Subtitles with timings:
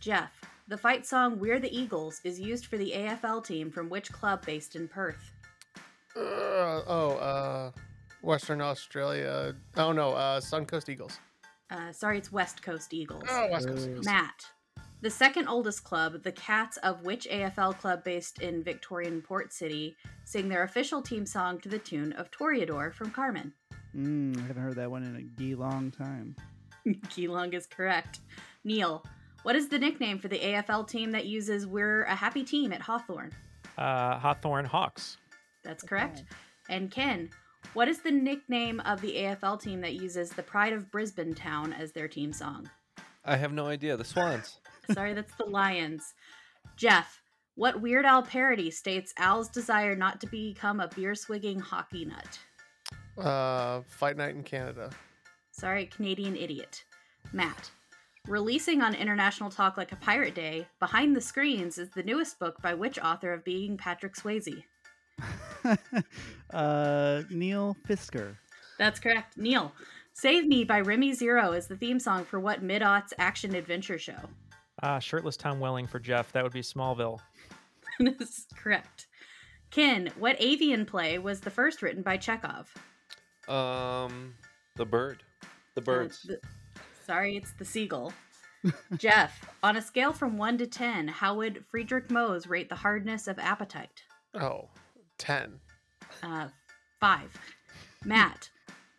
[0.00, 0.32] Jeff,
[0.66, 4.44] the fight song We're the Eagles is used for the AFL team from which club
[4.46, 5.30] based in Perth?
[6.16, 7.70] Uh, oh, uh,
[8.22, 9.54] Western Australia.
[9.76, 11.18] Oh no, uh, Suncoast Eagles.
[11.70, 13.24] Uh, sorry, it's West Coast Eagles.
[13.28, 14.06] Oh, West Coast Eagles.
[14.06, 14.46] Matt,
[15.02, 19.96] the second oldest club, the Cats of which AFL club based in Victorian Port City,
[20.24, 23.52] sing their official team song to the tune of Toreador from Carmen.
[23.94, 26.36] Mm, I haven't heard that one in a gee long time.
[27.14, 28.20] Geelong is correct.
[28.64, 29.04] Neal,
[29.42, 32.80] what is the nickname for the AFL team that uses We're a Happy Team at
[32.80, 33.32] Hawthorn?
[33.78, 35.16] Uh, Hawthorn Hawks.
[35.64, 36.24] That's correct.
[36.68, 37.30] And Ken,
[37.72, 41.72] what is the nickname of the AFL team that uses the Pride of Brisbane Town
[41.72, 42.68] as their team song?
[43.24, 43.96] I have no idea.
[43.96, 44.58] The Swans.
[44.92, 46.14] Sorry, that's the Lions.
[46.76, 47.20] Jeff,
[47.54, 52.38] what Weird Al parody states Al's desire not to become a beer swigging hockey nut?
[53.18, 54.90] Uh, Fight Night in Canada.
[55.52, 56.84] Sorry, Canadian idiot.
[57.32, 57.70] Matt,
[58.30, 62.62] releasing on International Talk Like a Pirate Day, Behind the Screens is the newest book
[62.62, 64.62] by which author of Being Patrick Swayze?
[66.54, 68.36] uh, Neal Fisker.
[68.78, 69.36] That's correct.
[69.36, 69.72] Neal,
[70.14, 73.98] Save Me by Remy Zero is the theme song for what mid aughts action adventure
[73.98, 74.18] show?
[74.82, 76.32] Uh, shirtless Tom Welling for Jeff.
[76.32, 77.18] That would be Smallville.
[78.00, 79.08] That's correct.
[79.70, 82.72] Ken, what avian play was the first written by Chekhov?
[83.48, 84.34] Um,
[84.76, 85.22] the bird.
[85.74, 86.26] The birds.
[86.28, 86.40] Uh, the-
[87.04, 88.12] sorry, it's the seagull.
[88.96, 93.26] Jeff, on a scale from 1 to 10, how would Friedrich Mohs rate the hardness
[93.26, 94.04] of apatite?
[94.34, 94.68] Oh,
[95.18, 95.58] 10.
[96.22, 96.48] Uh,
[97.00, 97.38] 5.
[98.04, 98.50] Matt,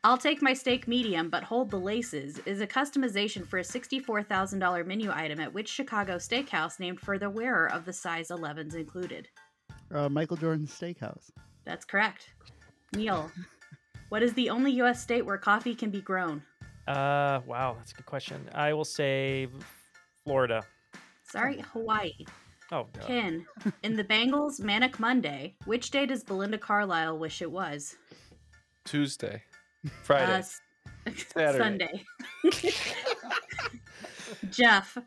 [0.04, 4.86] I'll take my steak medium, but hold the laces is a customization for a $64,000
[4.86, 9.28] menu item at which Chicago steakhouse named for the wearer of the size 11s included.
[9.94, 11.30] Uh, Michael Jordan's Steakhouse.
[11.66, 12.30] That's correct.
[12.96, 13.32] Neal,
[14.10, 15.02] what is the only U.S.
[15.02, 16.42] state where coffee can be grown?
[16.92, 18.50] Uh, wow, that's a good question.
[18.54, 19.48] I will say
[20.26, 20.64] Florida.
[21.24, 22.26] Sorry, Hawaii.
[22.70, 23.06] Oh, duh.
[23.06, 23.46] Ken,
[23.84, 27.96] in the Bangles Manic Monday, which day does Belinda Carlisle wish it was?
[28.84, 29.42] Tuesday.
[30.04, 30.44] Friday.
[31.06, 31.58] Uh, Saturday.
[31.58, 32.04] Sunday.
[34.52, 34.98] Jeff,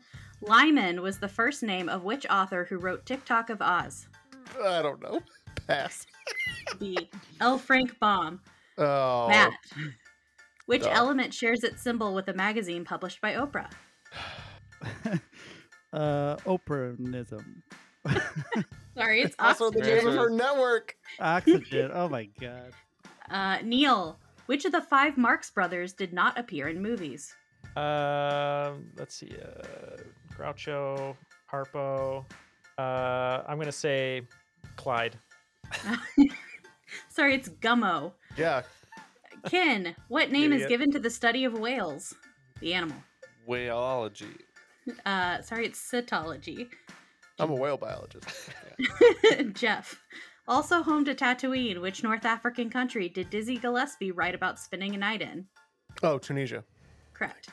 [0.41, 4.07] Lyman was the first name of which author who wrote Tik-Tok of Oz?
[4.63, 5.19] I don't know.
[5.67, 6.07] Pass.
[6.79, 7.07] The
[7.41, 7.59] L.
[7.59, 8.41] Frank Baum.
[8.77, 9.53] Oh, Matt,
[10.65, 10.89] which Duh.
[10.91, 13.71] element shares its symbol with a magazine published by Oprah?
[15.93, 17.61] Uh, Oprahism.
[18.97, 20.95] Sorry, it's also the name of her network.
[21.21, 21.89] Oxygen.
[21.93, 22.73] oh my god.
[23.29, 27.33] Uh, Neal, which of the five Marx brothers did not appear in movies?
[27.77, 29.31] Um, let's see.
[29.41, 29.97] Uh,
[30.37, 31.15] Groucho,
[31.49, 32.25] Harpo.
[32.77, 34.21] Uh, I'm gonna say
[34.75, 35.17] Clyde.
[37.09, 38.11] Sorry, it's Gummo.
[38.37, 38.63] Yeah.
[39.45, 42.13] Ken, what name is given to the study of whales?
[42.59, 42.97] The animal.
[43.47, 44.39] Whaleology.
[45.05, 46.67] Uh, sorry, it's cetology.
[47.39, 48.49] I'm a whale biologist.
[49.53, 50.01] Jeff.
[50.47, 54.97] Also home to Tatooine, which North African country did Dizzy Gillespie write about spending a
[54.97, 55.45] night in?
[56.03, 56.63] Oh, Tunisia.
[57.13, 57.49] Correct.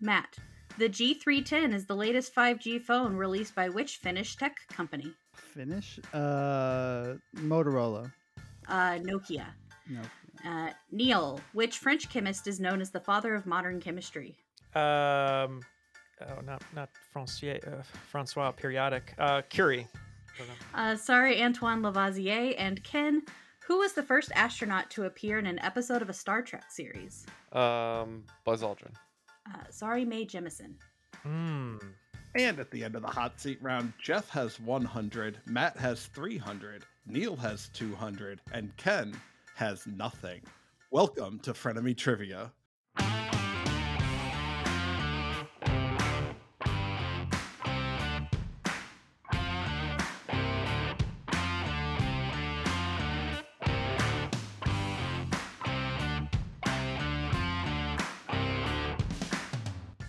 [0.00, 0.36] Matt.
[0.76, 5.12] The G310 is the latest 5G phone released by which Finnish tech company?
[5.34, 6.00] Finnish?
[6.12, 8.10] Uh, Motorola.
[8.66, 9.46] Uh, Nokia.
[9.88, 10.00] No.
[10.46, 11.40] Uh, Neal.
[11.52, 14.36] Which French chemist is known as the father of modern chemistry?
[14.74, 15.62] Um,
[16.20, 19.14] oh, not not Francois, uh, Francois periodic.
[19.18, 19.86] Uh, Curie.
[20.34, 20.54] I don't know.
[20.74, 22.54] Uh, sorry, Antoine Lavoisier.
[22.58, 23.22] And Ken.
[23.66, 27.24] Who was the first astronaut to appear in an episode of a Star Trek series?
[27.52, 28.92] Um, Buzz Aldrin.
[29.48, 30.74] Uh, sorry, Mae Jemison.
[31.22, 31.78] Hmm.
[32.34, 36.84] And at the end of the hot seat round, Jeff has 100, Matt has 300,
[37.06, 39.14] Neal has 200, and Ken
[39.54, 40.40] has nothing.
[40.90, 42.52] Welcome to Frenemy Trivia.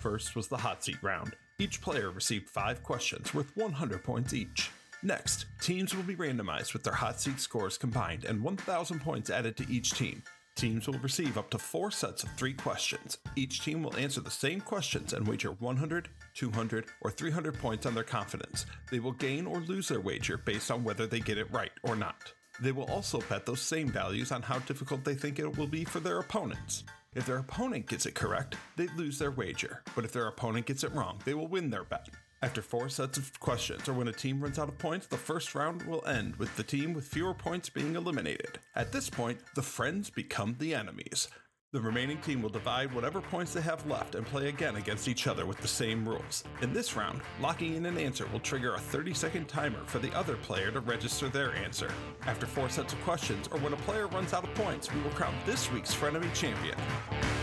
[0.00, 1.34] First was the hot seat round.
[1.58, 4.70] Each player received five questions worth 100 points each.
[5.06, 9.56] Next, teams will be randomized with their hot seat scores combined and 1,000 points added
[9.56, 10.20] to each team.
[10.56, 13.18] Teams will receive up to four sets of three questions.
[13.36, 17.94] Each team will answer the same questions and wager 100, 200, or 300 points on
[17.94, 18.66] their confidence.
[18.90, 21.94] They will gain or lose their wager based on whether they get it right or
[21.94, 22.32] not.
[22.60, 25.84] They will also bet those same values on how difficult they think it will be
[25.84, 26.82] for their opponents.
[27.14, 30.82] If their opponent gets it correct, they lose their wager, but if their opponent gets
[30.82, 32.08] it wrong, they will win their bet.
[32.46, 35.56] After four sets of questions, or when a team runs out of points, the first
[35.56, 38.60] round will end with the team with fewer points being eliminated.
[38.76, 41.26] At this point, the friends become the enemies.
[41.72, 45.26] The remaining team will divide whatever points they have left and play again against each
[45.26, 46.44] other with the same rules.
[46.62, 50.16] In this round, locking in an answer will trigger a 30 second timer for the
[50.16, 51.90] other player to register their answer.
[52.26, 55.10] After four sets of questions, or when a player runs out of points, we will
[55.10, 56.78] crown this week's Frenemy champion.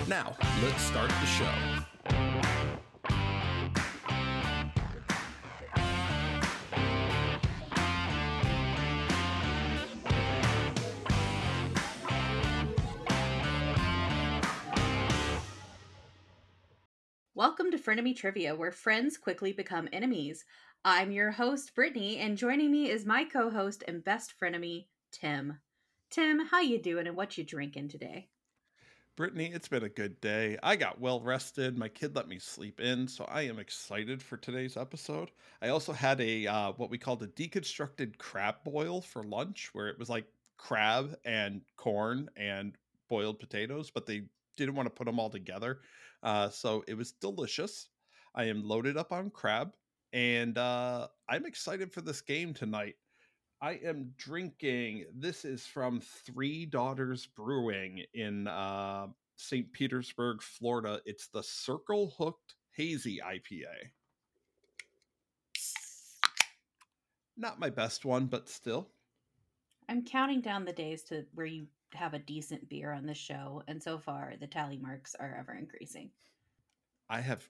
[0.08, 1.84] Now, let's start the show.
[17.44, 20.46] Welcome to Frenemy Trivia, where friends quickly become enemies.
[20.86, 25.60] I'm your host, Brittany, and joining me is my co-host and best frenemy, Tim.
[26.10, 28.30] Tim, how you doing and what you drinking today?
[29.18, 30.58] Brittany, it's been a good day.
[30.64, 31.78] I got well rested.
[31.78, 35.30] My kid let me sleep in, so I am excited for today's episode.
[35.62, 39.90] I also had a uh, what we called a deconstructed crab boil for lunch, where
[39.90, 42.78] it was like crab and corn and
[43.10, 44.22] boiled potatoes, but they
[44.56, 45.80] didn't want to put them all together.
[46.24, 47.90] Uh, so it was delicious.
[48.34, 49.74] I am loaded up on crab,
[50.14, 52.96] and uh, I'm excited for this game tonight.
[53.62, 55.06] I am drinking.
[55.14, 59.72] This is from Three Daughters Brewing in uh, St.
[59.72, 61.02] Petersburg, Florida.
[61.06, 63.92] It's the Circle Hooked Hazy IPA.
[67.38, 68.90] Not my best one, but still.
[69.90, 73.64] I'm counting down the days to where you have a decent beer on the show,
[73.68, 76.12] and so far the tally marks are ever increasing.
[77.10, 77.48] I have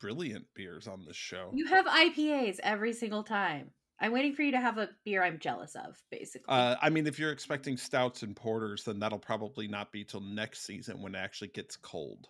[0.00, 1.50] brilliant beers on this show.
[1.54, 3.70] You have IPAs every single time.
[4.00, 6.46] I'm waiting for you to have a beer I'm jealous of, basically.
[6.48, 10.20] Uh, I mean, if you're expecting stouts and porters, then that'll probably not be till
[10.20, 12.28] next season when it actually gets cold.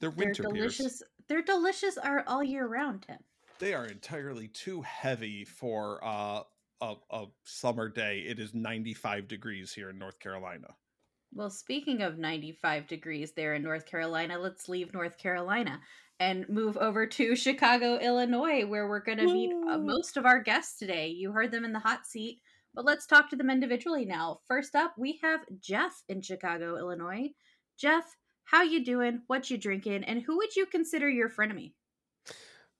[0.00, 0.78] They're winter They're delicious.
[0.78, 1.02] beers.
[1.28, 3.18] They're delicious are all year round, Tim.
[3.60, 6.42] They are entirely too heavy for uh,
[6.80, 8.24] a, a summer day.
[8.26, 10.68] It is 95 degrees here in North Carolina.
[11.32, 15.80] Well, speaking of 95 degrees there in North Carolina, let's leave North Carolina
[16.18, 20.42] and move over to Chicago, Illinois, where we're going to meet uh, most of our
[20.42, 21.08] guests today.
[21.08, 22.40] You heard them in the hot seat,
[22.74, 24.40] but let's talk to them individually now.
[24.48, 27.30] First up, we have Jeff in Chicago, Illinois.
[27.78, 28.04] Jeff,
[28.44, 29.22] how you doing?
[29.28, 30.04] What you drinking?
[30.04, 31.72] And who would you consider your frenemy?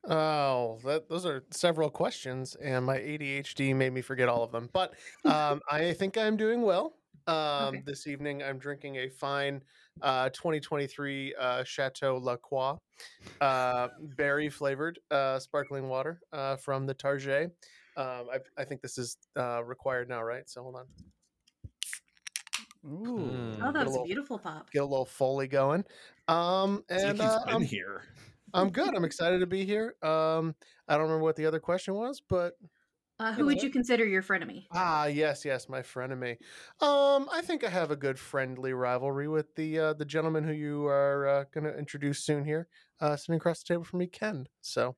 [0.08, 4.70] Oh, that, those are several questions, and my ADHD made me forget all of them.
[4.73, 4.94] But
[5.25, 6.94] um, I think I'm doing well.
[7.26, 7.37] Um,
[7.75, 7.82] Okay.
[7.85, 9.62] This evening, I'm drinking a fine
[10.02, 12.76] uh, 2023 uh, Chateau La Croix
[13.43, 17.52] uh, berry flavored uh, sparkling water uh, from the Target.
[17.97, 20.49] Um, I, I think this is uh, required now, right?
[20.49, 20.87] So hold on.
[22.87, 23.31] Ooh.
[23.61, 24.70] Oh, Get that a was a little- beautiful pop.
[24.70, 25.85] Get a little Foley going.
[26.29, 28.02] Um, It's like and he's uh, been I'm, here.
[28.55, 28.94] I'm good.
[28.94, 29.94] I'm excited to be here.
[30.02, 30.55] Um,
[30.88, 32.55] I don't remember what the other question was, but
[33.19, 33.64] Uh, You who know would what?
[33.64, 34.67] you consider your frenemy?
[34.73, 36.38] Ah, yes, yes, my frenemy.
[36.81, 40.52] Um, I think I have a good friendly rivalry with the uh, the gentleman who
[40.55, 42.67] you are uh, going to introduce soon here,
[43.00, 44.47] uh, sitting across the table from me, Ken.
[44.62, 44.97] So,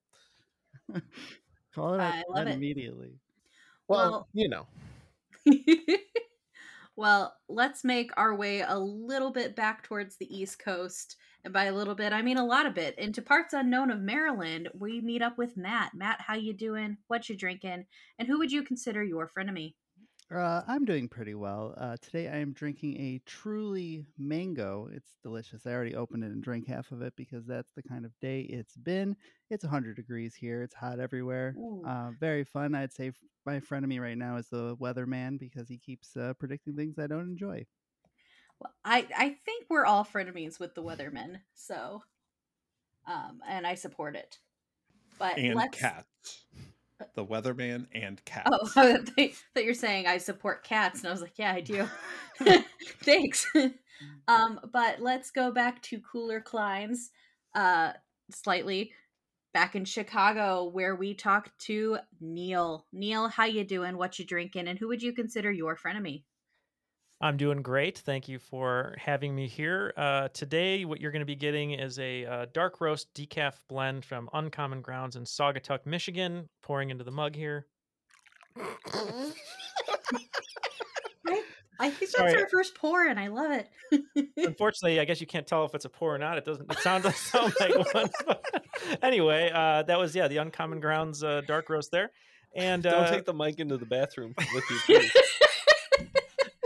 [1.75, 2.55] Call it I out love it.
[2.55, 3.19] immediately.
[3.89, 4.67] well, Well- you know,
[6.97, 11.17] well, let's make our way a little bit back towards the East Coast.
[11.45, 12.97] And by a little bit, I mean a lot of bit.
[12.99, 15.93] Into parts unknown of Maryland, we meet up with Matt.
[15.95, 16.99] Matt, how you doing?
[17.09, 17.87] What you drinking?
[18.19, 19.75] And who would you consider your frenemy?
[20.33, 21.75] Uh, I'm doing pretty well.
[21.77, 24.89] Uh, today I am drinking a truly mango.
[24.93, 25.67] It's delicious.
[25.67, 28.43] I already opened it and drank half of it because that's the kind of day
[28.43, 29.17] it's been.
[29.51, 30.63] It's 100 degrees here.
[30.63, 31.55] It's hot everywhere.
[31.87, 32.75] Uh, very fun.
[32.75, 33.13] I'd say
[33.45, 37.29] my frenemy right now is the weatherman because he keeps uh, predicting things I don't
[37.29, 37.67] enjoy.
[38.63, 42.03] Well, I I think we're all frenemies with the Weathermen, so
[43.07, 44.39] um, and I support it.
[45.19, 45.79] But And let's.
[45.79, 46.45] cats.
[47.17, 48.49] The weatherman and cats.
[48.53, 51.89] Oh, that that you're saying I support cats, and I was like, yeah, I do.
[53.03, 53.47] Thanks.
[54.29, 57.11] um, but let's go back to cooler climes,
[57.57, 57.93] uh,
[58.31, 58.93] slightly
[59.53, 62.87] back in Chicago, where we talked to Neal.
[62.93, 63.97] Neal, how you doing?
[63.97, 64.69] What you drinking?
[64.69, 66.23] And who would you consider your frenemy?
[67.23, 67.99] I'm doing great.
[67.99, 69.95] Thank you for having me here.
[69.97, 74.05] Uh, today, what you're going to be getting is a uh, dark roast decaf blend
[74.05, 76.49] from Uncommon Grounds in Saugatuck, Michigan.
[76.63, 77.69] Pouring into the mug here.
[81.81, 82.43] I think that's Sorry.
[82.43, 84.33] our first pour, and I love it.
[84.37, 86.39] Unfortunately, I guess you can't tell if it's a pour or not.
[86.39, 86.71] It doesn't.
[86.73, 88.11] It sounds sound like one.
[88.27, 88.45] But
[89.01, 92.11] anyway, uh, that was yeah the Uncommon Grounds uh, dark roast there,
[92.57, 95.01] and Don't uh, take the mic into the bathroom with you.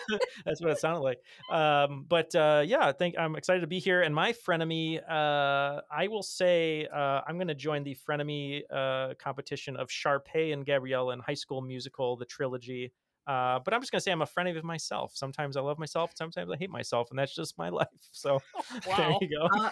[0.44, 1.20] That's what it sounded like.
[1.50, 4.02] Um, but uh, yeah, I think I'm excited to be here.
[4.02, 9.14] And my frenemy, uh, I will say, uh, I'm going to join the frenemy uh,
[9.18, 12.92] competition of Sharpay and Gabrielle in High School Musical, the trilogy.
[13.26, 15.12] Uh, but I'm just gonna say I'm a frenemy of myself.
[15.16, 17.88] Sometimes I love myself, sometimes I hate myself, and that's just my life.
[18.12, 18.40] So
[18.96, 19.48] there you go.
[19.52, 19.70] Uh,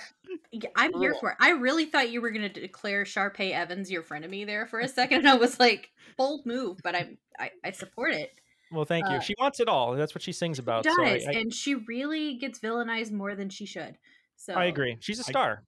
[0.74, 1.36] I'm here for it.
[1.40, 4.88] I really thought you were going to declare Sharpay Evans your frenemy there for a
[4.88, 5.18] second.
[5.18, 8.32] And I was like, bold move, but I'm, I, I support it.
[8.74, 9.16] Well, thank you.
[9.16, 9.94] uh, She wants it all.
[9.94, 10.84] That's what she sings about.
[10.84, 11.26] She So I, does.
[11.26, 13.96] I, and she really gets villainized more than she should.
[14.36, 14.96] So I agree.
[15.00, 15.62] She's a star.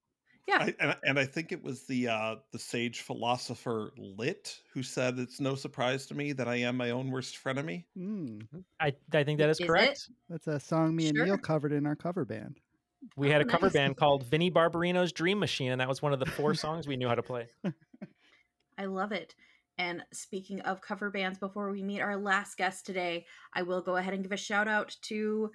[0.48, 0.58] Yeah.
[0.60, 5.18] I, and, and I think it was the uh, the sage philosopher Lit who said
[5.18, 7.84] it's no surprise to me that I am my own worst frenemy.
[7.98, 8.46] Mm,
[8.78, 9.66] I, I think that is Is it?
[9.66, 10.08] correct.
[10.28, 12.58] that's a song me and Neal covered in our cover band.
[13.16, 16.12] We had Oh, a cover band called Vinnie Barbarino's Dream Machine, and that was one
[16.12, 17.46] of the four songs we knew how to play.
[18.78, 19.34] I love it.
[19.78, 23.96] And speaking of cover bands, before we meet our last guest today, I will go
[23.96, 25.50] ahead and give a shout out to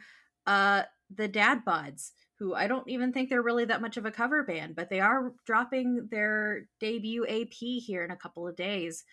[0.46, 0.84] uh,
[1.16, 4.44] the Dad Buds, who I don't even think they're really that much of a cover
[4.44, 9.04] band, but they are dropping their debut AP here in a couple of days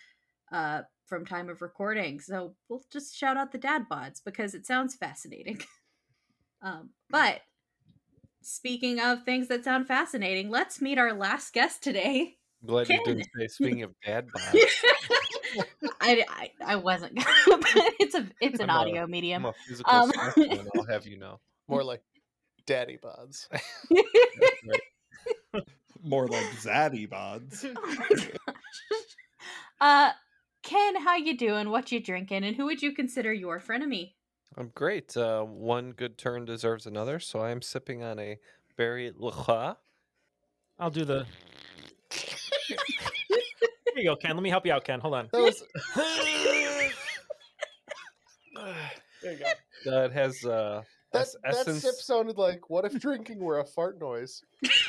[0.52, 2.20] uh, from time of recording.
[2.20, 5.60] So we'll just shout out the Dad Buds because it sounds fascinating.
[6.62, 7.40] um, but
[8.42, 12.37] speaking of things that sound fascinating, let's meet our last guest today.
[12.66, 13.16] Glad you Ken.
[13.16, 14.54] didn't say speaking of dad bods.
[16.00, 19.44] I, I I wasn't gonna, but it's a it's an I'm a- audio I'm medium.
[19.44, 21.40] a physical Um, specimen, I'll have you know.
[21.68, 22.02] More like
[22.66, 23.46] daddy bods.
[26.02, 27.64] More like Zaddy bods.
[27.76, 28.52] Oh.
[29.80, 30.10] Uh,
[30.62, 31.70] Ken, how you doing?
[31.70, 32.44] What you drinking?
[32.44, 34.12] And who would you consider your frenemy?
[34.56, 35.16] I'm great.
[35.16, 38.38] Uh, one good turn deserves another, so I'm sipping on a
[38.76, 39.74] berry LaCroix.
[40.78, 41.26] I'll do the.
[43.98, 44.36] Here you go, Ken.
[44.36, 45.00] Let me help you out, Ken.
[45.00, 45.28] Hold on.
[45.32, 45.60] That was
[49.22, 49.38] there you
[49.84, 49.92] go.
[49.92, 51.82] Uh, it has uh, that, es- that essence.
[51.82, 54.40] sip sounded like what if drinking were a fart noise?
[54.62, 54.88] it's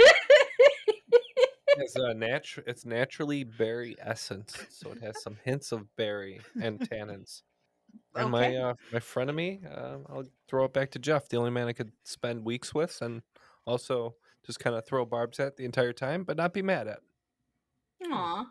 [1.95, 7.41] a natu- It's naturally berry essence, so it has some hints of berry and tannins.
[8.13, 11.67] And my uh, my frenemy, uh, I'll throw it back to Jeff, the only man
[11.67, 13.23] I could spend weeks with, and
[13.65, 14.13] also
[14.45, 16.99] just kind of throw barbs at the entire time, but not be mad at.
[18.11, 18.45] Aw,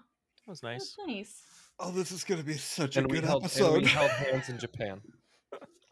[0.49, 1.07] That was that's nice.
[1.07, 1.43] nice.
[1.78, 3.83] Oh, this is going to be such And a good held and episode.
[3.83, 5.02] we held hands in Japan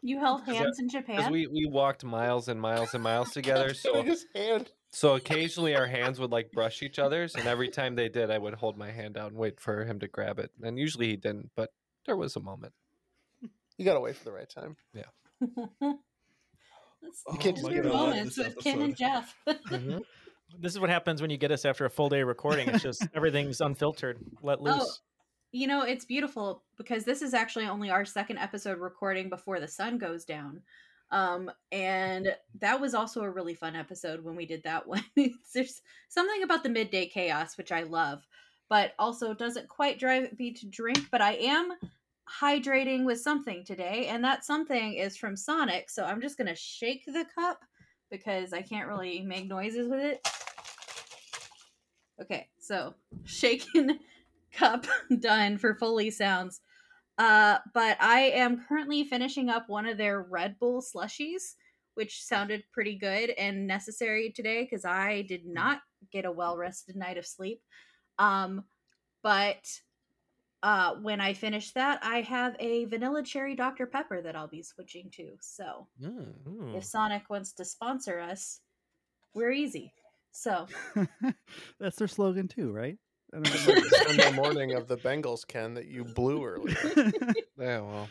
[0.01, 1.31] You held that- hands in Japan.
[1.31, 3.75] we we walked miles and miles and miles together.
[3.75, 4.71] So his hand.
[4.91, 8.39] so occasionally our hands would like brush each other's, and every time they did, I
[8.39, 10.49] would hold my hand out and wait for him to grab it.
[10.63, 11.71] And usually he didn't, but
[12.07, 12.73] there was a moment.
[13.77, 14.75] You gotta wait for the right time.
[14.91, 15.05] Let's
[17.27, 19.35] Oh can't just just your get on moments with Ken and Jeff.
[19.47, 20.01] Mhm.
[20.59, 22.69] This is what happens when you get us after a full day of recording.
[22.69, 24.75] It's just everything's unfiltered, let loose.
[24.79, 24.91] Oh,
[25.51, 29.67] you know, it's beautiful because this is actually only our second episode recording before the
[29.67, 30.61] sun goes down.
[31.11, 35.03] Um, and that was also a really fun episode when we did that one.
[35.53, 38.25] There's something about the midday chaos, which I love,
[38.69, 41.05] but also doesn't quite drive me to drink.
[41.11, 41.71] But I am
[42.41, 45.89] hydrating with something today, and that something is from Sonic.
[45.89, 47.59] So I'm just gonna shake the cup
[48.09, 50.27] because I can't really make noises with it.
[52.21, 52.95] Okay, so
[53.25, 53.99] shaken
[54.51, 54.85] cup
[55.19, 56.61] done for Foley sounds.
[57.17, 61.55] Uh, but I am currently finishing up one of their Red Bull slushies,
[61.95, 66.95] which sounded pretty good and necessary today because I did not get a well rested
[66.95, 67.61] night of sleep.
[68.19, 68.65] Um,
[69.23, 69.67] but
[70.63, 73.85] uh, when I finish that, I have a vanilla cherry Dr.
[73.85, 75.31] Pepper that I'll be switching to.
[75.39, 76.75] So Mm.
[76.75, 78.59] If Sonic wants to sponsor us,
[79.33, 79.93] we're easy.
[80.31, 80.67] So
[81.79, 82.97] That's their slogan too, right?
[83.33, 83.89] I don't remember.
[83.89, 86.75] Sunday morning of the Bangles, Ken, that you blew earlier.
[87.59, 88.09] Yeah, well,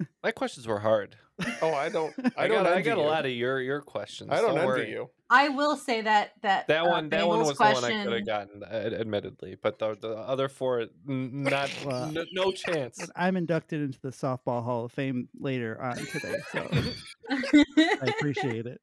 [0.22, 1.16] my questions were hard.
[1.62, 2.14] Oh, I don't.
[2.36, 2.64] I, I, don't.
[2.64, 4.30] got I envy got a lot of your your questions.
[4.30, 4.90] I don't, envy worry.
[4.90, 5.10] you.
[5.30, 8.04] I will say that that That uh, one, that one Bangles was the one I
[8.04, 8.66] could have gotten, uh,
[9.00, 13.08] admittedly, but the, the other four, not, Well, n- no chance.
[13.16, 16.68] I'm inducted into the softball Hall of Fame later on today, so
[17.30, 18.80] I appreciate it.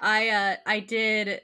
[0.00, 1.40] I uh I did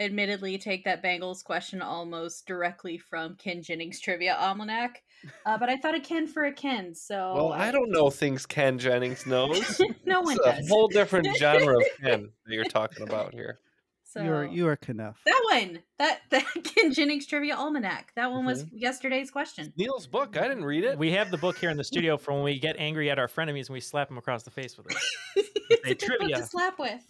[0.00, 5.02] admittedly take that Bangles question almost directly from Ken Jennings Trivia Almanac.
[5.44, 8.46] Uh, but I thought a Ken for a Ken, so Well, I don't know things
[8.46, 9.80] Ken Jennings knows.
[10.06, 13.58] no one it's a whole different genre of Ken that you're talking about here.
[14.04, 15.20] So You are you are Knuff.
[15.24, 18.78] that one, that that Ken Jennings Trivia Almanac, that one was Mm-hmm.
[18.78, 19.72] yesterday's question.
[19.76, 20.36] Neal's book.
[20.36, 20.98] I didn't read it.
[20.98, 23.28] We have the book here in the studio for when we get angry at our
[23.28, 24.96] frenemies and we slap them across the face with it.
[25.36, 26.36] it's Say a good book trivia.
[26.38, 27.02] to slap with.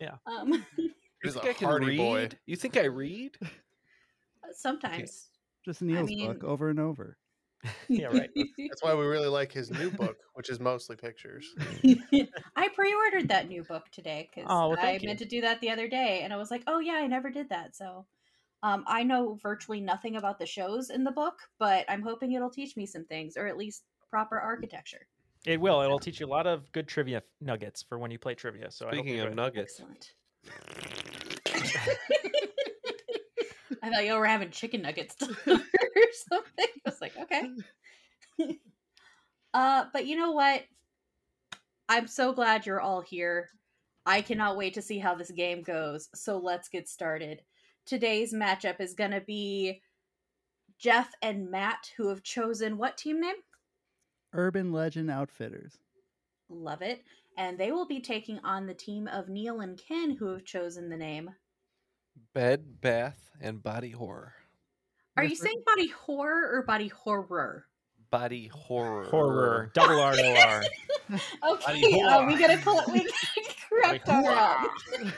[0.00, 0.16] Yeah.
[0.26, 0.64] Um,
[1.24, 1.96] you think a I can hardy read?
[1.98, 2.28] boy.
[2.46, 3.36] You think I read?
[4.52, 5.28] sometimes.
[5.64, 7.16] Just Neal's mean- book over and over.
[7.88, 8.28] Yeah, right.
[8.68, 11.46] That's why we really like his new book, which is mostly pictures.
[12.56, 15.62] I pre-ordered that new book today because Oh, well, I thank meant to do that
[15.62, 18.04] the other day, and I was like, "Oh yeah, I never did that." So,
[18.62, 22.50] um, I know virtually nothing about the shows in the book, but I'm hoping it'll
[22.50, 25.06] teach me some things, or at least proper architecture.
[25.46, 25.80] It will.
[25.80, 28.70] It'll teach you a lot of good trivia nuggets for when you play trivia.
[28.70, 31.13] So I hope Speaking of nuggets, Excellent.
[33.82, 36.66] I thought y'all were having chicken nuggets or something.
[36.66, 37.50] I was like, okay.
[39.54, 40.62] uh, but you know what?
[41.88, 43.50] I'm so glad you're all here.
[44.06, 46.08] I cannot wait to see how this game goes.
[46.14, 47.42] So let's get started.
[47.86, 49.82] Today's matchup is going to be
[50.78, 53.36] Jeff and Matt, who have chosen what team name?
[54.32, 55.78] Urban Legend Outfitters.
[56.48, 57.04] Love it.
[57.36, 60.88] And they will be taking on the team of Neal and Ken, who have chosen
[60.88, 61.30] the name.
[62.32, 64.34] Bed, bath, and body horror.
[65.16, 67.66] Are Yes, you saying body horror or body horror?
[68.10, 69.04] Body horror.
[69.06, 69.70] Horror.
[69.74, 70.62] Double R O R.
[71.46, 72.88] Okay, uh, we gotta call it.
[72.88, 74.66] We gotta correct our.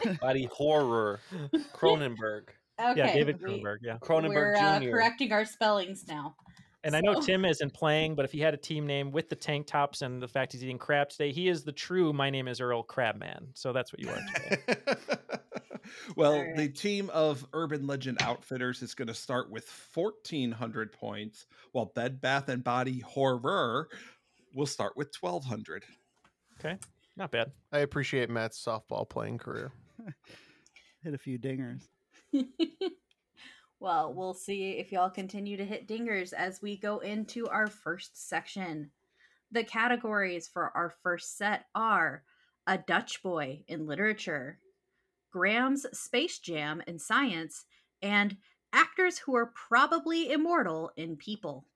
[0.04, 1.20] Um, Body horror.
[1.72, 2.48] Cronenberg.
[2.80, 3.76] okay, Yeah, David Cronenberg.
[3.82, 3.98] Yeah.
[3.98, 4.90] Cronenberg We're uh, Jr.
[4.90, 6.34] correcting our spellings now.
[6.82, 9.36] And I know Tim isn't playing, but if he had a team name with the
[9.36, 12.48] tank tops and the fact he's eating crab today, he is the true My Name
[12.48, 13.48] is Earl Crabman.
[13.54, 14.94] So that's what you are today.
[16.16, 21.92] Well, the team of Urban Legend Outfitters is going to start with 1,400 points, while
[21.94, 23.88] Bed Bath and Body Horror
[24.54, 25.84] will start with 1,200.
[26.58, 26.78] Okay,
[27.16, 27.52] Not bad.
[27.72, 29.72] I appreciate Matt's softball playing career.
[31.02, 31.82] Hit a few dingers.
[33.80, 38.28] well, we'll see if y'all continue to hit dingers as we go into our first
[38.28, 38.90] section.
[39.52, 42.24] The categories for our first set are
[42.66, 44.58] A Dutch Boy in Literature,
[45.36, 47.66] Graham's Space Jam in Science,
[48.00, 48.38] and
[48.72, 51.66] Actors Who Are Probably Immortal in People.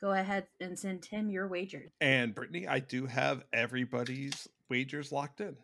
[0.00, 1.92] Go ahead and send Tim your wagers.
[2.00, 5.54] And Brittany, I do have everybody's wagers locked in.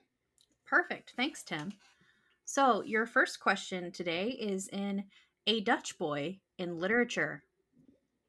[0.64, 1.14] Perfect.
[1.16, 1.72] Thanks, Tim.
[2.44, 5.02] So, your first question today is in
[5.48, 7.42] A Dutch Boy in Literature.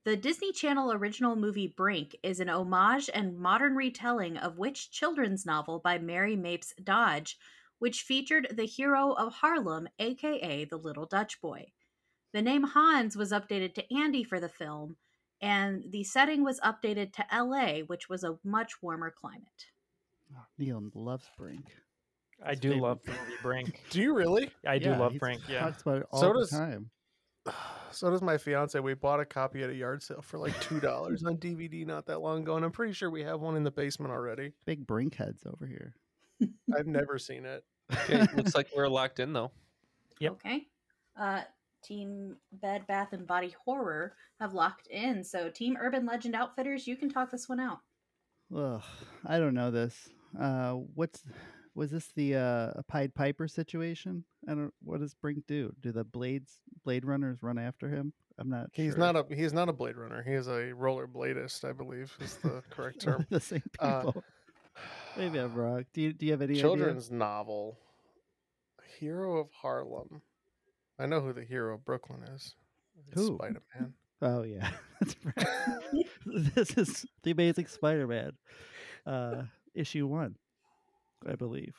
[0.05, 5.45] The Disney Channel original movie Brink is an homage and modern retelling of which children's
[5.45, 7.37] novel by Mary Mapes Dodge,
[7.81, 11.71] which featured the hero of Harlem, aka the Little Dutch Boy.
[12.31, 14.97] The name Hans was updated to Andy for the film,
[15.41, 19.65] and the setting was updated to LA, which was a much warmer climate.
[20.37, 21.65] Oh, Neal loves Brink.
[22.45, 22.99] I His do favorite love
[23.41, 23.81] Brink.
[23.89, 24.51] Do you really?
[24.63, 25.41] I do Yeah, love Brink.
[25.49, 25.61] Yeah.
[25.61, 26.91] Talks about it all So the does- time.
[27.93, 28.79] So does my fiance.
[28.79, 32.05] We bought a copy at a yard sale for like two dollars on DVD not
[32.05, 34.53] that long ago, and I'm pretty sure we have one in the basement already.
[34.63, 35.93] Big Brink heads over here.
[36.73, 37.65] I've never seen it.
[37.93, 39.51] Okay, looks like we're locked in though.
[40.19, 40.31] Yep.
[40.33, 40.67] Okay.
[41.19, 41.41] Uh,
[41.83, 45.23] Team Bed Bath and Body Horror have locked in.
[45.23, 47.79] So Team Urban Legend Outfitters, you can talk this one out.
[48.55, 48.81] Ugh,
[49.25, 50.09] I don't know this.
[50.39, 51.23] Uh, what's
[51.73, 54.23] was this the uh, Pied Piper situation?
[54.47, 54.73] I don't.
[54.83, 55.73] What does Brink do?
[55.81, 58.13] Do the blades Blade Runners run after him?
[58.37, 58.67] I'm not.
[58.73, 58.99] He's sure.
[58.99, 60.23] not a he's not a blade runner.
[60.23, 63.25] He is a roller bladist, I believe, is the correct term.
[63.29, 64.23] the same Uh, people.
[65.17, 65.85] Maybe I'm wrong.
[65.93, 66.61] Do you do you have any idea?
[66.63, 67.77] Children's novel.
[68.99, 70.21] Hero of Harlem.
[70.99, 72.55] I know who the hero of Brooklyn is.
[73.13, 73.35] Who?
[73.35, 73.93] Spider Man.
[74.21, 74.69] Oh yeah,
[74.99, 76.05] that's right.
[76.55, 78.33] this is the Amazing Spider-Man,
[79.07, 79.43] uh,
[79.73, 80.35] issue one,
[81.27, 81.75] I believe.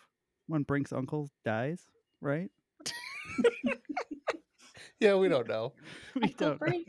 [0.48, 1.86] When Brink's uncle dies,
[2.20, 2.50] right?
[5.00, 5.72] Yeah, we don't know.
[6.14, 6.84] We Uncle don't know.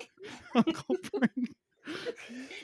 [0.56, 1.50] Uncle Brink.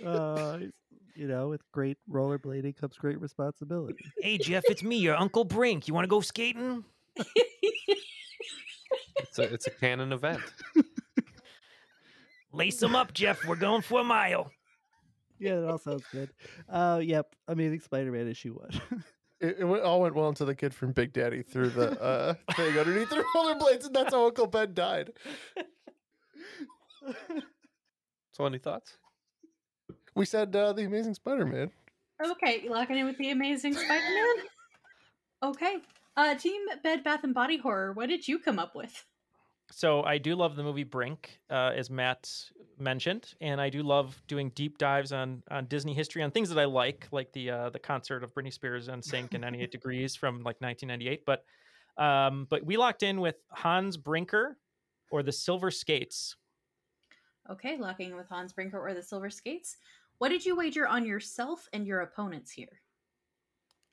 [0.06, 0.72] Uh, he's-
[1.20, 4.06] you know, with great rollerblading comes great responsibility.
[4.22, 5.88] Hey Jeff, it's me, your Uncle Brink.
[5.88, 6.84] You want to go skating?
[9.18, 10.42] It's a it's a canon event.
[12.54, 13.46] Lace them up, Jeff.
[13.46, 14.50] We're going for a mile.
[15.40, 16.30] Yeah, that all sounds good.
[16.68, 19.04] Uh, yep, Amazing Spider-Man issue one.
[19.42, 22.34] It, it went- all went well until the kid from Big Daddy threw the uh,
[22.58, 25.12] thing underneath the rollerblades, and that's how Uncle Ben died.
[28.34, 28.98] So any thoughts?
[30.20, 31.72] We said uh, the Amazing Spider-Man.
[32.22, 34.46] Okay, you locking in with the Amazing Spider-Man.
[35.42, 35.78] Okay.
[36.18, 39.06] Uh, Team Bed Bath and Body Horror, what did you come up with?
[39.72, 42.30] So I do love the movie Brink, uh, as Matt
[42.78, 46.60] mentioned, and I do love doing deep dives on on Disney history on things that
[46.60, 50.18] I like, like the uh, the concert of Britney Spears and Sync in 98 Degrees
[50.18, 51.26] from like 1998.
[51.26, 51.46] But
[51.98, 54.58] um, but we locked in with Hans Brinker
[55.12, 56.36] or the Silver Skates.
[57.50, 59.78] Okay, locking in with Hans Brinker or the Silver Skates.
[60.20, 62.82] What did you wager on yourself and your opponents here?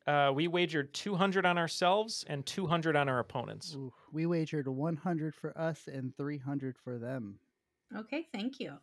[0.06, 3.74] Uh, we wagered 200 on ourselves and 200 on our opponents.
[3.74, 7.38] Ooh, we wagered 100 for us and 300 for them.
[7.96, 8.74] Okay, thank you.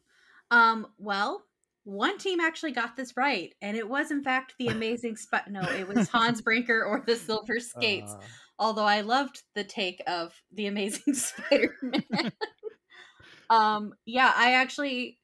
[0.51, 1.43] Um, well,
[1.83, 5.61] one team actually got this right, and it was in fact the Amazing Sp- No,
[5.61, 8.13] it was Hans Brinker or the Silver Skates.
[8.13, 8.21] Uh,
[8.57, 12.31] although I loved the take of the Amazing Spider-Man.
[13.49, 15.19] um, yeah, I actually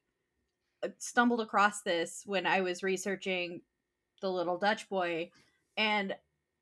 [0.98, 3.62] stumbled across this when I was researching
[4.22, 5.32] the little Dutch boy,
[5.78, 6.16] and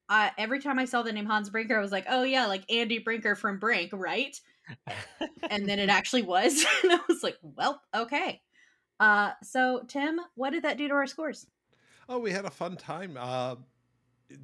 [0.09, 2.71] uh, every time I saw the name Hans Brinker, I was like, oh yeah, like
[2.71, 4.39] Andy Brinker from Brink, right?
[5.49, 8.41] and then it actually was, and I was like, well, okay.
[8.99, 11.45] Uh, so Tim, what did that do to our scores?
[12.09, 13.17] Oh, we had a fun time.
[13.19, 13.55] Uh,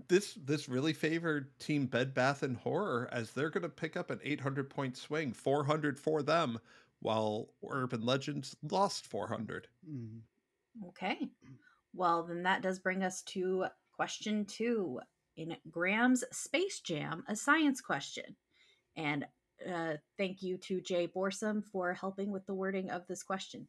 [0.07, 4.11] this this really favored Team Bed Bath and Horror as they're going to pick up
[4.11, 6.59] an 800 point swing, 400 for them,
[7.03, 9.67] while Urban Legends lost 400.
[9.87, 10.21] Mm.
[10.89, 11.29] Okay.
[11.93, 14.99] Well, then that does bring us to question two
[15.37, 18.35] in Graham's Space Jam, a science question.
[18.95, 19.25] And
[19.71, 23.67] uh, thank you to Jay Borsum for helping with the wording of this question.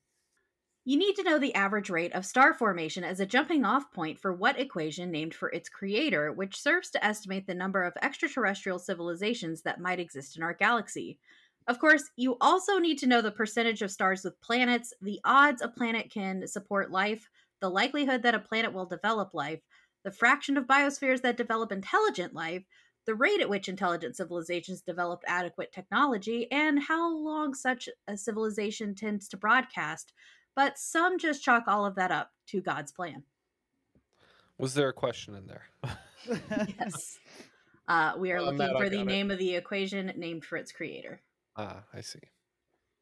[0.86, 4.18] You need to know the average rate of star formation as a jumping off point
[4.18, 8.78] for what equation named for its creator, which serves to estimate the number of extraterrestrial
[8.78, 11.18] civilizations that might exist in our galaxy.
[11.66, 15.62] Of course, you also need to know the percentage of stars with planets, the odds
[15.62, 17.28] a planet can support life,
[17.60, 19.62] the likelihood that a planet will develop life,
[20.04, 22.64] the fraction of biospheres that develop intelligent life,
[23.06, 28.94] the rate at which intelligent civilizations develop adequate technology, and how long such a civilization
[28.94, 30.12] tends to broadcast.
[30.54, 33.24] But some just chalk all of that up to God's plan.
[34.58, 35.64] Was there a question in there?
[36.66, 37.18] yes.
[37.88, 39.04] Uh, we are Uh, looking for the got it.
[39.04, 41.22] name of the equation named for its creator.
[41.56, 42.20] Ah, I see.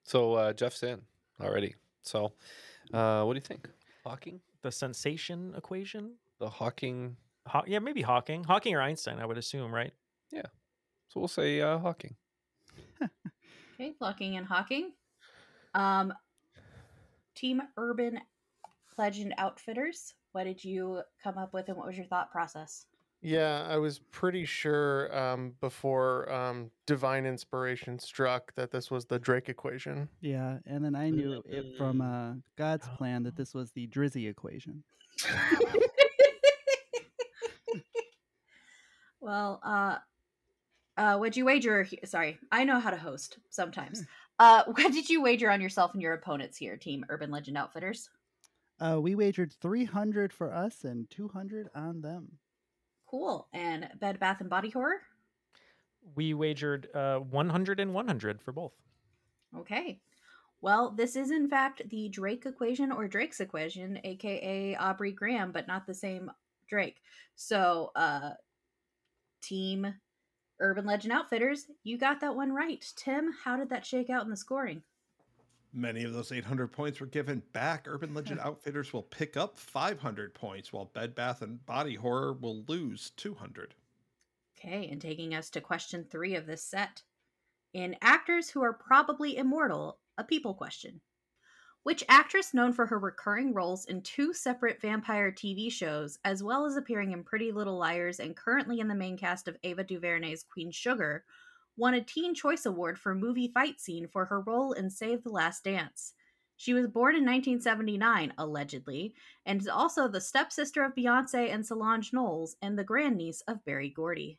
[0.03, 1.01] So uh, Jeff's in
[1.41, 1.75] already.
[2.03, 2.33] So,
[2.93, 3.69] uh, what do you think?
[4.05, 4.41] Hawking?
[4.62, 6.12] the sensation equation.
[6.38, 7.17] The Hawking?
[7.47, 9.93] Haw- yeah, maybe Hawking, Hawking or Einstein, I would assume, right?
[10.31, 10.47] Yeah.
[11.09, 12.15] So we'll say uh, Hawking.
[13.75, 14.93] Okay, Hawking and Hawking.
[15.75, 16.12] Um,
[17.35, 18.21] Team Urban
[18.97, 20.15] Legend Outfitters.
[20.33, 22.87] What did you come up with, and what was your thought process?
[23.25, 29.21] Yeah, I was pretty sure um, before um, divine inspiration struck that this was the
[29.21, 30.09] Drake equation.
[30.21, 32.33] Yeah, and then I knew it from Mm.
[32.33, 34.83] uh, God's plan that this was the Drizzy equation.
[39.21, 39.99] well, uh,
[40.97, 41.87] uh, what'd you wager?
[42.05, 44.03] Sorry, I know how to host sometimes.
[44.41, 48.11] uh, what did you wager on yourself and your opponents here, Team Urban Legend Outfitters?
[48.81, 52.33] Uh, we wagered 300 for us and 200 on them.
[53.12, 53.46] Cool.
[53.53, 55.03] And Bed Bath and Body Horror.
[56.16, 58.72] We wagered uh, 100 and 100 for both.
[59.57, 60.01] Okay.
[60.62, 65.68] Well, this is in fact the Drake equation or Drake's equation, aka Aubrey Graham, but
[65.68, 66.31] not the same
[66.68, 67.03] Drake.
[67.35, 68.31] So, uh
[69.42, 69.94] team
[70.61, 72.85] Urban Legend Outfitters, you got that one right.
[72.96, 74.83] Tim, how did that shake out in the scoring?
[75.75, 77.87] Many of those 800 points were given back.
[77.89, 78.17] Urban hmm.
[78.17, 83.11] Legend Outfitters will pick up 500 points, while Bed Bath and Body Horror will lose
[83.17, 83.75] 200.
[84.59, 87.03] Okay, and taking us to question three of this set.
[87.73, 91.01] In actors who are probably immortal, a people question.
[91.85, 96.65] Which actress, known for her recurring roles in two separate vampire TV shows, as well
[96.67, 100.45] as appearing in Pretty Little Liars and currently in the main cast of Ava DuVernay's
[100.45, 101.25] Queen Sugar,
[101.77, 105.31] won a Teen Choice Award for movie fight scene for her role in Save the
[105.31, 106.15] Last Dance?
[106.57, 109.15] She was born in 1979, allegedly,
[109.47, 113.89] and is also the stepsister of Beyonce and Solange Knowles and the grandniece of Berry
[113.89, 114.39] Gordy.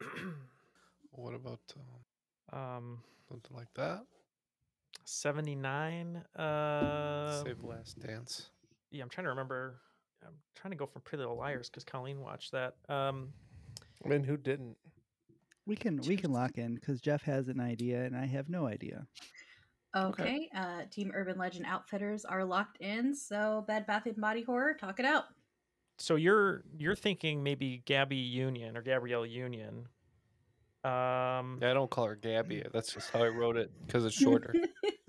[1.16, 1.60] What about
[2.52, 4.04] um, Um, something like that?
[5.04, 6.16] 79.
[6.36, 8.50] Uh, Save the Last Dance.
[8.90, 9.80] yeah, I'm trying to remember.
[10.26, 12.74] I'm trying to go from Pretty Little Liars because Colleen watched that.
[12.88, 13.28] Um,
[14.04, 14.76] I mean, who didn't?
[15.66, 18.66] We can we can lock in because Jeff has an idea and I have no
[18.66, 19.06] idea.
[19.96, 23.14] Okay, uh, Team Urban Legend Outfitters are locked in.
[23.14, 25.24] So Bed Bath and Body Horror, talk it out.
[25.98, 29.86] so you're you're thinking maybe Gabby Union or Gabrielle Union.
[30.84, 32.62] Um, Yeah, I don't call her Gabby.
[32.72, 34.52] That's just how I wrote it because it's shorter.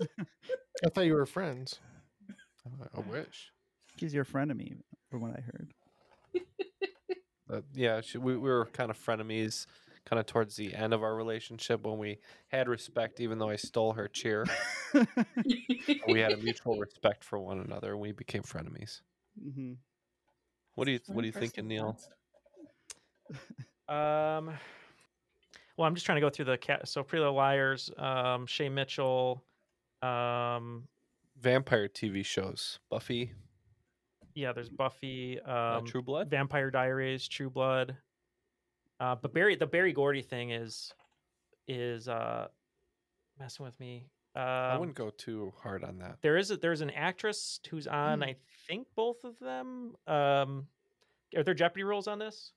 [0.84, 1.80] I thought you were friends.
[2.64, 3.52] I- I wish.
[3.98, 4.74] She's your friend of me,
[5.10, 5.72] from what I heard.
[7.48, 9.66] But yeah, she, we, we were kind of frenemies,
[10.06, 13.56] kind of towards the end of our relationship when we had respect, even though I
[13.56, 14.46] stole her cheer.
[16.08, 19.02] we had a mutual respect for one another, and we became frenemies.
[19.38, 19.72] hmm
[20.76, 21.98] What do you What are you person thinking, Neal?
[23.88, 24.52] Um,
[25.76, 26.88] well, I'm just trying to go through the cat.
[26.88, 29.44] So Pretty Little Liars, um, Shay Mitchell,
[30.02, 30.88] um,
[31.40, 33.32] Vampire TV shows: Buffy,
[34.34, 36.30] yeah, there's Buffy, uh, um, True Blood.
[36.30, 37.96] Vampire Diaries, True Blood.
[39.00, 40.92] Uh, but Berry, the Berry Gordy thing is
[41.68, 42.48] is uh,
[43.38, 44.06] messing with me.
[44.34, 46.18] Um, I wouldn't go too hard on that.
[46.22, 48.22] There is a, there's an actress who's on.
[48.22, 48.36] I
[48.68, 49.94] think both of them.
[50.06, 50.66] Um,
[51.36, 52.52] are there Jeopardy rules on this?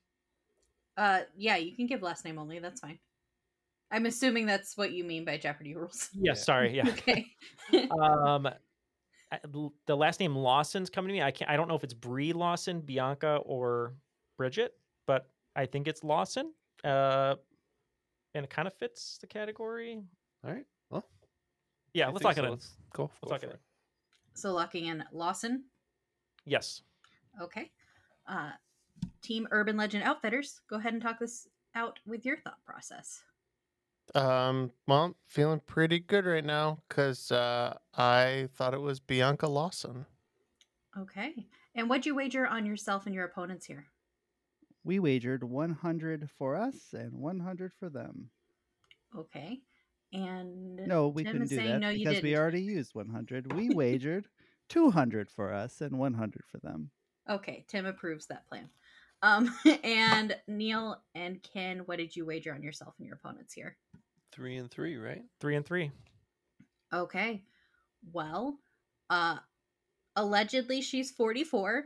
[0.96, 2.58] uh, yeah, you can give last name only.
[2.58, 2.98] That's fine.
[3.90, 6.10] I'm assuming that's what you mean by Jeopardy rules.
[6.20, 6.44] Yes.
[6.44, 6.76] Sorry.
[6.76, 6.88] Yeah.
[6.88, 7.26] okay.
[7.90, 8.46] um
[9.32, 11.22] I- l- the last name Lawson's coming to me.
[11.22, 11.50] I can't.
[11.50, 13.94] I don't know if it's Brie Lawson, Bianca, or
[14.36, 14.74] Bridget,
[15.06, 15.28] but
[15.60, 16.52] I think it's Lawson.
[16.82, 17.34] Uh,
[18.34, 20.00] and it kind of fits the category.
[20.44, 20.64] All right.
[20.90, 21.04] Well,
[21.92, 22.42] Yeah, I let's lock so.
[22.42, 22.50] it in.
[22.52, 23.02] Let's go.
[23.02, 23.56] Let's go lock it in.
[24.34, 25.64] So locking in Lawson.
[26.46, 26.80] Yes.
[27.42, 27.70] Okay.
[28.26, 28.52] Uh,
[29.20, 33.22] Team Urban Legend Outfitters, go ahead and talk this out with your thought process.
[34.14, 40.06] Um, well, feeling pretty good right now because uh, I thought it was Bianca Lawson.
[40.98, 41.34] Okay.
[41.74, 43.86] And what'd you wager on yourself and your opponents here?
[44.84, 48.30] We wagered 100 for us and 100 for them.
[49.16, 49.60] Okay.
[50.12, 52.40] And No, we Tim couldn't is do saying that no, because we didn't.
[52.40, 53.52] already used 100.
[53.52, 54.26] We wagered
[54.68, 56.90] 200 for us and 100 for them.
[57.28, 58.68] Okay, Tim approves that plan.
[59.22, 63.76] Um, and Neal and Ken, what did you wager on yourself and your opponents here?
[64.32, 65.22] Three and three, right?
[65.40, 65.90] Three and three.
[66.92, 67.42] Okay.
[68.12, 68.58] Well,
[69.10, 69.38] uh
[70.16, 71.84] allegedly she's 44.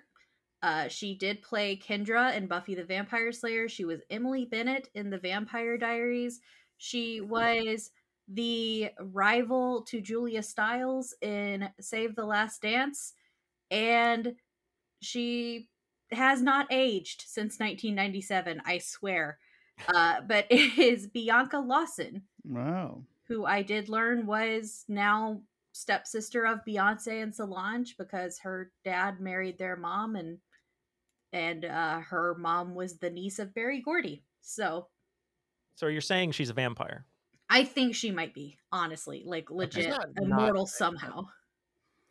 [0.64, 3.68] Uh she did play Kendra in Buffy the Vampire Slayer.
[3.68, 6.40] She was Emily Bennett in The Vampire Diaries.
[6.79, 7.90] She was
[8.29, 13.12] the rival to Julia Stiles in Save the Last Dance
[13.70, 14.35] and
[15.00, 15.68] she
[16.12, 19.38] has not aged since 1997, I swear.
[19.94, 23.03] Uh but it is Bianca Lawson Wow.
[23.29, 29.59] who I did learn was now stepsister of Beyonce and Solange because her dad married
[29.59, 30.38] their mom and
[31.35, 34.23] and uh, her mom was the niece of Berry Gordy.
[34.40, 34.87] So
[35.75, 37.05] So you're saying she's a vampire?
[37.51, 41.27] I think she might be honestly like legit not not immortal a somehow.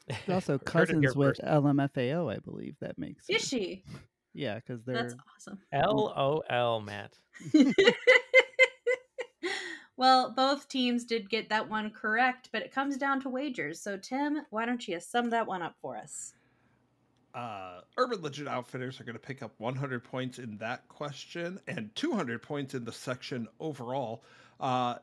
[0.10, 1.42] She's also Heard it here cousins with first.
[1.44, 3.48] LMFAO, I believe that makes Is sense.
[3.48, 3.84] she?
[4.34, 5.60] Yeah, because they're That's awesome.
[5.72, 7.18] L O L, Matt.
[9.98, 13.80] well, both teams did get that one correct, but it comes down to wagers.
[13.80, 16.34] So Tim, why don't you sum that one up for us?
[17.34, 21.94] Uh, Urban Legend Outfitters are going to pick up 100 points in that question and
[21.96, 24.24] 200 points in the section overall.
[24.60, 24.96] Uh,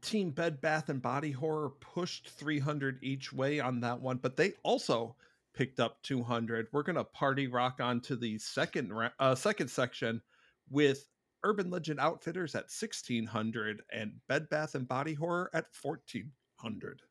[0.00, 4.54] Team Bed Bath and Body Horror pushed 300 each way on that one, but they
[4.62, 5.14] also
[5.52, 6.68] picked up 200.
[6.72, 10.22] We're going to party rock on to the second uh, second section
[10.70, 11.06] with
[11.44, 17.02] Urban Legend Outfitters at 1600 and Bed Bath and Body Horror at 1400.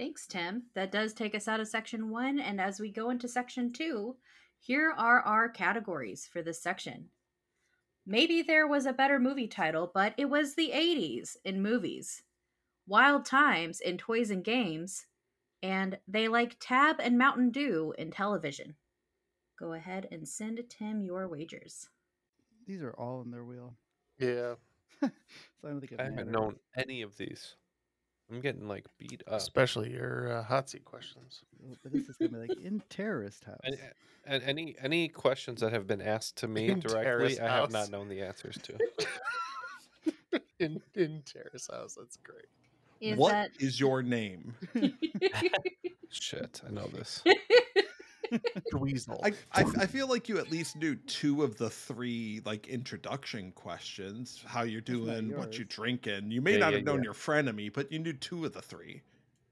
[0.00, 0.62] Thanks, Tim.
[0.74, 2.40] That does take us out of section one.
[2.40, 4.16] And as we go into section two,
[4.58, 7.10] here are our categories for this section.
[8.06, 12.22] Maybe there was a better movie title, but it was the 80s in movies.
[12.86, 15.04] Wild Times in toys and games.
[15.62, 18.76] And they like Tab and Mountain Dew in television.
[19.58, 21.90] Go ahead and send Tim your wagers.
[22.66, 23.74] these are all in their wheel.
[24.18, 24.54] Yeah,
[25.02, 25.10] so
[25.62, 27.56] I don't think it I haven't known any of these.
[28.30, 29.38] I'm getting like beat up.
[29.38, 31.42] especially your uh, hot seat questions.
[31.82, 33.58] But this is gonna be like in terrorist house.
[33.64, 33.76] And,
[34.26, 37.90] and any any questions that have been asked to me In directly, I have not
[37.90, 38.78] known the answers to.
[40.58, 42.46] in in Terrace House, that's great.
[43.00, 44.54] Is What is that your name?
[46.10, 47.22] Shit, I know this.
[48.80, 49.20] Dweezil.
[49.22, 53.52] I, I I feel like you at least knew two of the three like introduction
[53.52, 54.42] questions.
[54.46, 55.68] How you're doing, what you yours.
[55.68, 56.30] drinking.
[56.30, 57.04] You may Yeah, not yeah, have known yeah.
[57.04, 59.02] your frenemy, but you knew two of the three.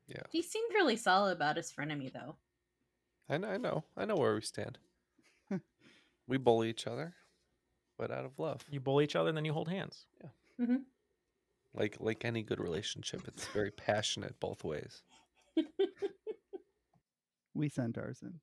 [0.09, 2.37] Yeah, he seemed really solid about his frenemy, though.
[3.29, 4.79] I know, I know, I know where we stand.
[6.27, 7.15] we bully each other,
[7.99, 8.65] but out of love.
[8.71, 10.07] You bully each other and then you hold hands.
[10.23, 10.31] Yeah.
[10.65, 10.77] Mm-hmm.
[11.75, 15.03] Like like any good relationship, it's very passionate both ways.
[17.55, 18.41] we sent ours in.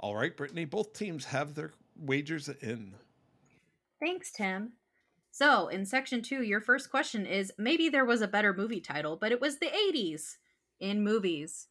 [0.00, 0.64] All right, Brittany.
[0.64, 2.94] Both teams have their wagers in.
[4.00, 4.72] Thanks, Tim.
[5.30, 9.16] So, in section two, your first question is maybe there was a better movie title,
[9.16, 10.38] but it was the 80s
[10.80, 11.68] in movies.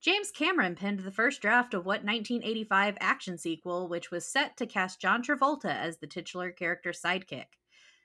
[0.00, 4.66] James Cameron penned the first draft of what 1985 action sequel, which was set to
[4.66, 7.56] cast John Travolta as the titular character sidekick.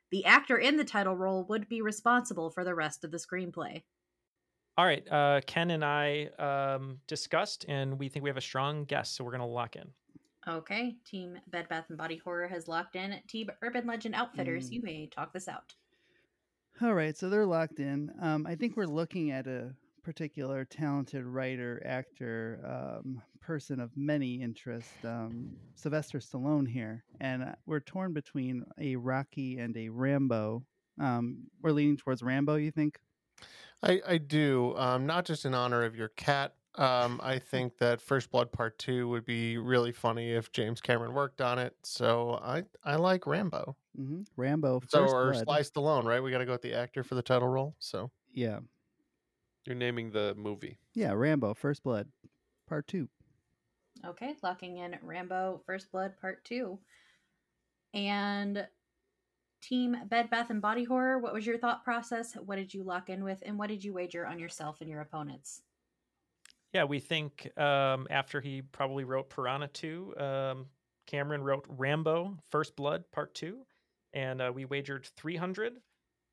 [0.10, 3.84] The actor in the title role would be responsible for the rest of the screenplay.
[4.78, 5.04] All right.
[5.12, 9.24] Uh, Ken and I um, discussed, and we think we have a strong guess, so
[9.24, 9.88] we're going to lock in.
[10.48, 13.16] Okay, Team Bed Bath and Body Horror has locked in.
[13.28, 14.74] Team Urban Legend Outfitters, Mm.
[14.74, 15.74] you may talk this out.
[16.82, 18.12] All right, so they're locked in.
[18.20, 24.42] Um, I think we're looking at a particular talented writer, actor, um, person of many
[24.42, 30.66] interests, um, Sylvester Stallone here, and uh, we're torn between a Rocky and a Rambo.
[31.00, 32.56] Um, we're leaning towards Rambo.
[32.56, 33.00] You think?
[33.82, 36.56] I, I do, um, not just in honor of your cat.
[36.76, 41.14] Um, I think that First Blood Part Two would be really funny if James Cameron
[41.14, 41.76] worked on it.
[41.84, 43.76] So I I like Rambo.
[43.96, 44.82] hmm Rambo.
[44.88, 45.44] So First or Blood.
[45.46, 46.22] Sly Stallone, right?
[46.24, 47.76] We got to go with the actor for the title role.
[47.80, 48.60] So Yeah,
[49.66, 50.78] You're naming the movie.
[50.94, 51.54] yeah, Rambo.
[51.54, 52.12] First Blood.
[52.68, 53.10] Part Two.
[54.06, 56.80] Okay, locking in Rambo First Blood Part 2.
[57.94, 58.68] And
[59.64, 62.34] Team Bed Bath and Body Horror, what was your thought process?
[62.34, 65.00] What did you lock in with and what did you wager on yourself and your
[65.00, 65.62] opponents?
[66.74, 70.66] Yeah, we think um, after he probably wrote Piranha 2, um,
[71.08, 73.60] Cameron wrote Rambo First Blood Part 2,
[74.14, 75.74] and uh, we wagered 300.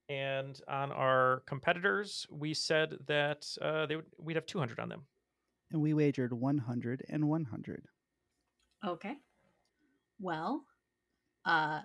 [0.08, 5.04] And on our competitors, we said that uh, they would, we'd have 200 on them.
[5.70, 7.84] And we wagered 100 and 100.
[8.84, 9.16] Okay.
[10.18, 10.64] Well,
[11.44, 11.80] uh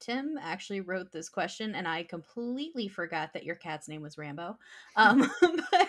[0.00, 4.58] Tim actually wrote this question and I completely forgot that your cat's name was Rambo.
[4.96, 5.88] Um but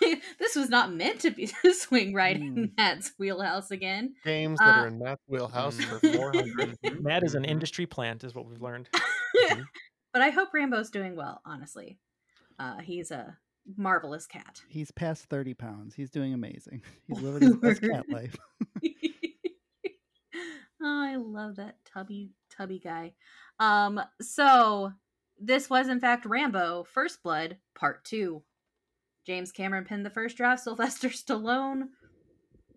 [0.38, 2.64] this was not meant to be the swing right in Hmm.
[2.76, 4.14] Matt's wheelhouse again.
[4.24, 6.16] Games that Uh, are in Matt's wheelhouse for Mm.
[6.16, 7.02] 400.
[7.02, 8.88] Matt is an industry plant, is what we've learned.
[10.12, 11.98] but I hope Rambo's doing well, honestly.
[12.58, 13.36] Uh he's a
[13.76, 14.60] marvelous cat.
[14.68, 15.94] He's past 30 pounds.
[15.94, 16.82] He's doing amazing.
[17.06, 18.36] He's living his best cat life.
[20.82, 23.14] oh, I love that tubby tubby guy.
[23.58, 24.92] Um, so
[25.40, 28.42] this was in fact Rambo First Blood Part Two.
[29.26, 30.62] James Cameron penned the first draft.
[30.64, 31.88] Sylvester Stallone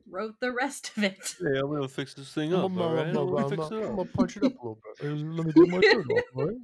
[0.09, 1.35] wrote the rest of it.
[1.41, 2.75] Yeah, I'm gonna fix this thing I'm up.
[2.75, 3.07] gonna all right?
[3.07, 5.11] I'm gonna fix it I'm gonna punch it up a little bit.
[5.37, 6.55] Let me do my shirt off, all right?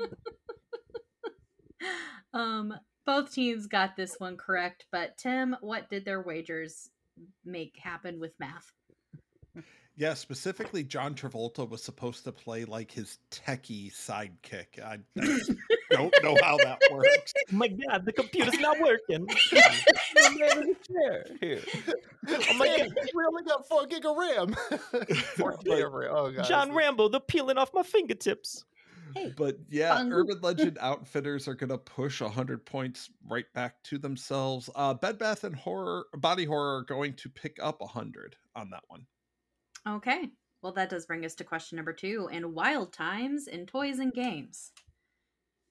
[2.34, 2.74] um,
[3.06, 6.90] both teams got this one correct, but Tim, what did their wagers
[7.44, 8.72] make happen with math?
[10.02, 14.84] Yeah, specifically, John Travolta was supposed to play like his techie sidekick.
[14.84, 15.56] I, I
[15.92, 17.34] don't know how that works.
[17.54, 19.28] Oh my god, the computer's not working.
[20.26, 21.62] I'm in the chair here.
[22.30, 24.56] Oh my god, we only got four gig of RAM.
[25.36, 26.12] four gig of RAM.
[26.12, 26.46] Oh god.
[26.46, 28.66] John Rambo, they're peeling off my fingertips.
[29.14, 30.12] Hey, But yeah, Fun.
[30.14, 34.68] Urban Legend Outfitters are gonna push hundred points right back to themselves.
[34.74, 38.82] Uh, Bed Bath and Horror, Body Horror are going to pick up hundred on that
[38.88, 39.06] one.
[39.88, 40.30] Okay.
[40.62, 44.14] Well, that does bring us to question number two in Wild Times in Toys and
[44.14, 44.72] Games.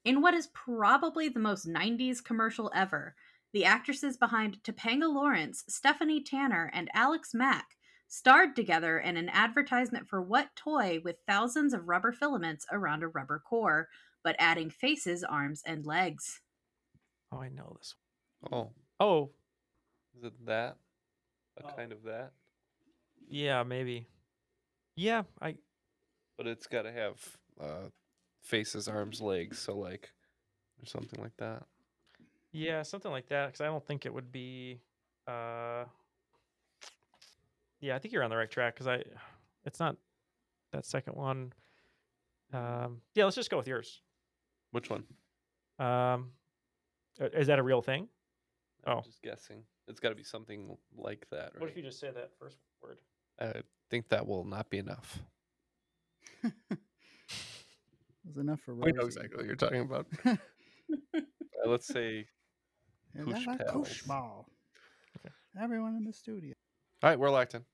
[0.05, 3.15] In what is probably the most 90s commercial ever,
[3.53, 7.77] the actresses behind Topanga Lawrence, Stephanie Tanner, and Alex Mack
[8.09, 13.09] starred together in an advertisement for what toy with thousands of rubber filaments around a
[13.09, 13.89] rubber core,
[14.25, 16.41] but adding faces, arms, and legs?
[17.31, 17.95] Oh, I know this.
[18.51, 19.31] Oh, Oh,
[20.17, 20.77] is it that?
[21.59, 21.71] A Oh.
[21.77, 22.33] kind of that?
[23.31, 24.07] Yeah, maybe.
[24.97, 25.55] Yeah, I
[26.37, 27.89] But it's got to have uh,
[28.43, 29.59] faces, arms, legs.
[29.59, 30.11] So like,
[30.83, 31.63] or something like that.
[32.53, 34.81] yeah, something like that cuz I don't think it would be
[35.27, 35.85] uh
[37.81, 39.05] Yeah, I think you're on the right track cuz I
[39.65, 39.97] it's not
[40.73, 41.53] that second one.
[42.53, 44.03] Um yeah, let's just go with yours.
[44.73, 45.05] Which one?
[45.79, 46.33] Um
[47.19, 48.09] is that a real thing?
[48.87, 49.03] I'm Oh.
[49.03, 49.63] just guessing.
[49.89, 51.61] It's got to be something like that, right?
[51.61, 52.99] What if you just say that first word?
[53.41, 55.21] I think that will not be enough.
[58.23, 60.07] It was enough for We know exactly what you're talking about.
[61.13, 62.27] Uh, let's say.
[63.15, 63.89] And Koosh then a pals.
[63.89, 64.49] koosh ball.
[65.19, 65.33] Okay.
[65.61, 66.55] Everyone in the studio.
[67.03, 67.65] All right, we're locked in.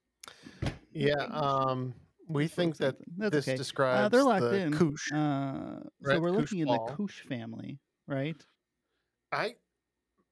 [0.92, 1.94] Yeah, um,
[2.28, 2.96] we Let's think that.
[3.16, 3.56] That's this okay.
[3.56, 4.72] describes Uh, they're locked the in.
[4.72, 5.12] Koosh.
[5.12, 8.36] Uh, so we're koosh looking in the Koosh family, right?
[9.32, 9.54] I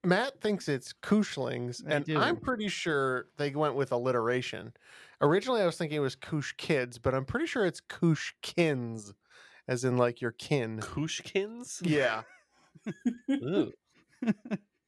[0.04, 4.72] Matt thinks it's Kooshlings, I and I'm pretty sure they went with alliteration.
[5.20, 9.14] Originally, I was thinking it was Koosh Kids, but I'm pretty sure it's Kooshkins,
[9.68, 10.80] as in like your kin.
[10.80, 11.80] Kooshkins?
[11.82, 12.22] Yeah,
[13.30, 13.72] Ooh.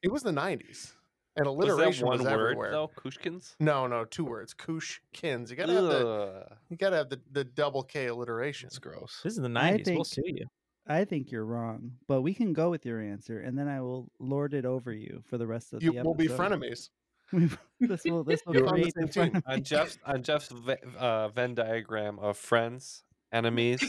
[0.02, 0.92] it was the '90s,
[1.36, 2.70] and Was that alliteration one was, word everywhere.
[2.72, 2.90] though?
[2.98, 3.54] Kooshkins?
[3.60, 4.54] No, no, two words.
[4.54, 5.50] Kooshkins.
[5.50, 8.66] You gotta have the Ugh, you gotta have the, the double K alliteration.
[8.68, 9.20] It's gross.
[9.22, 9.86] This is the I 90s.
[9.86, 10.46] We'll think- sue you.
[10.88, 14.08] I think you're wrong, but we can go with your answer, and then I will
[14.20, 16.90] lord it over you for the rest of the You the will be frenemies.
[17.80, 19.62] This will this will You're on the create the on.
[19.62, 23.82] Jeff's on Jeff's Ve- uh, Venn diagram of friends, enemies,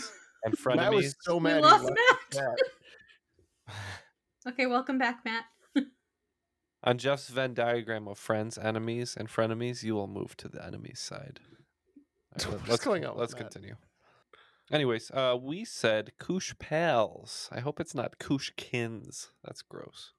[0.43, 0.76] and frenemies.
[0.78, 1.15] Matt was frenemies.
[1.21, 1.56] so We mad.
[1.58, 2.58] he lost left Matt.
[4.47, 5.43] Okay, welcome back, Matt.
[6.84, 11.00] on Jeff's Venn diagram of friends, enemies, and frenemies, you will move to the enemies
[11.02, 11.41] side.
[12.45, 13.52] All What's let's going on Let's Matt?
[13.52, 13.76] continue.
[14.71, 17.50] Anyways, uh, we said Koosh pals.
[17.52, 19.29] I hope it's not Kooshkins.
[19.44, 20.13] That's gross.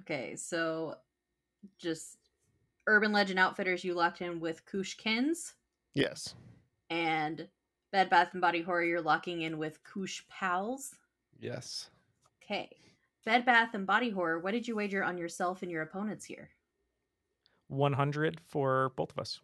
[0.00, 0.96] Okay, so
[1.78, 2.18] just
[2.86, 5.54] Urban Legend Outfitters, you locked in with Kooshkins,
[5.94, 6.34] Yes.
[6.90, 7.48] and
[7.92, 10.94] Bed Bath and Body Horror, you're locking in with Koosh Pals.
[11.38, 11.90] Yes.
[12.42, 12.70] Okay,
[13.24, 16.50] Bed Bath and Body Horror, what did you wager on yourself and your opponents here?
[17.68, 19.40] 100 for both of us.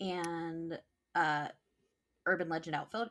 [0.00, 0.78] And
[1.14, 1.48] uh
[2.26, 3.10] Urban Legend Outfield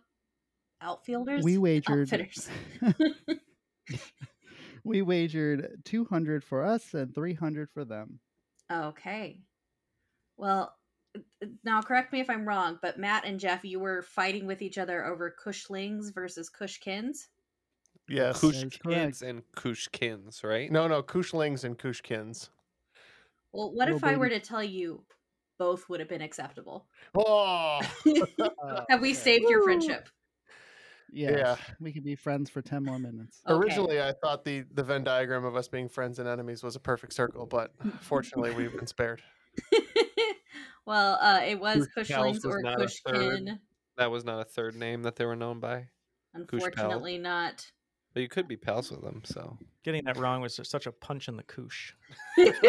[0.81, 1.43] Outfielders?
[1.43, 2.01] We wagered.
[2.11, 2.49] Outfitters.
[4.83, 8.19] we wagered 200 for us and 300 for them.
[8.71, 9.41] Okay.
[10.37, 10.75] Well,
[11.15, 14.61] uh, now correct me if I'm wrong, but Matt and Jeff, you were fighting with
[14.61, 17.27] each other over Kooshlings versus Kooshkins.
[18.07, 18.39] Yes.
[18.39, 18.99] Kush- Kush is correct.
[18.99, 20.71] kids and Kooshkins, right?
[20.71, 22.49] No, no, Kooshlings and Kooshkins.
[23.51, 25.03] Well, what Little if I were to tell you
[25.57, 26.87] both would have been acceptable?
[27.15, 27.81] Oh,
[28.89, 30.09] have we saved your friendship?
[31.11, 31.55] Yes, Yeah.
[31.79, 33.41] we could be friends for 10 more minutes.
[33.47, 33.57] Okay.
[33.57, 36.79] originally I thought the the Venn diagram of us being friends and enemies was a
[36.79, 39.21] perfect circle, but fortunately we've been spared.
[40.85, 42.79] well, uh, it was Kush Kooshlings or not.
[42.79, 43.59] Kooshkin.
[43.97, 45.87] That was not a third name that they were known by.
[46.33, 46.41] Pal.
[46.41, 47.65] Unfortunately, not.
[48.13, 51.27] But you could be pals with them, so Getting that wrong was such a punch
[51.27, 51.93] in the koosh.
[52.37, 52.53] You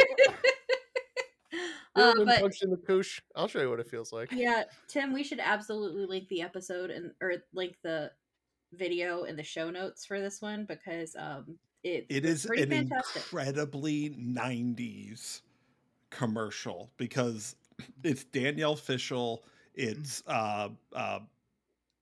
[1.97, 3.21] uh, but punched in the koosh?
[3.35, 4.31] I'll show you what it feels like.
[4.33, 8.11] yeah, Tim, we should absolutely link the episode and or link the
[8.73, 13.23] video in the show notes for this one because um it It it's an fantastic.
[13.23, 15.41] incredibly 90s
[16.11, 17.57] commercial because
[18.05, 19.45] it's Danielle Fishel,
[19.75, 21.21] it's uh uh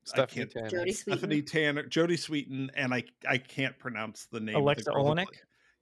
[0.05, 0.85] Stephanie can't- Tanner.
[0.87, 1.47] Jodie Stephanie Sweetin.
[1.51, 4.57] Tanner, Jodie Sweetin, and I I can't pronounce the name.
[4.57, 5.27] of Alexa Oleynik?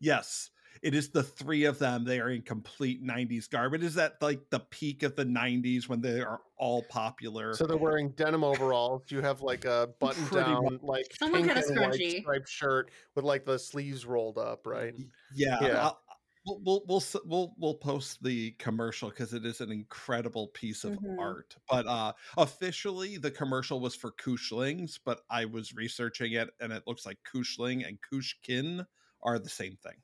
[0.00, 0.50] Yes,
[0.86, 2.04] it is the three of them.
[2.04, 3.74] They are in complete '90s garb.
[3.74, 7.54] It is that like the peak of the '90s when they are all popular.
[7.54, 9.02] So they're wearing denim overalls.
[9.10, 10.82] You have like a button down, much.
[10.82, 14.66] like Someone pink got a and white striped shirt with like the sleeves rolled up,
[14.66, 14.94] right?
[15.34, 15.82] yeah, Yeah.
[15.86, 16.02] I'll-
[16.46, 20.92] we'll we'll we'll we'll, we'll post the commercial because it is an incredible piece of
[20.92, 21.18] Mhm.
[21.18, 21.56] art.
[21.68, 26.84] But uh officially, the commercial was for Kooshlings, but I was researching it, and it
[26.86, 28.86] looks like Kooshling and Kooshkin
[29.22, 29.96] are the same thing.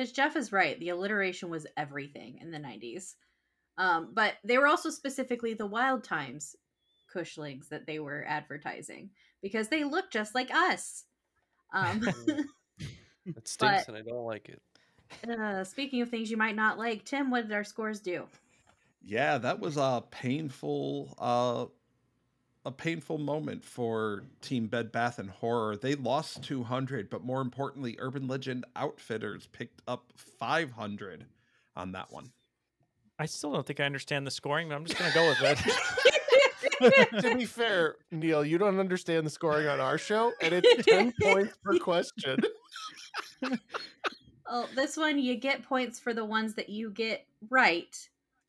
[0.00, 0.80] Because Jeff is right.
[0.80, 3.16] The alliteration was everything in the 90s.
[3.76, 6.56] Um, but they were also specifically the Wild Times
[7.14, 9.10] Kooshlings that they were advertising
[9.42, 11.04] because they look just like us.
[11.74, 12.00] Um,
[13.26, 14.62] It stinks But- and I don't like it.
[15.28, 18.24] uh, speaking of things you might not like, Tim, what did our scores do?
[19.04, 21.66] Yeah, that was a painful uh
[22.64, 25.76] a painful moment for Team Bed Bath and Horror.
[25.76, 31.24] They lost 200, but more importantly, Urban Legend Outfitters picked up 500
[31.74, 32.32] on that one.
[33.18, 35.42] I still don't think I understand the scoring, but I'm just going to go with
[35.42, 37.20] it.
[37.22, 41.12] to be fair, Neal, you don't understand the scoring on our show, and it's 10
[41.22, 42.40] points per question.
[44.52, 47.96] Oh, this one you get points for the ones that you get right,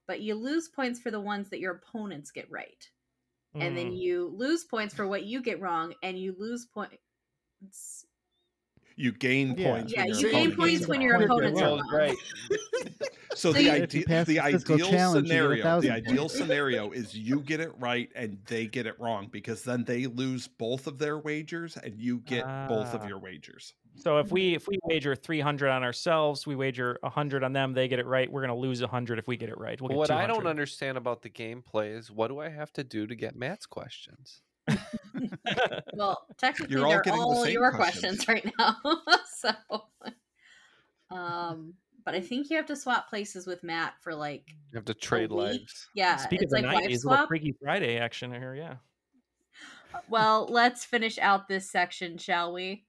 [0.08, 2.90] but you lose points for the ones that your opponents get right.
[3.54, 3.98] And then Mm.
[4.00, 8.06] you lose points for what you get wrong, and you lose points.
[8.96, 9.72] You gain Yeah.
[9.72, 9.94] points.
[9.94, 11.24] Yeah, when your you gain opponent points when your wrong.
[11.24, 11.90] opponents are wrong.
[11.92, 12.18] right.
[13.34, 15.90] So So the you- If idea, the the ideal challenge, you get a scenario, the
[15.90, 20.06] ideal scenario is you get it right and they get it wrong because then they
[20.06, 23.08] lose both of their wagers and you get both of Ah.
[23.08, 23.74] your wagers.
[23.96, 27.88] So if we if we wager 300 on ourselves, we wager 100 on them, they
[27.88, 29.80] get it right, we're going to lose 100 if we get it right.
[29.80, 32.84] We'll get what I don't understand about the gameplay is what do I have to
[32.84, 34.42] do to get Matt's questions?
[35.94, 38.24] Well, technically, You're all they're getting the all same your questions.
[38.24, 38.78] questions right now.
[39.38, 39.52] so,
[41.16, 41.74] um,
[42.06, 44.94] but I think you have to swap places with Matt for like, You have to
[44.94, 45.90] trade lives.
[45.94, 47.28] yeah, Speaking it's of the like wife 90s, little swap.
[47.28, 48.76] Freaky Friday action here, yeah.
[50.10, 52.86] Well, let's finish out this section, shall we?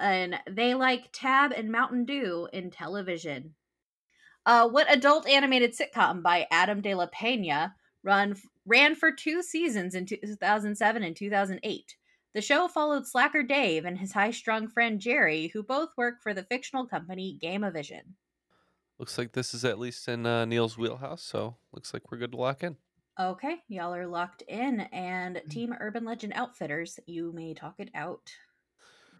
[0.00, 3.54] And they like Tab and Mountain Dew in television.
[4.46, 8.34] Uh, what adult animated sitcom by Adam De La Pena run
[8.64, 11.96] ran for two seasons in 2007 and 2008?
[12.32, 16.44] The show followed Slacker Dave and his high-strung friend Jerry, who both work for the
[16.44, 18.02] fictional company Gameavision.
[18.98, 22.32] Looks like this is at least in uh, Neal's wheelhouse, so looks like we're good
[22.32, 22.76] to lock in.
[23.18, 28.30] Okay, y'all are locked in, and Team Urban Legend Outfitters, you may talk it out.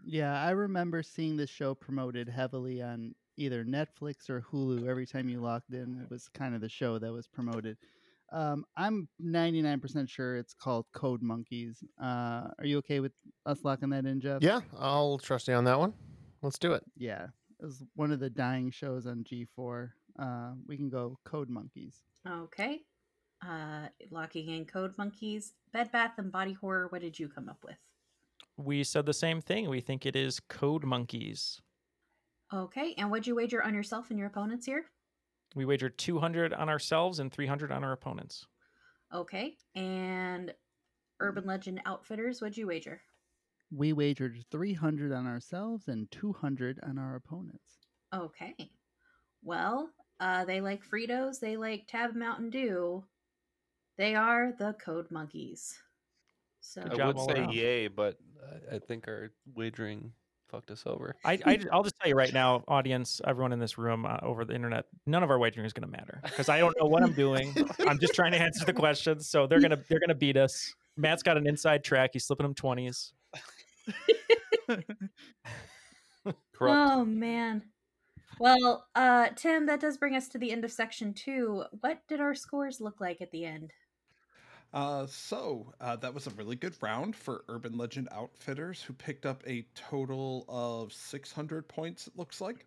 [0.04, 5.28] Yeah, I remember seeing this show promoted heavily on either Netflix or Hulu every time
[5.28, 6.00] you logged in.
[6.02, 7.76] It was kind of the show that was promoted.
[8.32, 11.82] Um, I'm 99% sure it's called Code Monkeys.
[12.00, 13.12] Uh, are you okay with
[13.46, 14.42] us locking that in, Jeff?
[14.42, 15.94] Yeah, I'll trust you on that one.
[16.42, 16.84] Let's do it.
[16.96, 17.26] Yeah.
[17.60, 19.90] It was one of the dying shows on G4.
[20.18, 22.02] Uh, we can go Code Monkeys.
[22.28, 22.80] Okay.
[23.42, 26.88] Uh locking in Code Monkeys, Bed Bath and Body Horror.
[26.88, 27.76] What did you come up with?
[28.62, 29.68] We said the same thing.
[29.68, 31.60] We think it is Code Monkeys.
[32.52, 34.84] Okay, and what'd you wager on yourself and your opponents here?
[35.54, 38.46] We wagered 200 on ourselves and 300 on our opponents.
[39.14, 40.52] Okay, and
[41.20, 42.40] Urban Legend Outfitters.
[42.40, 43.00] What'd you wager?
[43.72, 47.78] We wagered 300 on ourselves and 200 on our opponents.
[48.12, 48.70] Okay.
[49.42, 51.38] Well, uh, they like Fritos.
[51.38, 53.04] They like Tab Mountain Dew.
[53.96, 55.78] They are the Code Monkeys.
[56.60, 57.54] So I job would say around.
[57.54, 60.12] yay, but uh, I think our wagering
[60.50, 61.16] fucked us over.
[61.24, 64.44] I, I I'll just tell you right now, audience, everyone in this room uh, over
[64.44, 67.02] the internet, none of our wagering is going to matter because I don't know what
[67.02, 67.54] I'm doing.
[67.86, 70.74] I'm just trying to answer the questions, so they're gonna they're gonna beat us.
[70.96, 72.10] Matt's got an inside track.
[72.12, 73.12] He's slipping them twenties.
[76.62, 77.62] Oh man.
[78.38, 81.64] Well, uh, Tim, that does bring us to the end of section two.
[81.80, 83.72] What did our scores look like at the end?
[84.72, 89.26] Uh, so uh, that was a really good round for Urban Legend Outfitters, who picked
[89.26, 92.06] up a total of 600 points.
[92.06, 92.66] It looks like.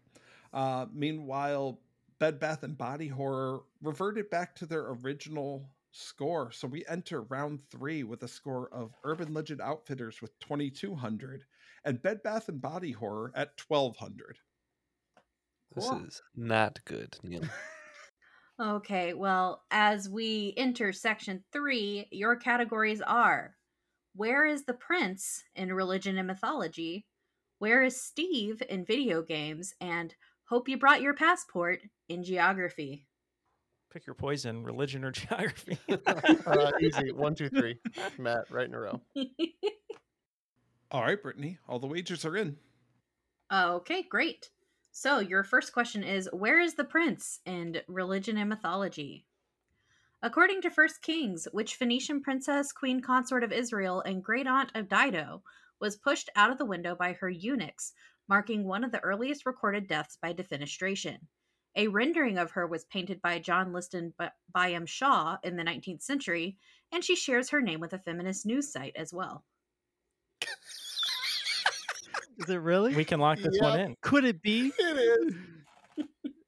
[0.53, 1.79] Uh, meanwhile,
[2.19, 6.51] Bed Bath and Body Horror reverted back to their original score.
[6.51, 11.45] So we enter round three with a score of Urban Legend Outfitters with 2200
[11.85, 14.37] and Bed Bath and Body Horror at 1200.
[15.75, 16.05] This Cool.
[16.05, 17.43] is not good, Neal.
[18.61, 23.55] Okay, well, as we enter section three, your categories are
[24.15, 27.07] Where is the Prince in Religion and Mythology?
[27.57, 29.73] Where is Steve in Video Games?
[29.81, 30.13] And
[30.49, 31.79] Hope You Brought Your Passport
[32.09, 33.07] in Geography.
[33.91, 35.77] Pick your poison: religion or geography.
[36.45, 37.11] Uh, easy.
[37.11, 37.79] One, two, three.
[38.19, 39.01] Matt, right in a row.
[40.91, 42.57] All right, Brittany, all the wagers are in.
[43.51, 44.49] okay, great.
[44.95, 49.25] So, your first question is Where is the Prince in Religion and Mythology?
[50.21, 54.87] According to First Kings, which Phoenician princess, queen consort of Israel, and great aunt of
[54.87, 55.41] Dido
[55.81, 57.93] was pushed out of the window by her eunuchs,
[58.29, 61.17] marking one of the earliest recorded deaths by defenestration.
[61.75, 66.03] A rendering of her was painted by John Liston By- Byam Shaw in the 19th
[66.03, 66.59] century,
[66.91, 69.43] and she shares her name with a feminist news site as well.
[72.39, 72.95] Is it really?
[72.95, 73.95] we can lock this one in.
[74.01, 74.71] Could it be?
[74.77, 75.35] It is.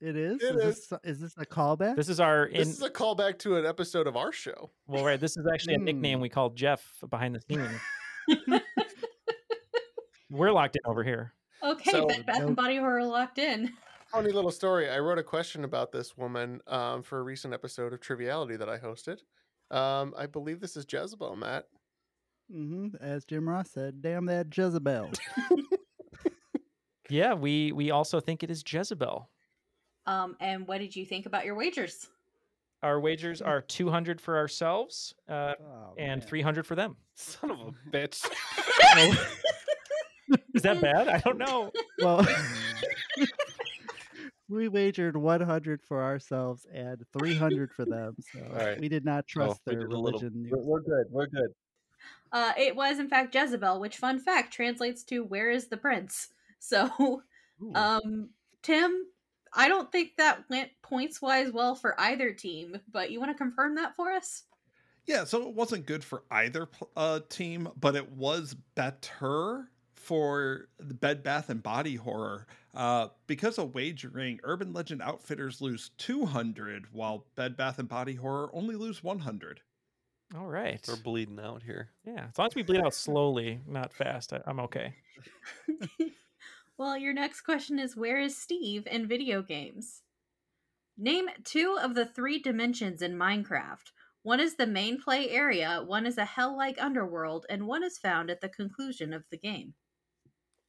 [0.01, 0.41] It is.
[0.41, 1.95] It is, This, is this a callback?
[1.95, 2.57] This is our in.
[2.59, 4.69] This is a callback to an episode of our show.
[4.87, 5.19] Well, right.
[5.19, 6.23] This is actually a nickname Hmm.
[6.23, 8.61] we called Jeff behind the scenes.
[10.29, 11.33] We're locked in over here.
[11.63, 13.71] Okay, So- Bed Bath and Body Horror locked in.
[14.11, 14.89] Funny little story.
[14.89, 18.69] I wrote a question about this woman um, for a recent episode of Triviality that
[18.69, 19.19] I hosted.
[19.71, 21.65] Um, I believe this is Jezebel, Matt.
[22.51, 25.11] Hmm As Jim Ross said, "Damn that Jezebel."
[27.07, 29.29] Yeah, we we also think it is Jezebel.
[30.07, 32.07] Um, and what did you think about your wagers?
[32.81, 36.95] Our wagers are 200 for ourselves uh, Oh, and 300 for them.
[37.13, 38.25] Son of a bitch.
[40.55, 41.07] Is that bad?
[41.07, 41.71] I don't know.
[41.99, 42.27] Well,
[44.49, 48.15] we wagered 100 for ourselves and 300 for them.
[48.33, 48.79] So right.
[48.79, 50.47] we did not trust we their did a little- religion.
[50.51, 51.05] We're, we're good.
[51.11, 51.49] We're good.
[52.35, 56.29] Uh, it was in fact Jezebel, which fun fact translates to "Where is the prince?"
[56.59, 57.21] So,
[57.75, 58.29] um,
[58.63, 59.05] Tim,
[59.53, 63.37] I don't think that went points wise well for either team, but you want to
[63.37, 64.43] confirm that for us?
[65.05, 66.67] Yeah, so it wasn't good for either
[66.97, 72.47] uh, team, but it was better for the Bed Bath and Body Horror.
[72.73, 78.49] Uh, because of wagering, Urban Legend Outfitters lose 200, while Bed Bath and Body Horror
[78.53, 79.61] only lose 100.
[80.37, 80.83] All right.
[80.87, 81.89] We're bleeding out here.
[82.05, 84.93] Yeah, as long as we bleed out slowly, not fast, I, I'm okay.
[86.77, 90.01] Well, your next question is Where is Steve in video games?
[90.97, 93.91] Name two of the three dimensions in Minecraft.
[94.23, 97.97] One is the main play area, one is a hell like underworld, and one is
[97.97, 99.73] found at the conclusion of the game.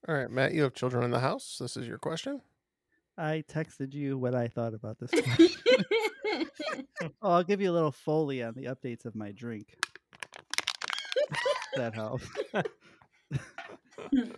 [0.07, 1.57] All right, Matt, you have children in the house.
[1.59, 2.41] This is your question.
[3.19, 5.11] I texted you what I thought about this.
[6.45, 6.87] question.
[7.23, 9.77] oh, I'll give you a little foley on the updates of my drink.
[11.77, 12.27] that helps.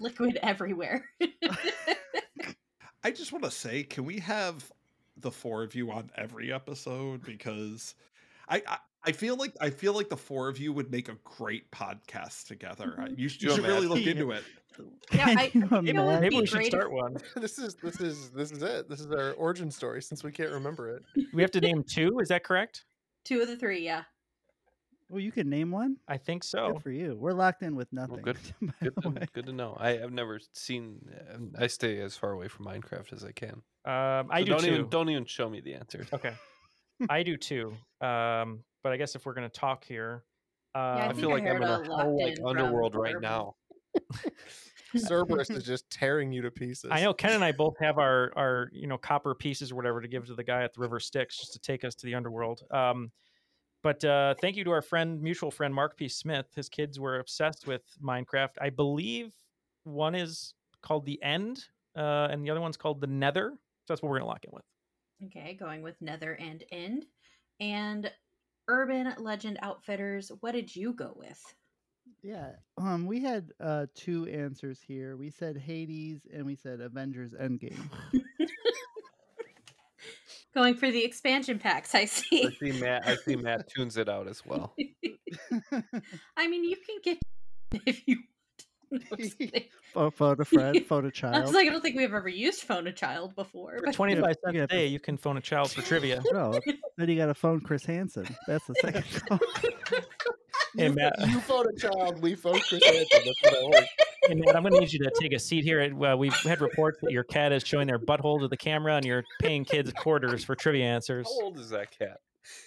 [0.00, 1.04] Liquid everywhere.
[3.04, 4.70] I just want to say, can we have
[5.16, 7.24] the four of you on every episode?
[7.24, 7.94] Because
[8.48, 11.16] I, I I feel like I feel like the four of you would make a
[11.24, 12.94] great podcast together.
[12.98, 14.42] I- You, should- you You should really look into it.
[15.12, 16.20] Yeah, I- you you know what would imagine?
[16.20, 17.16] Maybe we should start one.
[17.36, 18.88] this is this is this is it.
[18.88, 21.02] This is our origin story since we can't remember it.
[21.32, 22.18] We have to name two.
[22.20, 22.84] Is that correct?
[23.24, 24.02] Two of the three, yeah.
[25.10, 25.96] Well, you can name one.
[26.06, 26.78] I think Good so.
[26.82, 27.16] for you.
[27.18, 28.20] We're locked in with nothing.
[28.20, 28.36] good-
[28.82, 29.74] Good to, good to know.
[29.80, 30.98] I, I've never seen.
[31.34, 33.62] um, I stay as far away from Minecraft as I can.
[33.86, 34.66] Um, I So do don't too.
[34.74, 36.06] even don't even show me the answer.
[36.12, 36.34] Okay.
[37.08, 37.74] I do too.
[38.02, 40.24] Um, but I guess if we're gonna talk here,
[40.74, 42.94] uh, I I feel I like I'm in a a whole like in from underworld
[42.94, 43.20] right Urban.
[43.20, 43.54] now.
[44.96, 46.90] Cerberus is just tearing you to pieces.
[46.90, 50.00] I know Ken and I both have our our you know copper pieces or whatever
[50.00, 52.14] to give to the guy at the River Styx just to take us to the
[52.14, 52.62] underworld.
[52.70, 53.10] Um,
[53.82, 56.08] but uh, thank you to our friend, mutual friend Mark P.
[56.08, 56.46] Smith.
[56.56, 58.54] His kids were obsessed with Minecraft.
[58.58, 59.34] I believe
[59.84, 61.62] one is called the End,
[61.94, 63.50] uh, and the other one's called the Nether.
[63.52, 64.64] So that's what we're gonna lock in with.
[65.26, 67.04] Okay, going with Nether and End.
[67.60, 68.10] And
[68.68, 71.42] Urban Legend Outfitters, what did you go with?
[72.22, 72.50] Yeah.
[72.76, 75.16] Um, we had uh two answers here.
[75.16, 77.88] We said Hades and we said Avengers Endgame.
[80.54, 82.46] Going for the expansion packs, I see.
[82.46, 82.72] I see.
[82.72, 83.06] see Matt.
[83.06, 84.74] I see Matt tunes it out as well.
[86.36, 87.18] I mean, you can get
[87.86, 88.18] if you.
[88.90, 89.64] No, I'm just kidding.
[89.92, 91.54] Pho- photo friend, photo I was child.
[91.54, 93.78] like, I don't think we've ever used phone a child before.
[93.78, 96.22] For but- 25 cents yeah, a day, you can phone a child for trivia.
[96.32, 96.58] No,
[96.96, 98.26] then you got to phone Chris Hansen.
[98.46, 99.38] That's the second call.
[100.76, 101.14] Hey, you, Matt.
[101.28, 103.06] you phone a child, we phone Chris Hansen.
[103.24, 103.88] That's what I like.
[104.26, 105.80] Hey, Matt, I'm going to need you to take a seat here.
[105.82, 109.04] Uh, we've had reports that your cat is showing their butthole to the camera and
[109.04, 111.26] you're paying kids quarters for trivia answers.
[111.26, 112.18] How old is that cat?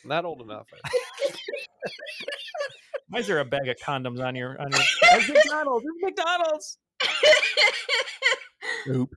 [0.04, 0.68] Not old enough.
[3.14, 3.18] I think.
[3.18, 4.82] Why is there a bag of condoms on your on your
[5.12, 5.86] There's McDonald's?
[5.86, 6.78] There's McDonald's.
[8.90, 9.14] Oop.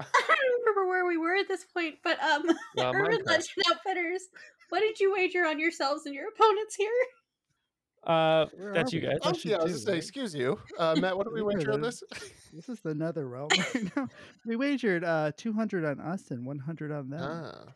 [0.00, 2.42] I don't remember where we were at this point, but um,
[2.76, 3.26] Well, Urban Minecraft.
[3.26, 4.22] Legend Outfitters,
[4.70, 6.88] what did you wager on yourselves and your opponents here?
[8.04, 9.18] Uh Where that's you guys.
[9.22, 10.58] Oh, yeah, I was two, just saying, excuse you.
[10.76, 12.02] Uh, Matt, what did we wager on this?
[12.52, 14.08] This is the nether realm right now.
[14.44, 17.22] We wagered uh 200 on us and 100 on them.
[17.22, 17.72] Ah.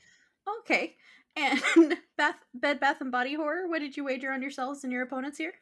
[0.61, 0.97] Okay,
[1.37, 1.61] and
[2.19, 5.39] Bath, Bed Bath and Body Horror, what did you wager on yourselves and your opponents
[5.39, 5.53] here?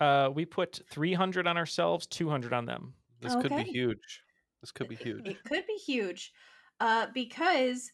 [0.00, 2.94] Uh we put 300 on ourselves, 200 on them.
[3.20, 4.22] This could be huge.
[4.60, 5.26] This could be huge.
[5.26, 6.32] It could be huge,
[6.80, 7.90] uh, because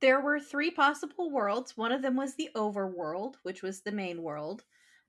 [0.00, 1.76] there were three possible worlds.
[1.76, 4.64] One of them was the overworld, which was the main world,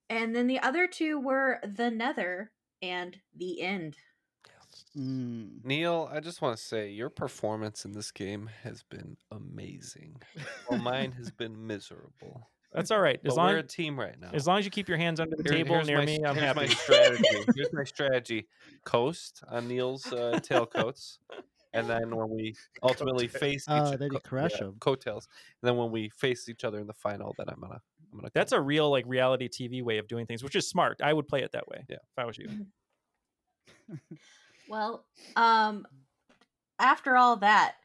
[0.10, 3.96] and then the other two were the Nether and the End.
[4.98, 5.64] Mm.
[5.64, 10.22] Neal, I just want to say your performance in this game has been amazing.
[10.70, 12.50] Well, mine has been miserable.
[12.74, 13.20] That's all right.
[13.26, 14.30] As But long we're a team right now.
[14.34, 16.36] as long as you keep your hands under the Here- table near my, me, I'm
[16.36, 17.24] here's my strategy.
[17.56, 18.48] Here's my strategy.
[18.86, 21.18] Coast on Neal's uh, tailcoats,
[21.74, 24.76] and then when we ultimately face each Oh, then co- crush yeah, 'em.
[24.80, 25.28] coattails,
[25.62, 27.82] and then when we face each other in the final, then I'm gonna
[28.14, 28.32] I'm gonna.
[28.34, 28.60] That's come.
[28.60, 31.02] a real like reality TV way of doing things, which is smart.
[31.04, 31.84] I would play it that way.
[31.90, 31.98] Yeah.
[31.98, 32.48] If I was you.
[34.72, 35.06] Well,
[35.36, 35.86] um,
[36.80, 37.76] after all that,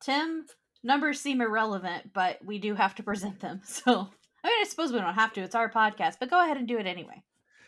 [0.00, 0.46] Tim,
[0.84, 3.60] numbers seem irrelevant, but we do have to present them.
[3.64, 3.94] So, I
[4.48, 5.40] mean, I suppose we don't have to.
[5.42, 7.22] It's our podcast, but go ahead and do it anyway.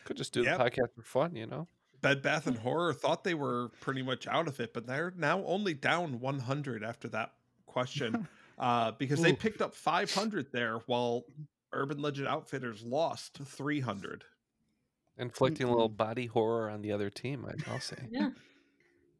[0.05, 0.57] could just do Yep.
[0.57, 1.67] the podcast for fun, you know.
[2.01, 5.43] Bed Bath and Horror thought they were pretty much out of it, but they're now
[5.43, 7.33] only down 100 after that
[7.65, 8.25] question
[8.57, 11.25] uh, because they picked up 500 there while
[11.73, 14.23] Urban Legend Outfitters lost 300.
[15.17, 17.97] Inflicting a little body horror on the other team, I'll say.
[18.09, 18.29] Yeah.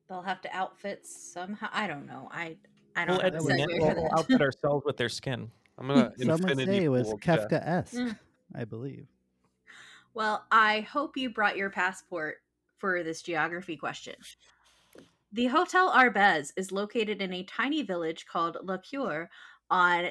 [0.09, 1.69] They'll have to outfit somehow.
[1.71, 2.27] I don't know.
[2.31, 2.57] I
[2.95, 4.97] I don't We'll, have edit a the segue net- for we'll- we'll outfit ourselves with
[4.97, 5.51] their skin.
[5.77, 8.19] I'm gonna Some would infinity say it was pool Kafkaesque, Mm.
[8.55, 9.07] I believe.
[10.15, 12.37] Well, I hope you brought your passport
[12.77, 14.15] for this geography question.
[15.31, 19.29] The Hotel Arbez is located in a tiny village called La Cure
[19.69, 20.07] on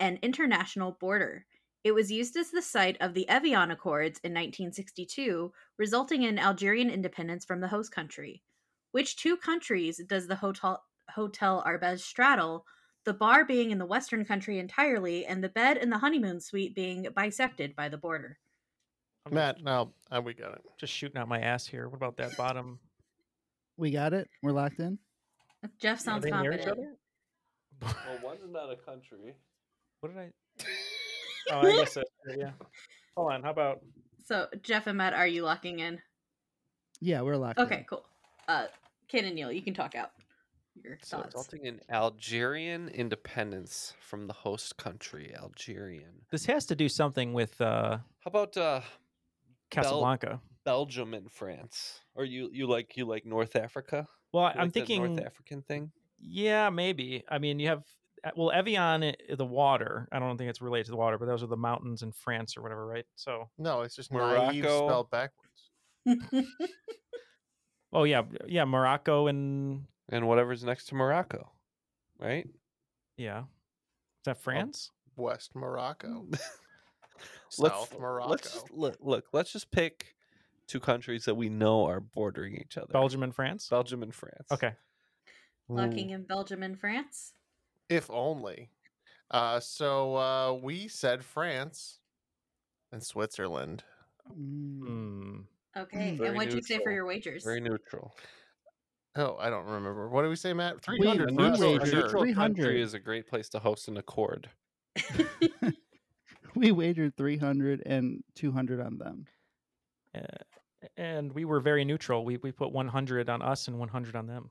[0.00, 1.44] an international border.
[1.84, 6.88] It was used as the site of the Evian Accords in 1962, resulting in Algerian
[6.88, 8.42] independence from the host country.
[8.92, 12.64] Which two countries does the Hotel Hotel Arbez straddle?
[13.04, 16.74] The bar being in the western country entirely, and the bed in the honeymoon suite
[16.74, 18.38] being bisected by the border.
[19.30, 20.62] Matt, no, uh, we got it.
[20.78, 21.88] just shooting out my ass here.
[21.88, 22.78] What about that bottom?
[23.76, 24.28] We got it.
[24.42, 24.98] We're locked in.
[25.80, 26.96] Jeff sounds they near each confident.
[27.82, 27.94] other?
[28.08, 29.34] Well, one's not a country.
[30.00, 30.64] What did I?
[31.50, 32.52] Oh, I guess that's yeah.
[33.16, 33.42] Hold on.
[33.42, 33.80] How about
[34.24, 36.00] So, Jeff and Matt, are you locking in?
[37.00, 37.66] Yeah, we're locked in.
[37.66, 38.04] Okay, cool.
[38.46, 38.66] Uh,
[39.12, 40.12] Ken and Neal, you can talk out
[40.82, 41.34] your So thoughts.
[41.34, 46.22] resulting in Algerian independence from the host country, Algerian.
[46.30, 48.80] this has to do something with uh, How about uh,
[49.70, 50.40] Casablanca?
[50.64, 52.00] Belgium and France?
[52.14, 54.06] Or you you like you like North Africa?
[54.32, 55.02] Well, You I'm like thinking.
[55.14, 55.92] North African thing.
[56.18, 57.22] Yeah, maybe.
[57.28, 57.82] I mean, you have
[58.24, 60.08] uh, well, Evian, the water.
[60.10, 62.56] I don't think it's related to the water, but those are the mountains in France
[62.56, 63.04] or whatever, right?
[63.16, 64.86] So, No, it's just naive Morocco.
[64.86, 65.70] spelled backwards.
[67.92, 71.50] oh yeah, yeah, Morocco and And whatever's next to Morocco,
[72.18, 72.48] right?
[73.16, 74.90] yeah, is that France?
[75.16, 76.26] West Morocco.
[77.58, 78.30] Let's- South Morocco.
[78.30, 79.26] Let's just, look, look.
[79.32, 80.14] Let's just pick
[80.66, 82.92] two countries that we know are bordering each other.
[82.92, 83.68] Belgium and France.
[83.68, 84.48] Belgium and France.
[84.50, 84.72] Okay.
[85.68, 87.32] Locking in Belgium and France.
[87.88, 88.70] If only.
[89.30, 91.98] Uh, so uh, we said France
[92.90, 93.84] and Switzerland.
[94.38, 95.44] Mm.
[95.76, 97.44] Okay, Very and what'd you say for your wagers?
[97.44, 98.14] Very neutral.
[99.16, 100.08] Oh, I don't remember.
[100.08, 100.82] What did we say, Matt?
[100.82, 102.02] 300 we for wagered sure.
[102.02, 102.34] neutral 300.
[102.34, 104.48] country is a great place to host an accord.
[106.54, 109.26] We wagered 300 and 200 on them.
[110.14, 112.24] Uh, and we were very neutral.
[112.24, 114.50] We we put 100 on us and 100 on them.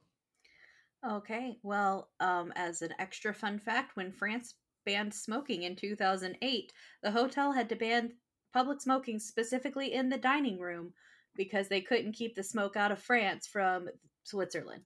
[1.07, 4.55] Okay, well, um, as an extra fun fact, when France
[4.86, 6.72] banned smoking in 2008,
[7.03, 8.13] the hotel had to ban
[8.53, 10.93] public smoking specifically in the dining room
[11.36, 13.88] because they couldn't keep the smoke out of France from
[14.23, 14.84] Switzerland.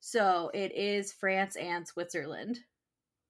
[0.00, 2.58] So it is France and Switzerland.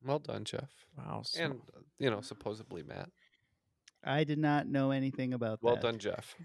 [0.04, 0.70] Well done, Jeff.
[0.96, 1.22] Wow.
[1.24, 3.08] so- And uh, you know, supposedly Matt.
[4.04, 5.82] I did not know anything about Well that.
[5.82, 6.36] Well done, Jeff.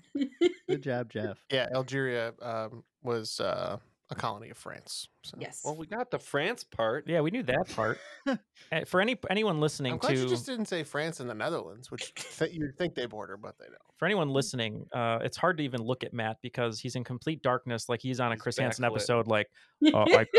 [0.67, 1.37] Good job, Jeff.
[1.51, 3.77] Yeah, Algeria um, was uh,
[4.13, 5.07] a colony of France.
[5.23, 5.37] So.
[5.39, 5.61] Yes.
[5.63, 7.05] Well, we got the France part.
[7.07, 7.99] yeah, we knew that part.
[8.27, 8.35] Uh,
[8.87, 11.91] For any anyone listening I'm glad to you just didn't say France and the Netherlands,
[11.91, 13.77] which th- you'd think they border, but they don't.
[13.97, 17.41] for anyone listening, uh, it's hard to even look at Matt because he's in complete
[17.43, 19.27] darkness, like he's on a He's Chris Hansen episode.
[19.27, 19.49] Like,
[19.93, 20.29] uh, I at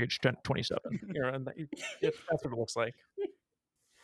[0.00, 0.80] age 10, 27.
[1.14, 1.68] You know, and it,
[2.02, 2.94] that's what it looks like.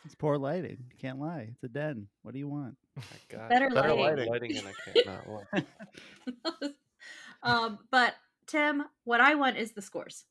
[0.03, 0.77] It's poor lighting.
[0.89, 1.49] You can't lie.
[1.51, 2.07] It's a den.
[2.23, 2.75] What do you want?
[2.95, 3.49] My God.
[3.49, 4.29] Better Better lighting.
[4.29, 4.57] lighting.
[4.57, 6.71] and I can't not look.
[7.43, 8.15] um, but
[8.51, 10.25] Tim, what I want is the scores.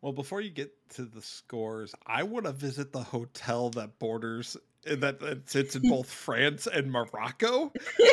[0.00, 4.56] Well, before you get to the scores, I want to visit the hotel that borders
[4.86, 7.72] eh, that, that sits in both France and Morocco.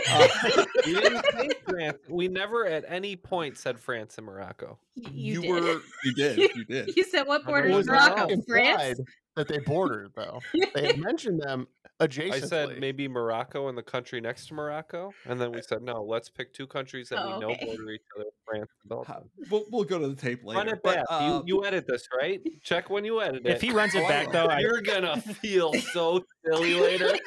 [0.09, 0.28] Uh,
[0.86, 1.97] We didn't say France.
[2.09, 4.80] We never at any point said France and Morocco.
[4.95, 5.49] You, you did.
[5.49, 6.95] were, you did, you did.
[6.97, 8.34] You said what borders know was it's Morocco?
[8.36, 8.99] not France.
[9.47, 10.39] That they bordered, though.
[10.73, 11.67] They had mentioned them
[11.99, 12.31] adjacently.
[12.33, 16.03] I said maybe Morocco and the country next to Morocco, and then we said no.
[16.03, 17.65] Let's pick two countries that Oh, we know okay.
[17.65, 19.29] border each other: France and Belgium.
[19.49, 20.57] We'll, we'll go to the tape later.
[20.59, 21.05] Run it but, back.
[21.09, 22.39] uh, you, you edit this, right?
[22.63, 23.51] Check when you edit it.
[23.51, 27.17] If he runs it back, though, you're gonna feel so silly later.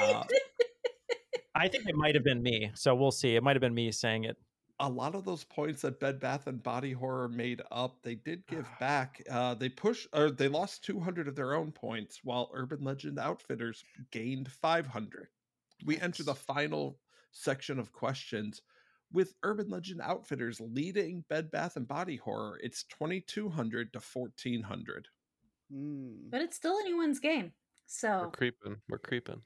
[0.00, 0.24] uh,
[1.54, 2.70] I think it might have been me.
[2.74, 3.34] So we'll see.
[3.36, 4.36] It might have been me saying it.
[4.80, 8.46] A lot of those points that Bed Bath and Body Horror made up, they did
[8.46, 9.22] give back.
[9.30, 13.84] Uh, they push or they lost 200 of their own points, while Urban Legend Outfitters
[14.12, 15.28] gained 500.
[15.84, 16.98] We enter the final
[17.32, 18.62] section of questions
[19.12, 22.60] with Urban Legend Outfitters leading Bed Bath and Body Horror.
[22.62, 25.08] It's 2200 to 1400.
[25.72, 26.30] Mm.
[26.30, 27.52] But it's still anyone's game.
[27.86, 28.76] So We're So creeping.
[28.88, 29.42] We're creeping.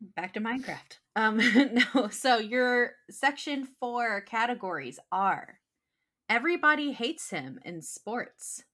[0.00, 0.98] Back to Minecraft.
[1.14, 1.40] Um,
[1.94, 2.08] no.
[2.08, 5.58] So your section four categories are:
[6.28, 8.64] everybody hates him in sports,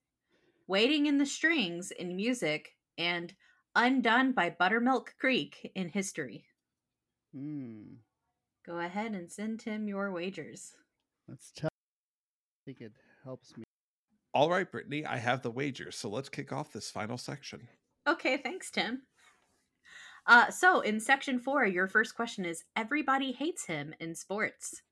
[0.66, 3.34] waiting in the strings in music, and
[3.74, 6.44] undone by Buttermilk Creek in history.
[7.34, 7.94] Hmm.
[8.64, 10.74] Go ahead and send Tim your wagers.
[11.28, 11.70] That's tough.
[11.72, 12.92] I think it
[13.24, 13.64] helps me.
[14.34, 17.68] All right, Brittany, I have the wagers, so let's kick off this final section.
[18.08, 19.02] Okay, thanks, Tim.
[20.26, 24.82] Uh, so in section four, your first question is Everybody hates him in sports.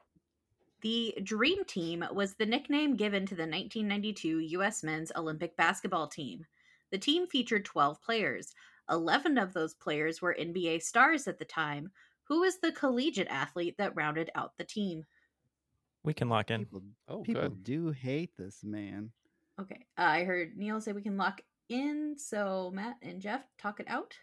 [0.82, 4.82] The Dream Team was the nickname given to the 1992 U.S.
[4.82, 6.46] men's Olympic basketball team.
[6.90, 8.54] The team featured 12 players.
[8.90, 11.90] 11 of those players were NBA stars at the time.
[12.24, 15.04] Who was the collegiate athlete that rounded out the team?
[16.02, 16.64] We can lock in.
[16.64, 17.62] People, Oh, people good.
[17.62, 19.10] do hate this man.
[19.60, 23.78] Okay, uh, I heard Neal say we can lock in, so Matt and Jeff talk
[23.80, 24.14] it out.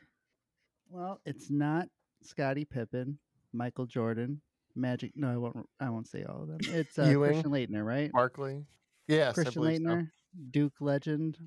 [0.90, 1.88] Well, it's not
[2.24, 3.18] Scottie Pippen,
[3.54, 4.42] Michael Jordan,
[4.76, 5.12] Magic.
[5.16, 5.70] No, I won't.
[5.80, 6.60] I won't say all of them.
[6.62, 7.32] It's uh, Ewing.
[7.32, 8.12] Christian Laettner, right?
[8.12, 8.66] Barkley.
[9.08, 9.84] Yes, I Christian believe so.
[9.84, 10.12] Laettner,
[10.52, 11.38] Duke legend,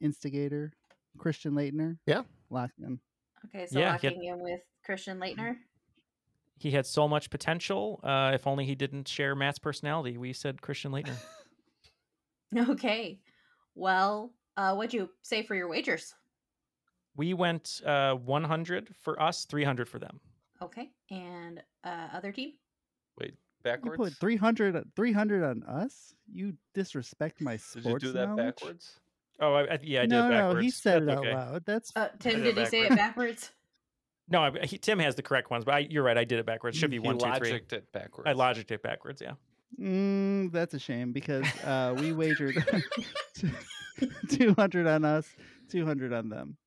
[0.00, 0.72] instigator,
[1.18, 1.98] Christian Laettner.
[2.06, 2.22] Yeah.
[2.50, 2.98] Locked in.
[3.46, 5.56] Okay, so Yeah, get- locking in with Christian Laettner.
[6.60, 8.00] He had so much potential.
[8.02, 10.18] Uh, if only he didn't share Matt's personality.
[10.18, 11.16] We said Christian Laettner.
[12.56, 13.20] Okay.
[13.74, 16.14] Well, uh, what'd you say for your wagers?
[17.18, 20.20] We went uh, 100 for us, 300 for them.
[20.62, 20.88] Okay.
[21.10, 22.52] And uh, other team?
[23.20, 23.96] Wait, You backwards.
[23.98, 26.14] put 300, on- 300 on us?
[26.32, 28.54] You disrespect my sports Did sports you do that knowledge?
[28.56, 29.00] backwards?
[29.40, 30.54] Oh, I, I, yeah, I did no, it backwards.
[30.54, 31.62] no, he said That's it out loud.
[31.66, 33.50] That's Uh, Tim, did did he say it backwards?
[34.30, 36.18] No, I, he, Tim has the correct ones, but I, you're right.
[36.18, 36.76] I did it backwards.
[36.76, 37.50] Should be He one, two, three.
[37.50, 38.28] logicked it backwards.
[38.28, 39.22] I logicked it backwards.
[39.22, 39.32] Yeah.
[39.80, 42.62] Mm, that's a shame because uh, we wagered
[44.28, 45.26] 200 on us,
[45.70, 46.58] 200 on them.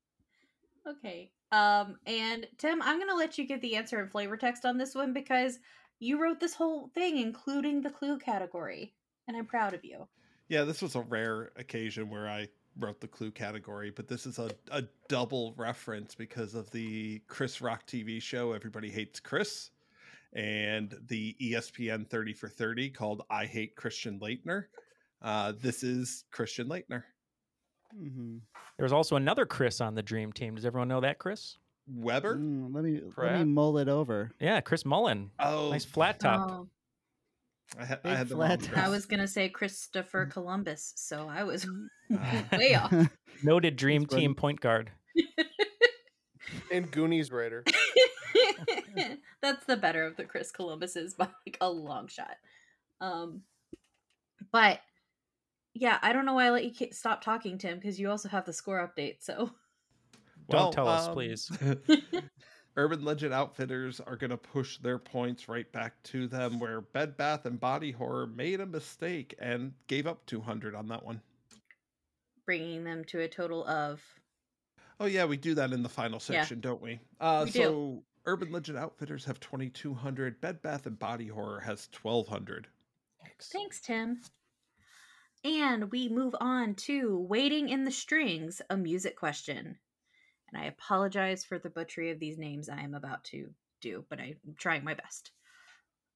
[0.86, 1.30] Okay.
[1.50, 4.94] Um, and Tim, I'm gonna let you give the answer in flavor text on this
[4.94, 5.58] one because
[5.98, 8.94] you wrote this whole thing, including the clue category,
[9.28, 10.08] and I'm proud of you.
[10.48, 14.38] Yeah, this was a rare occasion where I wrote the clue category, but this is
[14.38, 19.70] a, a double reference because of the Chris Rock TV show Everybody Hates Chris
[20.32, 24.64] and the ESPN 30 for 30 called I Hate Christian Laettner.
[25.20, 27.04] Uh, this is Christian Laettner.
[27.96, 28.38] Hmm
[28.76, 30.54] There was also another Chris on the Dream Team.
[30.54, 31.56] Does everyone know that Chris?
[31.88, 32.36] Webber?
[32.36, 34.32] Mm, let me let me mull it over.
[34.40, 35.30] Yeah, Chris Mullin.
[35.38, 36.50] Oh, Nice flat top.
[36.50, 36.68] Oh,
[37.78, 38.78] I, ha- I had the flat top.
[38.78, 41.66] I was gonna say Christopher Columbus, so I was
[42.52, 42.92] way off.
[43.42, 44.22] Noted Dream That's funny.
[44.26, 44.90] Team point guard.
[46.70, 47.64] And Goonies writer.
[49.40, 52.36] That's the better of the Chris Columbuses by like a long shot.
[53.00, 53.42] Um,
[54.52, 54.80] but
[55.74, 58.44] yeah, I don't know why I let you stop talking, Tim, because you also have
[58.44, 59.16] the score update.
[59.22, 59.50] So
[60.50, 61.50] Don't tell us, um, please.
[62.76, 67.16] Urban Legend Outfitters are going to push their points right back to them, where Bed
[67.16, 71.20] Bath and Body Horror made a mistake and gave up 200 on that one.
[72.46, 74.02] Bringing them to a total of.
[75.00, 76.40] Oh, yeah, we do that in the final Yeah.
[76.42, 76.98] section, don't we?
[77.20, 77.58] Uh, We do.
[77.58, 80.40] so, Urban Legend Outfitters have 2,200.
[80.40, 82.68] Bed Bath and Body Horror has 1,200.
[83.52, 84.20] Thanks, Tim.
[85.44, 89.78] And we move on to Waiting in the Strings, a music question.
[90.52, 94.20] And I apologize for the butchery of these names I am about to do, but
[94.20, 95.32] I'm trying my best.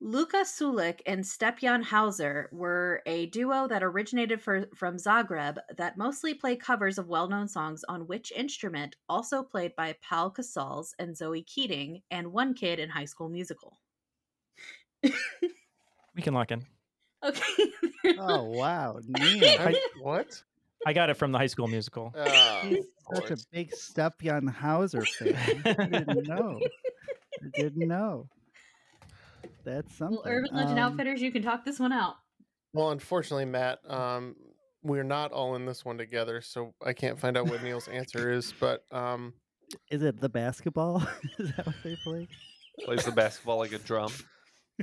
[0.01, 6.35] Luka Sulik and Stjepan Hauser were a duo that originated for, from Zagreb that mostly
[6.35, 11.17] play covers of well known songs on which instrument, also played by Pau Casals and
[11.17, 13.79] Zoe Keating, and one kid in High School Musical.
[16.17, 16.65] We can lock in.
[17.25, 17.73] Okay.
[18.19, 19.45] Oh wow, Neal.
[19.45, 20.43] I- what?
[20.87, 22.13] I got it from the High School Musical.
[22.63, 23.47] He's of such a course.
[23.51, 25.63] big Stjepan Hauser fan.
[25.65, 26.61] I didn't know.
[27.43, 28.29] I didn't know.
[29.65, 30.19] That's something.
[30.25, 32.15] Well, Urban Legend Um, Outfitters, you can talk this one out.
[32.73, 34.37] Well, unfortunately, Matt, um,
[34.83, 38.31] we're not all in this one together, so I can't find out what Neal's answer
[38.31, 38.53] is.
[38.61, 39.33] But um,
[39.91, 41.05] Is it the basketball?
[41.39, 42.29] is that what they play?
[42.85, 44.13] Plays the basketball like a drum.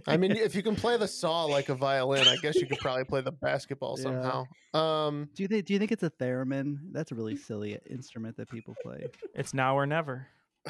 [0.07, 2.79] I mean, if you can play the saw like a violin, I guess you could
[2.79, 4.03] probably play the basketball Yeah.
[4.03, 4.45] somehow.
[4.79, 5.65] Um, Do you think?
[5.65, 6.77] Do you think it's a theremin?
[6.91, 9.07] That's a really silly instrument that people play.
[9.35, 10.27] It's now or never.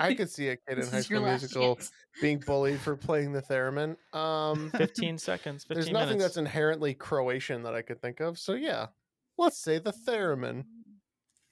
[0.00, 1.90] I could see a kid in High School Musical chance.
[2.22, 3.96] being bullied for playing the theremin.
[4.14, 5.64] Um, 15 seconds.
[5.64, 6.24] 15 there's nothing minutes.
[6.24, 8.38] that's inherently Croatian that I could think of.
[8.38, 8.86] So yeah,
[9.36, 10.64] let's say the theremin.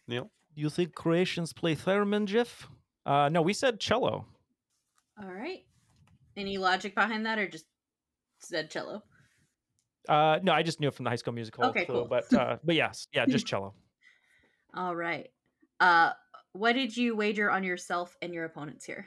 [0.09, 0.31] Neal?
[0.55, 2.67] You think Croatians play theremin, Jeff?
[3.05, 4.25] Uh, no, we said cello.
[5.23, 5.66] All right.
[6.37, 7.65] Any logic behind that, or just
[8.41, 9.03] said cello?
[10.09, 11.65] Uh, no, I just knew it from the High School Musical.
[11.67, 12.07] Okay, clue, cool.
[12.09, 13.75] But uh, but yes, yeah, just cello.
[14.75, 15.29] All right.
[15.81, 16.13] Uh,
[16.53, 19.07] what did you wager on yourself and your opponents here?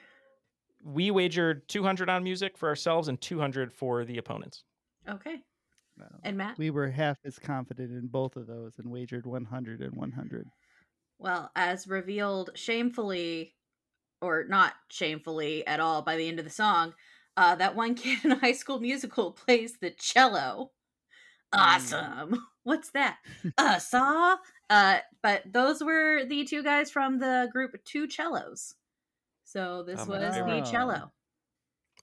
[0.83, 4.63] We wagered 200 on music for ourselves and 200 for the opponents.
[5.07, 5.37] Okay.
[5.97, 6.05] No.
[6.23, 6.57] And Matt?
[6.57, 10.47] We were half as confident in both of those and wagered 100 and 100.
[11.17, 13.55] Well, as revealed shamefully,
[14.21, 16.93] or not shamefully at all by the end of the song,
[17.39, 20.71] uh, that one kid in High School Musical plays the cello.
[21.53, 22.45] Awesome.
[22.63, 23.17] What's that?
[23.57, 24.35] uh, saw?
[24.69, 28.75] Uh, but those were the two guys from the group Two Cellos.
[29.45, 31.11] So this Oh, my was the cello.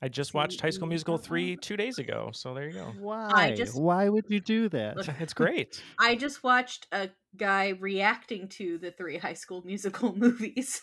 [0.02, 2.30] I just watched High School Musical 3 two days ago.
[2.32, 2.92] So there you go.
[2.98, 3.54] Why?
[3.54, 4.96] just- Why would you do that?
[4.96, 5.82] Look, It's great.
[5.98, 10.80] I just watched a guy reacting to the three High School Musical movies.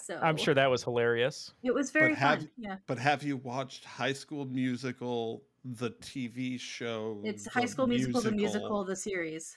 [0.00, 1.52] So I'm sure that was hilarious.
[1.62, 2.50] it was very have- fun.
[2.56, 2.76] Yeah.
[2.86, 7.20] But have you watched High School Musical, the TV show?
[7.24, 9.56] It's High School Musical, the musical, the series.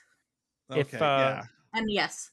[0.70, 1.42] If, Okay, uh, yeah.
[1.74, 2.30] And yes.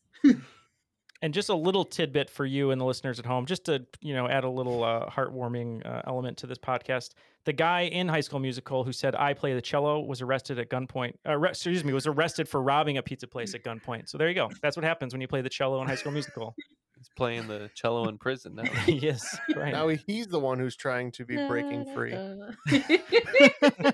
[1.22, 4.14] And just a little tidbit for you and the listeners at home, just to you
[4.14, 7.12] know add a little uh, heartwarming uh, element to this podcast.
[7.44, 10.70] The guy in High School Musical who said I play the cello was arrested at
[10.70, 11.16] gunpoint.
[11.28, 14.08] Uh, re- excuse me, was arrested for robbing a pizza place at gunpoint.
[14.08, 14.50] So there you go.
[14.62, 16.56] That's what happens when you play the cello in High School Musical.
[17.00, 18.64] He's playing the cello in prison now.
[18.88, 19.72] yes, right.
[19.72, 22.14] Now he's the one who's trying to be breaking free.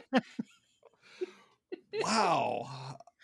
[2.01, 2.67] Wow.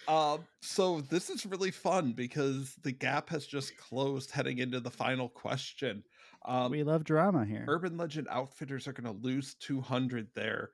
[0.08, 4.90] Uh, so this is really fun because the gap has just closed heading into the
[4.90, 6.04] final question.
[6.46, 7.66] Um, we love drama here.
[7.68, 10.70] Urban Legend Outfitters are going to lose 200 there.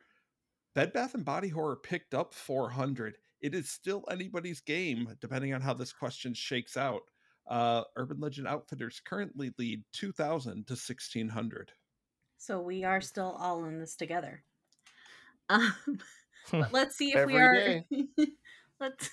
[0.76, 3.18] Bed Bath and Body Horror picked up 400.
[3.42, 7.02] It is still anybody's game, depending on how this question shakes out.
[7.50, 11.72] Uh, Urban Legend Outfitters currently lead 2,000 to 1,600.
[12.38, 14.44] so we are still all in this together.
[15.50, 15.74] Um,
[16.52, 17.82] but let's see if we are.
[18.82, 19.10] let's.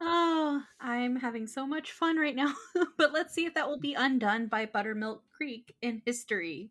[0.00, 2.54] Oh, I'm having so much fun right now.
[2.96, 6.70] but let's see if that will be undone by Buttermilk Creek in history.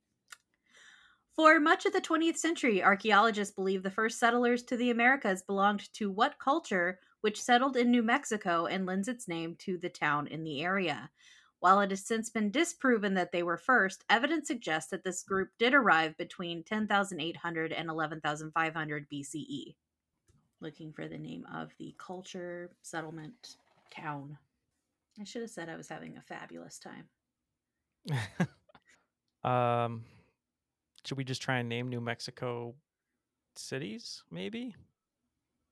[1.34, 5.93] For much of the 20th century, archaeologists believe the first settlers to the Americas belonged
[5.93, 10.28] to what culture which settled in New Mexico and lends its name to the town
[10.28, 11.09] in the area.
[11.59, 15.49] While it has since been disproven that they were first, evidence suggests that this group
[15.57, 19.76] did arrive between 10,800 and 11,500 BCE.
[20.59, 23.57] Looking for the name of the culture, settlement,
[23.89, 24.38] town.
[25.20, 27.09] I should have said I was having a fabulous time.
[29.43, 30.03] um,
[31.05, 32.76] should we just try and name New Mexico
[33.55, 34.24] cities?
[34.30, 34.76] Maybe.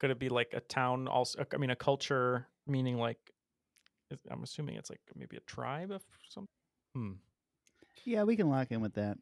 [0.06, 1.08] Could it be like a town?
[1.08, 3.18] Also, I mean, a culture meaning like.
[4.30, 6.45] I'm assuming it's like maybe a tribe of some.
[6.93, 7.14] Hmm.
[8.03, 9.18] Yeah, we can lock in with that.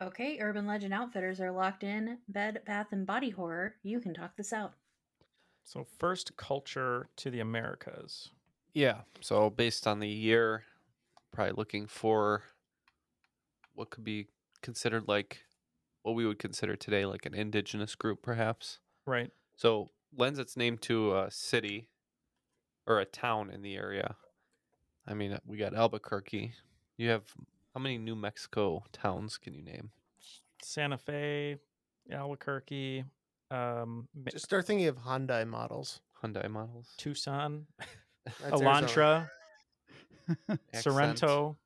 [0.00, 2.16] Okay, Urban Legend Outfitters are locked in.
[2.26, 3.74] Bed, Bath, and Body Horror.
[3.82, 4.72] You can talk this out.
[5.62, 8.30] So first culture to the Americas.
[8.72, 9.02] Yeah.
[9.20, 10.62] So based on the year
[11.34, 12.44] probably looking for
[13.74, 14.28] what could be
[14.62, 15.44] considered like
[16.02, 18.78] what we would consider today like an indigenous group, perhaps.
[19.06, 19.30] Right.
[19.62, 21.86] So lends its name to a city
[22.84, 24.16] or a town in the area.
[25.06, 26.54] I mean, we got Albuquerque.
[26.96, 27.22] You have
[27.72, 29.92] how many New Mexico towns can you name?
[30.64, 31.58] Santa Fe,
[32.10, 33.04] Albuquerque,
[33.52, 36.00] um, Just start thinking of Hyundai models.
[36.20, 36.88] Hyundai models.
[36.96, 37.66] Tucson,
[38.24, 39.30] That's Elantra,
[40.48, 40.58] Accent.
[40.74, 41.56] Sorento,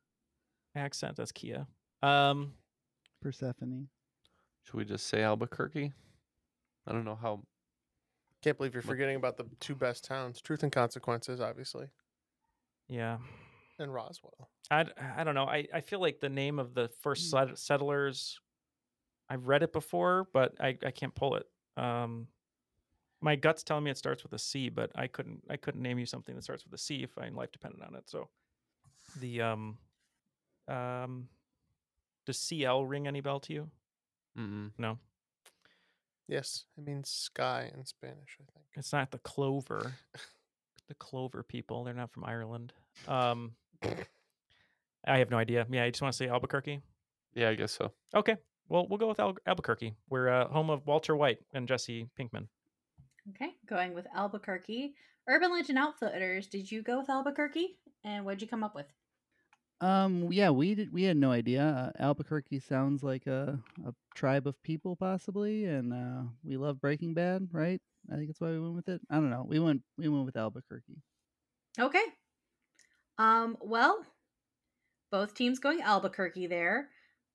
[0.75, 1.17] Accent.
[1.17, 1.67] That's Kia.
[2.03, 2.53] Um,
[3.23, 3.89] Persephone.
[4.65, 5.95] Should we just say Albuquerque?
[6.87, 7.41] I don't know how.
[8.43, 10.41] Can't believe you're forgetting about the two best towns.
[10.41, 11.87] Truth and Consequences, obviously,
[12.89, 13.19] yeah.
[13.79, 14.51] and Roswell.
[14.71, 14.85] I,
[15.17, 15.45] I don't know.
[15.47, 17.57] I, I feel like the name of the first Mm.
[17.59, 18.39] settlers,
[19.29, 21.47] I've read it before, but I, I can't pull it.
[21.77, 22.29] Um,
[23.21, 25.99] my gut's telling me it starts with a C, but I couldn't I couldn't name
[25.99, 28.09] you something that starts with a C if I life depended on it.
[28.09, 28.29] So
[29.21, 29.79] the um
[30.69, 31.29] um
[32.27, 33.71] does CL ring any bell to you?
[34.39, 34.71] Mm-mm.
[34.79, 34.99] No,
[36.29, 38.37] Yes, it means sky in Spanish.
[38.41, 38.67] I think.
[38.75, 39.93] it's not the Clover.
[40.89, 41.85] the Clover people.
[41.85, 42.73] They're not from Ireland.
[43.07, 43.53] Um,
[45.07, 45.67] I have no idea.
[45.71, 46.81] Yeah, I just want to say Albuquerque.
[47.35, 47.93] Yeah, I guess so.
[48.15, 48.37] Okay.
[48.69, 49.95] Well, we'll go with Al- Albuquerque.
[50.11, 52.49] We're uh, home of Walter White and Jesse Pinkman.
[53.31, 54.95] Okay, going with Albuquerque.
[55.29, 57.77] Urban Legend Outfitters, did you go with Albuquerque?
[58.05, 58.87] And what'd you come up with?
[59.81, 60.93] Um, yeah, we did.
[60.93, 61.93] We had no idea.
[61.99, 67.13] Uh, Albuquerque sounds like a, a tribe of people, possibly, and uh, we love Breaking
[67.13, 67.81] Bad, right?
[68.11, 69.01] I think that's why we went with it.
[69.11, 69.45] I don't know.
[69.47, 69.83] We went.
[69.99, 71.03] We went with Albuquerque.
[71.79, 72.05] Okay.
[73.19, 74.05] Um, well,
[75.11, 76.89] both teams going Albuquerque there.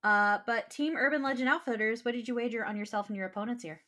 [0.04, 3.64] Uh, but Team Urban Legend Outfitters, what did you wager on yourself and your opponents
[3.64, 3.82] here?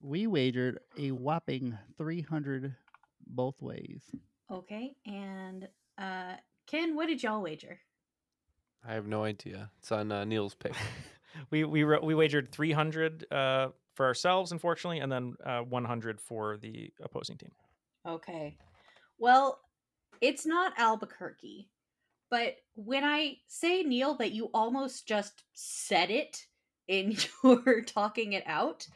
[0.00, 2.74] We wagered a whopping three hundred
[3.26, 4.02] both ways.
[4.50, 5.68] Okay, and
[5.98, 7.80] uh Ken, what did y'all wager?
[8.86, 9.70] I have no idea.
[9.78, 10.74] It's on uh, Neal's pick.
[11.50, 16.56] We we ro- we wagered 300 uh, for ourselves, unfortunately, and then uh, 100 for
[16.56, 17.52] the opposing team.
[18.06, 18.56] Okay.
[19.18, 19.60] Well,
[20.22, 21.68] it's not Albuquerque.
[22.30, 26.46] But when I say Neal that you almost just said it
[26.88, 28.86] in your talking it out,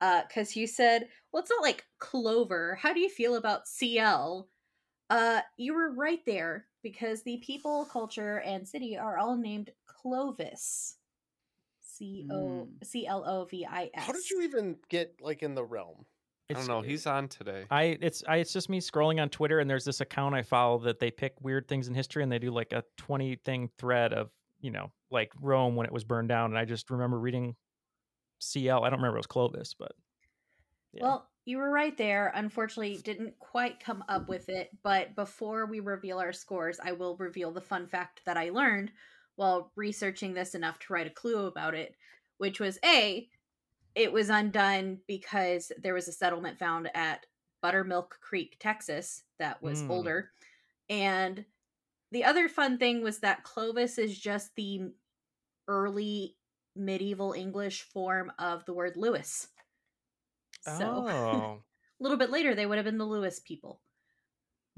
[0.00, 2.78] because you said, well, it's not like Clover.
[2.80, 4.48] How do you feel about CL?
[5.10, 10.96] Uh, you were right there because the people, culture, and city are all named Clovis.
[11.80, 14.04] C O C L O V I S.
[14.04, 16.04] How did you even get like in the realm?
[16.50, 16.82] I don't know.
[16.82, 17.64] He's on today.
[17.70, 20.78] I it's I it's just me scrolling on Twitter, and there's this account I follow
[20.80, 24.12] that they pick weird things in history, and they do like a 20 thing thread
[24.12, 24.30] of
[24.60, 27.54] you know like Rome when it was burned down, and I just remember reading
[28.40, 28.84] CL.
[28.84, 29.92] I don't remember it was Clovis, but
[30.92, 31.04] yeah.
[31.04, 32.32] Well, you were right there.
[32.34, 34.70] Unfortunately, didn't quite come up with it.
[34.82, 38.92] But before we reveal our scores, I will reveal the fun fact that I learned
[39.36, 41.96] while researching this enough to write a clue about it,
[42.38, 43.28] which was A,
[43.94, 47.26] it was undone because there was a settlement found at
[47.62, 49.90] Buttermilk Creek, Texas, that was Mm.
[49.90, 50.32] older.
[50.88, 51.44] And
[52.10, 54.92] the other fun thing was that Clovis is just the
[55.68, 56.36] early
[56.76, 59.48] medieval English form of the word Lewis.
[60.62, 61.62] So oh, a
[62.02, 63.80] little bit later they would have been the Lewis people.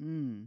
[0.01, 0.45] Hmm.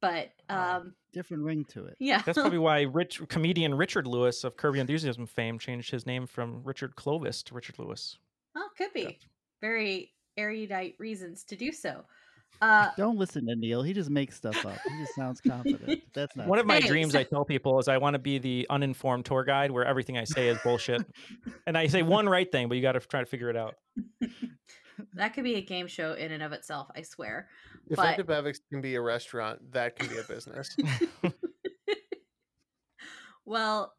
[0.00, 0.78] But Wow.
[0.78, 1.96] um Different ring to it.
[1.98, 2.22] yeah.
[2.22, 6.26] that's probably why rich comedian Richard Lewis of Curb Your Enthusiasm fame changed his name
[6.26, 8.18] from Richard Clovis to Richard Lewis.
[8.54, 9.02] well, could be.
[9.02, 9.10] Yeah.
[9.60, 12.04] Very erudite reasons to do so.
[12.62, 13.82] Uh Don't listen to Neal.
[13.82, 14.76] He just makes stuff up.
[14.86, 16.02] He just sounds confident.
[16.14, 16.88] That's not One of my Thanks.
[16.88, 20.18] dreams I tell people is I want to be the uninformed tour guide where everything
[20.18, 21.02] I say is bullshit.
[21.66, 23.76] and I say one right thing, but you got to try to figure it out.
[25.14, 27.48] that could be a game show in and of itself, I swear.
[27.88, 30.76] If But- Active can be a restaurant, that can be a business.
[33.46, 33.92] Well,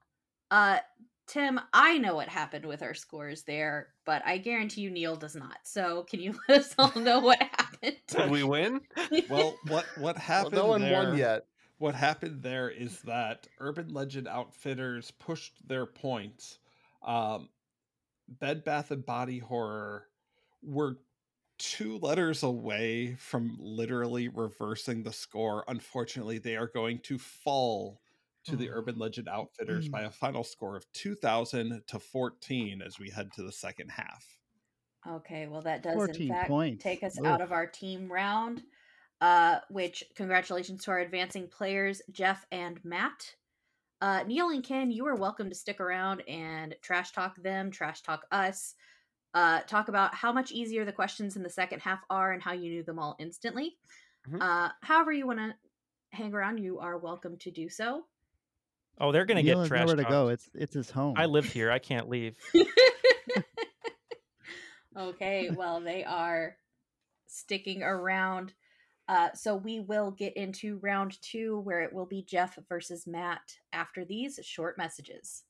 [0.50, 0.80] uh
[1.28, 5.36] Tim, I know what happened with our scores there, but I guarantee you Neal does
[5.36, 5.58] not.
[5.64, 7.71] So can you let us all know what happened?
[8.08, 8.82] Did we win?
[9.30, 11.04] Well, what what well, happened no one there?
[11.04, 11.46] won yet.
[11.78, 16.60] What happened there is that Urban Legend Outfitters pushed their points.
[17.04, 17.50] Um,
[18.28, 20.08] Bed Bath and Body Horror
[20.62, 20.98] were
[21.58, 25.64] two letters away from literally reversing the score.
[25.68, 28.00] Unfortunately, they are going to fall
[28.46, 28.74] to the Oh.
[28.74, 33.44] Urban Legend Outfitters by a final score of 2000 to 14 as we head to
[33.44, 34.38] the second half.
[35.08, 36.84] Okay, well that does in fact points.
[36.84, 38.64] take us out of our team round.
[39.20, 43.36] Uh, which congratulations to our advancing players, Jeff and Matt.
[44.02, 48.02] Uh, Neal and Ken, you are welcome to stick around and trash talk them, trash
[48.02, 48.74] talk us,
[49.36, 52.52] uh, talk about how much easier the questions in the second half are and how
[52.54, 53.78] you knew them all instantly.
[54.28, 54.42] Mhm.
[54.42, 55.54] Uh, however, you want to
[56.18, 58.08] hang around, you are welcome to do so.
[59.00, 59.82] Oh, they're gonna Neal get trash.
[59.82, 59.88] trashed.
[59.88, 60.28] nowhere to go.
[60.30, 61.14] It's it's his home.
[61.16, 61.70] I live here.
[61.72, 62.36] I can't leave.
[64.98, 66.56] okay, well, they are
[67.28, 68.54] sticking around.
[69.08, 73.42] Uh, so we will get into round two where it will be Jeff versus Matt
[73.74, 75.44] after these short messages.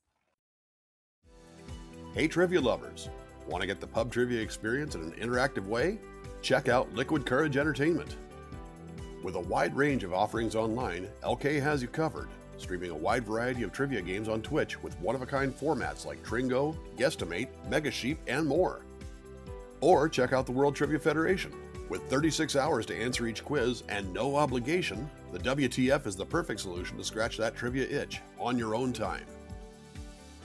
[2.14, 3.08] Hey, trivia lovers.
[3.46, 5.98] Want to get the pub trivia experience in an interactive way?
[6.42, 8.16] Check out Liquid Kourage Entertainment.
[9.22, 12.28] With a wide range of offerings online, LK has you covered,
[12.58, 16.04] streaming a wide variety of trivia games on Twitch with one of a kind formats
[16.04, 18.82] like Tringo, Guesstimate, Mega Sheep, and more.
[19.82, 21.52] Or check out the World Trivia Federation.
[21.90, 26.60] With 36 hours to answer each quiz and no obligation, the WTF is the perfect
[26.60, 29.26] solution to scratch that trivia itch on your own time.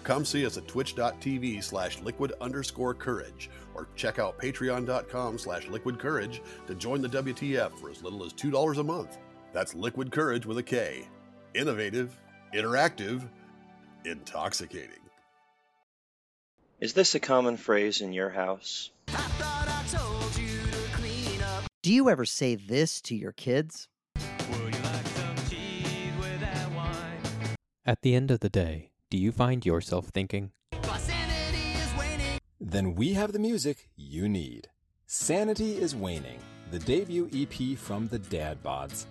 [0.03, 5.99] Come see us at twitch.tv slash liquid underscore courage or check out patreon.com slash liquid
[5.99, 9.17] courage to join the WTF for as little as $2 a month.
[9.53, 11.07] That's liquid kourage with a K.
[11.53, 12.17] Innovative,
[12.53, 13.27] interactive,
[14.05, 15.07] intoxicating.
[16.80, 18.91] Is this a common phrase in your house?
[21.82, 23.88] Do you ever say this to your kids?
[27.84, 30.51] At the end of the day, do you find yourself thinking,
[32.61, 34.67] Then we have the music you need.
[35.07, 39.05] Sanity is Waning, the debut EP from the Dad Bods.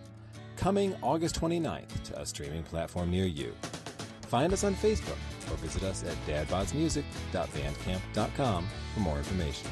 [0.57, 3.53] Coming August 29th to a streaming platform near you.
[4.27, 5.17] Find us on Facebook
[5.51, 9.71] or visit us at dadbodsmusic.bandcamp.com for more information.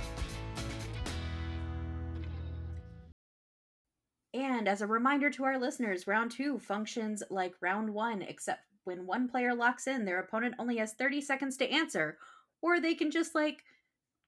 [4.33, 9.07] And as a reminder to our listeners, round two functions like round one, except when
[9.07, 12.19] one player locks in, their opponent only has 30 seconds to answer,
[12.61, 13.63] or they can just like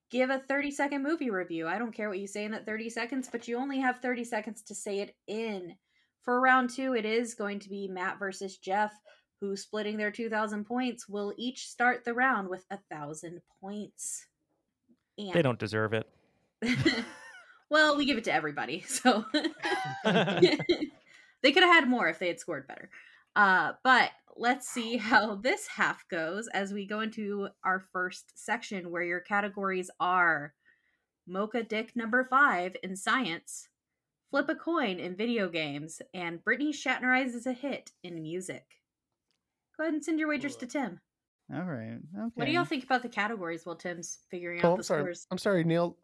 [0.09, 1.67] give a 30 second movie review.
[1.67, 4.23] I don't care what you say in that 30 seconds, but you only have 30
[4.23, 5.75] seconds to say it in.
[6.21, 8.93] For round two, it is going to be Matt versus Jeff,
[9.39, 14.25] who splitting their 2,000 points will each start the round with a thousand points.
[15.17, 16.07] And They don't deserve it.
[17.69, 19.25] well, we give it to everybody, so
[20.03, 20.41] they
[21.43, 22.89] could have had more if they had scored better.
[23.35, 28.91] Uh, but let's see how this half goes as we go into our first section
[28.91, 30.53] where your categories are
[31.27, 33.67] Mocha Dick number five in science,
[34.31, 38.76] Flip a Coin in video games, and Brittany Shatnerizes a hit in music.
[39.77, 40.99] Go ahead and send your wagers to Tim.
[41.53, 41.97] All right.
[42.17, 42.31] Okay.
[42.33, 45.01] What do y'all think about the categories while Tim's figuring Oh, out I'm the sorry.
[45.03, 45.27] scores?
[45.31, 45.97] I'm sorry, Neal.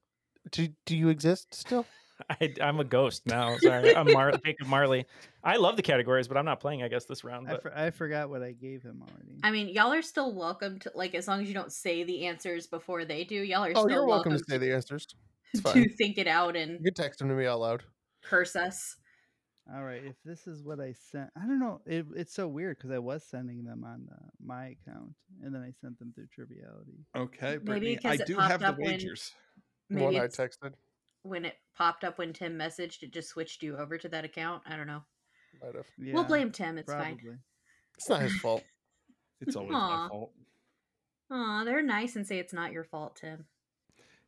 [0.51, 1.85] Do, do you exist still?
[2.29, 3.57] I, I'm a ghost now.
[3.57, 5.05] Sorry, I'm Mar- Jacob Marley.
[5.43, 6.83] I love the categories, but I'm not playing.
[6.83, 7.49] I guess this round.
[7.49, 9.39] I, for, I forgot what I gave him already.
[9.43, 12.27] I mean, y'all are still welcome to like as long as you don't say the
[12.27, 13.35] answers before they do.
[13.35, 15.07] Y'all are Oh, still you're welcome, welcome to say the answers.
[15.53, 17.83] It's to think it out and You can text them to me out loud.
[18.23, 18.95] curse us.
[19.73, 20.03] All right.
[20.03, 21.79] If this is what I sent, I don't know.
[21.85, 25.61] It, it's so weird because I was sending them on uh, my account and then
[25.61, 27.05] I sent them through Triviality.
[27.15, 29.31] Okay, Maybe Brittany, 'cause I it do popped have the up when- wagers.
[29.89, 30.73] Maybe One I texted.
[31.23, 34.63] when it popped up when Tim messaged, it just switched you over to that account.
[34.65, 35.03] I don't know.
[35.61, 35.85] Might have.
[35.97, 36.77] Yeah, we'll blame Tim.
[36.77, 37.37] It's probably.
[37.97, 38.63] It's not his fault.
[39.39, 40.03] It's always Aw.
[40.03, 40.31] my fault.
[41.31, 43.45] Aw, they're nice and say it's not your fault, Tim.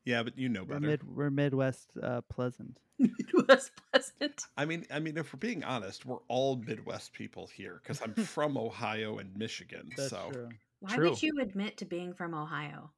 [0.05, 0.87] Yeah, but you know We're, better.
[0.87, 2.79] mid, we're Midwest uh, pleasant.
[2.99, 4.43] it was pleasant.
[4.55, 8.13] I mean, I mean, if we're being honest, we're all Midwest people here because I'm
[8.25, 9.89] from Ohio and Michigan.
[9.97, 10.49] That's so true.
[10.79, 11.09] Why True.
[11.09, 12.91] would you admit to being from Ohio?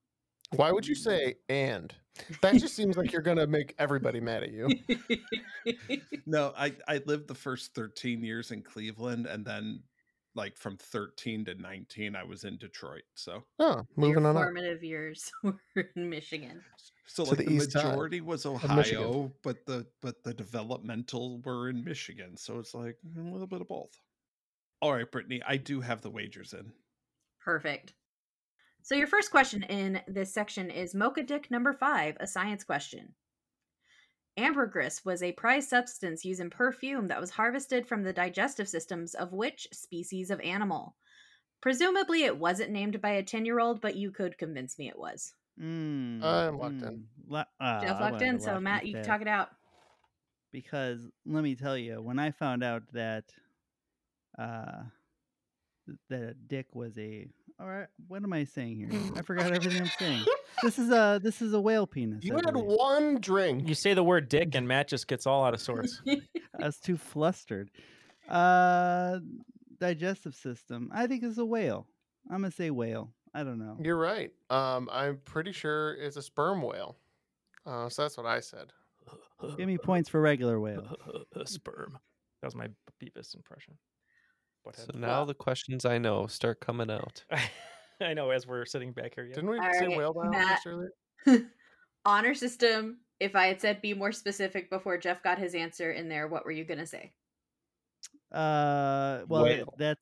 [0.55, 1.93] Why would you say and?
[2.41, 4.69] That just seems like you're gonna make everybody mad at you.
[6.25, 9.83] no, I I lived the first 13 years in Cleveland, and then
[10.35, 13.03] like from 13 to 19, I was in Detroit.
[13.15, 14.43] So Oh, moving Your on up.
[14.43, 15.55] formative years were
[15.95, 16.61] in Michigan.
[17.07, 21.69] So like the the, east side majority was Ohio, but the but the developmental were
[21.69, 22.37] in Michigan.
[22.37, 23.99] So it's like a little bit of both.
[24.81, 26.71] All right, Brittany, I do have the wagers in.
[27.43, 27.93] Perfect.
[28.83, 33.15] So your first question in this section is Mocha Dick number five, a science question.
[34.37, 39.15] Ambergris was a prized substance used in perfume that was harvested from the digestive systems
[39.15, 40.95] of which species of animal?
[41.59, 44.99] Presumably, it wasn't named by a 10 year old, but you could convince me it
[44.99, 45.33] was.
[45.61, 46.89] Mm, I'm locked in.
[46.89, 47.03] mm.
[47.27, 49.49] Lo- uh, Jeff locked in, so Matt, you can talk it out.
[50.51, 53.25] Because let me tell you, when I found out that
[54.37, 54.83] uh,
[56.09, 57.27] that Dick was a
[57.59, 58.89] all right, what am I saying here?
[59.15, 60.25] I forgot everything I'm saying.
[60.61, 62.23] This is a this is a whale penis.
[62.23, 62.77] You I had believe.
[62.77, 63.67] one drink.
[63.67, 66.01] you say the word dick, and Matt just gets all out of sorts.
[66.07, 67.71] I was too flustered.
[68.29, 69.19] Uh,
[69.79, 70.91] digestive system.
[70.93, 71.87] I think it's a whale.
[72.29, 73.13] I'm gonna say whale.
[73.37, 73.77] I don't know.
[73.79, 74.31] You're right.
[74.49, 76.97] Um, I'm pretty sure it's a sperm whale.
[77.67, 78.73] Uh, so that's what I said.
[79.57, 80.97] Give me points for regular whale.
[81.45, 81.99] Sperm.
[82.41, 82.67] That was my
[82.99, 83.77] Beavis impression.
[84.65, 84.91] Butthead.
[84.91, 87.23] So now the questions I know start coming out.
[88.01, 89.25] I know as we're sitting back here.
[89.25, 89.35] Yeah.
[89.35, 90.63] Didn't we All say right, whale Matt.
[90.65, 90.91] biologist
[91.27, 91.51] earlier?
[92.05, 93.01] Honor system.
[93.19, 96.43] If I had said be more specific before Jeff got his answer in there, what
[96.43, 97.13] were you gonna say?
[98.31, 99.73] Uh, well, Whale.
[99.77, 100.01] that's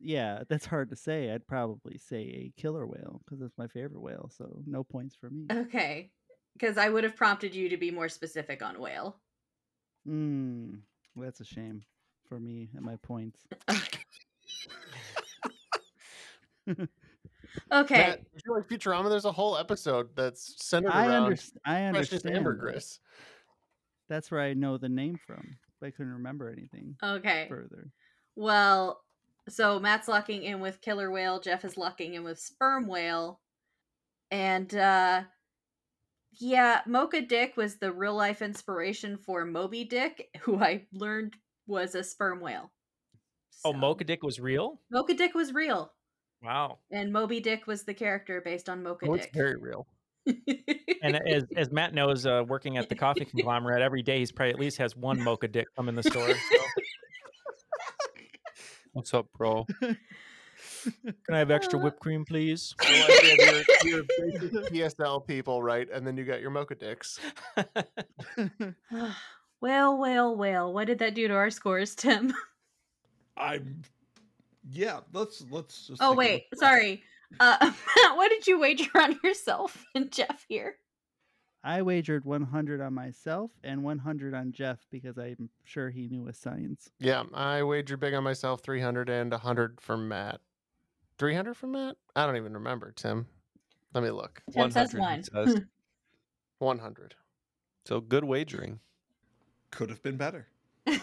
[0.00, 1.30] yeah, that's hard to say.
[1.30, 4.30] I'd probably say a killer whale because it's my favorite whale.
[4.36, 5.46] So no points for me.
[5.50, 6.10] Okay,
[6.58, 9.20] because I would have prompted you to be more specific on whale.
[10.06, 10.74] Hmm,
[11.14, 11.82] well, that's a shame
[12.28, 13.40] for me and my points.
[17.72, 17.96] Okay.
[17.98, 21.90] Matt, if you like Futurama, there's a whole episode that's centered I around underst- I
[21.90, 22.34] precious understand.
[22.34, 22.38] that.
[22.38, 23.00] ambergris.
[24.08, 25.56] That's where I know the name from.
[25.80, 27.46] But I couldn't remember anything Okay.
[27.48, 27.90] further.
[28.36, 29.00] Well,
[29.50, 31.40] so Matt's locking in with killer whale.
[31.40, 33.40] Jeff is locking in with sperm whale,
[34.30, 35.22] and uh
[36.38, 41.34] yeah, Mocha Dick was the real life inspiration for Moby Dick, who I learned
[41.66, 42.70] was a sperm whale.
[43.64, 44.80] Oh, Mocha Dick was real.
[44.90, 45.92] Mocha Dick was real,
[46.42, 46.78] Wow.
[46.90, 49.34] and Moby Dick was the character based on Mocha Oh, it's Dick.
[49.34, 49.86] very real.
[51.02, 54.52] And as as Matt knows, uh, working at the coffee conglomerate every day, he's probably
[54.52, 56.28] at least has one Mocha Dick come in the store.
[56.28, 56.56] So.
[58.92, 59.66] What's up, bro?
[59.80, 62.74] Can I have extra whipped cream, please?
[62.82, 65.88] So like you have your, your basic PSL people, right?
[65.92, 67.20] And then you got your mocha dicks.
[69.60, 70.72] well, well, well.
[70.72, 72.32] What did that do to our scores, Tim?
[73.36, 73.82] I'm.
[74.70, 76.02] Yeah, let's let's just.
[76.02, 77.02] Oh wait, sorry.
[77.38, 80.76] Uh, Matt, what did you wager on yourself and Jeff here?
[81.62, 86.38] I wagered 100 on myself and 100 on Jeff because I'm sure he knew his
[86.38, 86.90] science.
[86.98, 90.40] Yeah, I wagered big on myself 300 and 100 for Matt.
[91.18, 91.96] 300 for Matt?
[92.16, 93.26] I don't even remember, Tim.
[93.92, 94.42] Let me look.
[94.52, 95.46] Tim says 100, he one.
[95.48, 95.60] says.
[96.58, 97.14] 100.
[97.84, 98.80] So good wagering.
[99.70, 100.46] Could have been better.
[100.86, 101.00] Tim?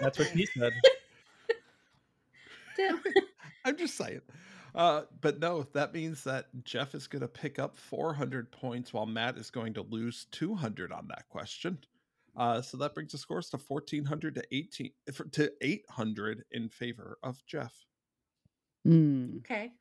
[0.00, 0.72] That's what he said.
[2.76, 3.00] Tim.
[3.64, 4.20] I'm just saying.
[4.76, 9.06] Uh, but no, that means that Jeff is going to pick up 400 points while
[9.06, 11.78] Matt is going to lose 200 on that question.
[12.36, 14.90] Uh, so that brings the scores to 1400 to 18
[15.32, 17.74] to 800 in favor of Jeff.
[18.84, 19.38] Hmm.
[19.38, 19.72] Okay.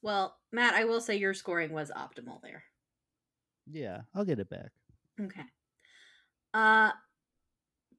[0.00, 2.62] Well, Matt, I will say your scoring was optimal there.
[3.66, 4.70] Yeah, I'll get it back.
[5.20, 5.42] Okay.
[6.54, 6.92] Uh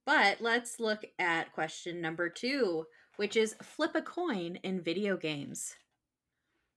[0.06, 2.86] but let's look at question number 2,
[3.18, 5.76] which is flip a coin in video games.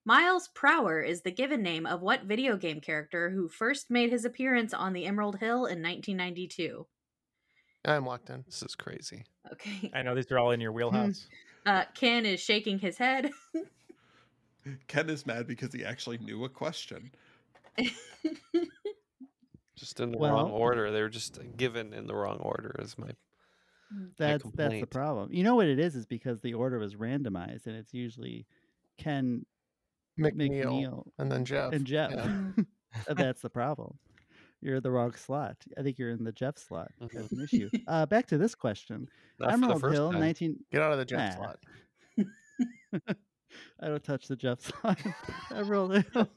[0.05, 4.25] Miles Prower is the given name of what video game character who first made his
[4.25, 6.87] appearance on the Emerald Hill in 1992?
[7.87, 8.45] I'm locked in.
[8.47, 9.25] This is crazy.
[9.53, 9.91] Okay.
[9.95, 11.27] I know these are all in your wheelhouse.
[11.67, 13.31] Uh Ken is shaking his head.
[14.89, 17.11] Ken is mad because he actually knew a question.
[19.77, 20.91] Just in the Well- wrong order.
[20.91, 22.77] They were just given in the wrong order.
[22.79, 23.11] Is my
[24.19, 25.33] That's that's the problem.
[25.33, 25.97] You know what it is?
[25.97, 28.47] Is because the order was randomized, and it's usually
[28.99, 29.45] Ken
[30.19, 31.73] McNeil, McNeil and then Jeff.
[31.73, 32.11] and Jeff.
[32.13, 32.39] Yeah.
[33.09, 33.99] Uh, that's the problem.
[34.61, 35.57] You're in the wrong slot.
[35.77, 36.93] I think you're in the Jeff slot.
[37.01, 37.69] That's an issue.
[37.71, 37.83] Mhm.
[37.89, 39.09] Uh, back to this question.
[39.41, 40.21] Not for the Emerald first Hill, time.
[40.21, 40.57] 19.
[40.71, 41.37] Get out of the Jeff Nah.
[41.37, 41.59] slot.
[43.81, 44.99] I don't touch the Jeff slot.
[45.53, 46.29] Emerald Hill,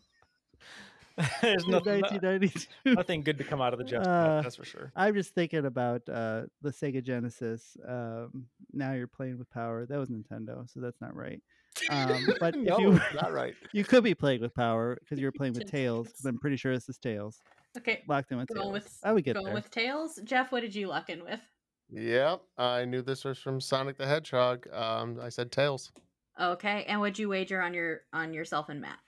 [1.41, 2.95] There's nothing, 1992.
[2.95, 4.04] nothing good to come out of the Jeff.
[4.04, 4.91] slot, Uh, that's for sure.
[4.95, 7.78] I'm just thinking about uh, the Sega Genesis.
[7.88, 9.86] Um, now you're playing with power.
[9.86, 11.41] That was Nintendo, so that's not right.
[11.90, 13.54] Um, but if you it's not right.
[13.74, 16.08] you could be playing with power because you're playing with Tails.
[16.08, 17.40] Because I'm pretty sure this is Tails.
[17.78, 18.04] okay.
[18.08, 18.74] Locked in with Going Tails.
[18.74, 19.54] with I would get going there.
[19.54, 20.20] with tails.
[20.24, 21.40] Jeff, what did you lock in with?
[21.90, 24.68] Yep, I knew this was from Sonic the Hedgehog.
[24.74, 25.91] Um, I said Tails.
[26.40, 26.84] Okay.
[26.88, 28.99] And what'd you wager on your on yourself and Matt?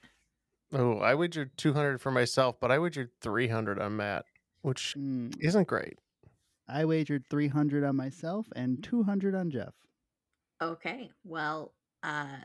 [0.71, 4.25] Oh, I wagered 200 for myself, but I wagered 300 on Matt,
[4.61, 5.97] which Mm, isn't great.
[6.67, 9.73] I wagered 300 on myself and 200 on Jeff.
[10.61, 11.09] Okay.
[11.25, 11.73] Well,
[12.03, 12.37] uh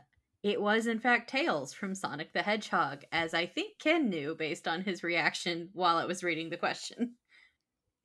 [0.45, 4.67] it was in fact Tails from Sonic the Hedgehog, as I think Ken knew based
[4.67, 7.15] on his reaction while I was reading the question.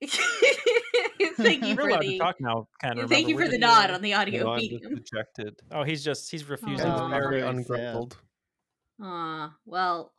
[1.37, 2.67] thank you for the talk now.
[2.83, 3.11] Kind of.
[3.11, 4.95] thank you for the nod on the audio No, I'm medium.
[4.95, 5.61] dejected.
[5.71, 6.97] Oh, he's just he's refusing Aw.
[6.97, 7.41] to He's marry.
[7.43, 7.95] very very sad.
[7.95, 8.13] ungrumbled.
[9.03, 10.13] Aw, well,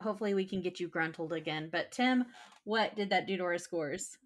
[0.00, 1.68] hopefully we can get you gruntled again.
[1.72, 2.24] But Tim,
[2.62, 4.16] what did that do to our scores?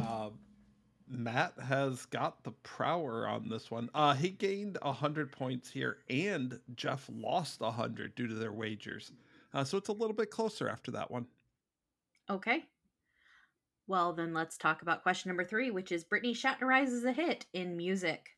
[0.00, 0.30] Uh,
[1.10, 3.88] Matt has got the prower on this one.
[3.94, 9.12] Uh, he gained 100 points here, and Jeff lost 100 due to their wagers.
[9.54, 11.26] Uh, so it's a little bit closer after that one.
[12.28, 12.64] Okay.
[13.86, 17.76] Well, then let's talk about question number three, which is Brittany Shatnerizes a hit in
[17.76, 18.36] music.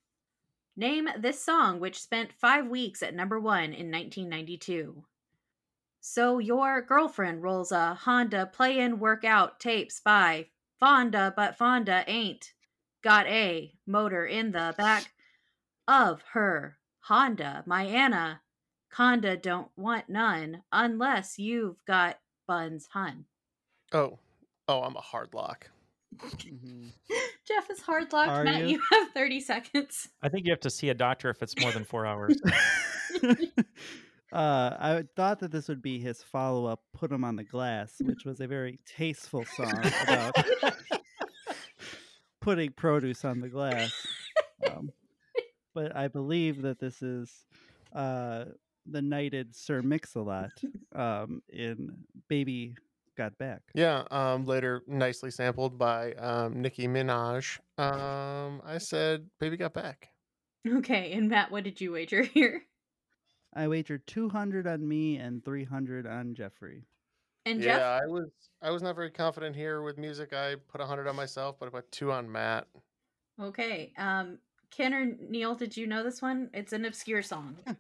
[0.77, 5.03] Name this song, which spent five weeks at number one in 1992.
[6.01, 10.47] So your girlfriend rolls a Honda play-in workout tapes by
[10.79, 12.53] Fonda, but Fonda ain't
[13.03, 15.13] got a motor in the back.
[15.89, 18.43] of her Honda, my Anna.
[18.93, 23.25] Conda don't want none unless you've got buns, hun.
[23.93, 24.19] Oh,
[24.69, 25.71] oh, I'm a hard lock.
[26.17, 26.91] Mhm.
[27.47, 28.31] Jeff is hard locked.
[28.31, 28.69] Are Matt, you?
[28.69, 30.09] you have 30 seconds.
[30.23, 32.41] I think you have to see a doctor if it's more than four hours.
[33.23, 33.33] uh,
[34.33, 38.25] I thought that this would be his follow up, Put Him on the Glass," which
[38.25, 40.35] was a very tasteful song about
[42.41, 43.93] putting produce on the glass.
[44.67, 44.91] Um,
[45.75, 47.31] but I believe that this is
[47.95, 48.47] uh,
[48.87, 50.53] the knighted Sir Mix-a-Lot
[50.95, 51.97] um, in
[52.29, 52.75] "Baby
[53.17, 57.59] Got Back." Yeah, um, later nicely sampled by um, Nicki Minaj.
[57.79, 60.09] Um, I said, "Baby got back."
[60.67, 62.63] Okay, and Matt, what did you wager here?
[63.55, 66.85] I wagered two hundred on me and three hundred on Jeffrey.
[67.47, 68.03] And yeah, Jeff?
[68.03, 68.29] I was
[68.63, 70.33] I was not very confident here with music.
[70.33, 72.67] I put hundred on myself, but I put two on Matt.
[73.41, 73.93] Okay.
[73.97, 74.39] Um,
[74.71, 76.51] Ken or Neal, did you know this one?
[76.53, 77.57] It's an obscure song.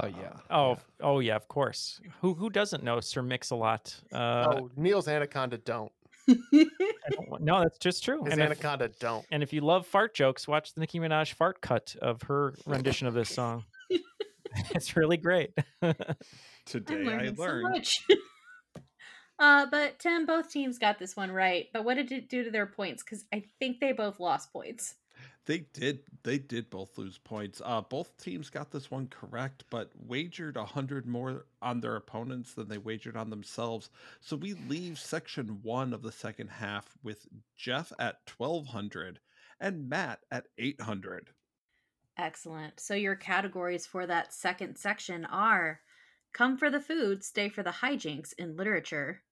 [0.00, 0.32] Oh yeah.
[0.48, 2.00] Oh, f- oh yeah, of course.
[2.22, 3.94] Who who doesn't know Sir Mix-a-Lot?
[4.10, 5.92] Uh, oh, Neal's Anaconda don't.
[6.26, 8.24] Don't no, that's just true.
[8.24, 9.26] His And if, Anaconda don't.
[9.30, 13.06] and if you love fart jokes, watch the Nicki Minaj fart cut of her rendition
[13.06, 13.64] of this song.
[14.74, 15.50] it's really great.
[16.64, 17.62] Today I'm I learning so learned.
[17.74, 18.06] much.
[19.44, 21.68] Uh, but Tim, both teams got this one right.
[21.72, 23.02] But what did it do to their points?
[23.02, 24.94] Because I think they both lost points.
[25.46, 26.00] They did.
[26.22, 27.60] They did both lose points.
[27.62, 32.54] Uh, both teams got this one correct, but wagered a hundred more on their opponents
[32.54, 33.90] than they wagered on themselves.
[34.22, 39.20] So we leave section one of the second half with Jeff at twelve hundred
[39.60, 41.28] and Matt at eight hundred.
[42.16, 42.80] Excellent.
[42.80, 45.80] So your categories for that second section are
[46.32, 49.22] Come for the Food, Stay for the Hijinks in Literature,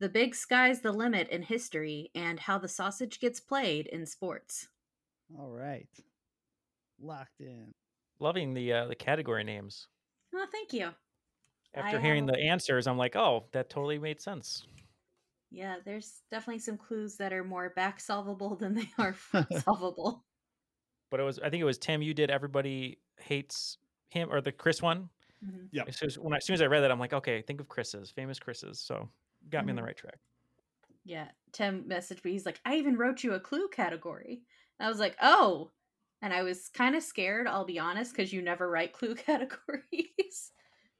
[0.00, 4.68] The Big Sky's the Limit in History, and How the Sausage Gets Played in Sports.
[5.38, 5.88] All right,
[7.00, 7.72] locked in.
[8.18, 9.88] Loving the uh, the category names.
[10.34, 10.90] Oh, thank you.
[11.74, 14.66] After I, hearing uh, the answers, I'm like, oh, that totally made sense.
[15.50, 19.16] Yeah, there's definitely some clues that are more back solvable than they are
[19.64, 20.24] solvable.
[21.10, 22.02] But it was, I think it was Tim.
[22.02, 22.30] You did.
[22.30, 25.08] Everybody hates him, or the Chris one.
[25.44, 25.68] Mhm.
[25.70, 25.88] Yep.
[25.88, 27.68] As as, when I, as soon as I read that, I'm like, okay, think of
[27.68, 28.80] Chris's, famous Chris's.
[28.80, 29.08] So
[29.50, 29.86] got me on the Mhm.
[29.86, 30.18] right track.
[31.04, 32.32] Yeah, Tim messaged me.
[32.32, 34.42] He's like, I even wrote you a clue category.
[34.78, 35.70] And I was like, oh.
[36.22, 39.14] And I was kind of scared, I'll be honest, because you never write clue
[39.84, 40.52] categories.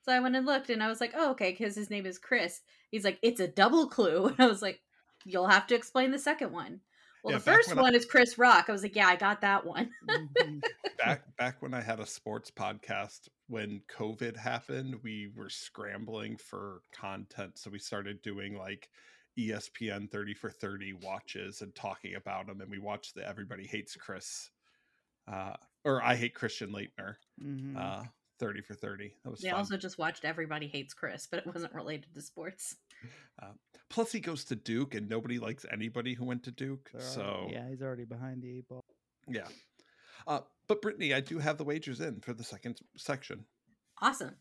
[0.02, 2.18] so I went and looked and I was like, oh, okay, because his name is
[2.18, 2.60] Chris.
[2.90, 4.26] He's like, it's a double clue.
[4.28, 4.80] And I was like,
[5.24, 6.80] you'll have to explain the second one.
[7.22, 8.66] Well, Yeah, the first when I- one is Chris Rock.
[8.68, 9.90] I was like, yeah, I got that one.
[10.06, 10.62] Mhm.
[10.98, 16.80] back back when I had a sports podcast when COVID happened, we were scrambling for
[16.92, 18.88] content, so we started doing like
[19.38, 23.96] ESPN 30 for 30 watches and talking about them and we watched the Everybody Hates
[23.96, 24.50] Chris
[25.26, 25.54] uh
[25.84, 27.76] or I Hate Christian Laettner Mhm.
[27.76, 28.04] uh
[28.38, 29.12] 30 for 30.
[29.24, 29.58] That was they fun.
[29.58, 32.76] also just watched Everybody Hates Chris, but it wasn't related to sports.
[33.42, 33.52] Uh,
[33.90, 36.90] plus he goes to Duke and nobody likes anybody who went to Duke.
[36.92, 38.80] They're So already- yeah, he's already behind the eight ball.
[39.28, 39.48] yeah.
[40.26, 43.44] Uh, but Brittany, I do have the wagers in for the second section.
[44.00, 44.36] Awesome.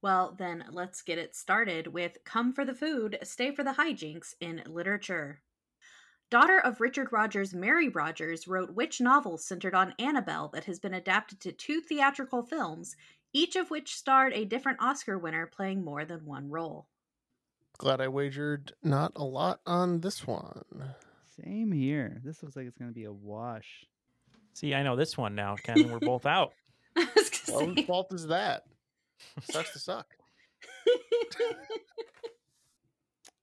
[0.00, 4.34] Well, then let's get it started with Come for the Food, Stay for the Hijinks
[4.40, 5.42] in Literature.
[6.28, 10.94] Daughter of Richard Rodgers, Mary Rodgers wrote which novel centered on Annabelle that has been
[10.94, 12.96] adapted to two theatrical films,
[13.32, 16.88] each of which starred a different Oscar winner playing more than one role?
[17.78, 20.62] Glad I wagered not a lot on this one.
[21.42, 22.20] Same here.
[22.24, 23.86] This looks like it's going to be a wash.
[24.54, 25.90] See, I know this one now, Ken.
[25.90, 26.52] We're both out.
[26.96, 28.64] I was gonna Well, whose fault is that?
[29.42, 30.06] Sucks to suck.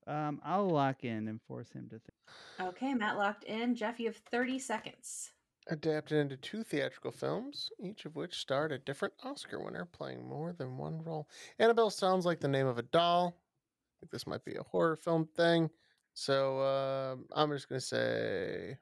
[0.07, 2.69] Um, I'll lock in and force him to think.
[2.69, 3.76] okay, Matt locked in.
[3.76, 5.31] Jeff, you have 30 seconds.
[5.68, 10.52] Adapted into two theatrical films, each of which starred a different Oscar winner playing more
[10.52, 11.27] than one role.
[11.60, 13.36] Annabelle sounds like the name of a doll.
[13.38, 15.69] I think this might be a horror film thing.
[16.15, 18.77] So uh, I'm just going to say,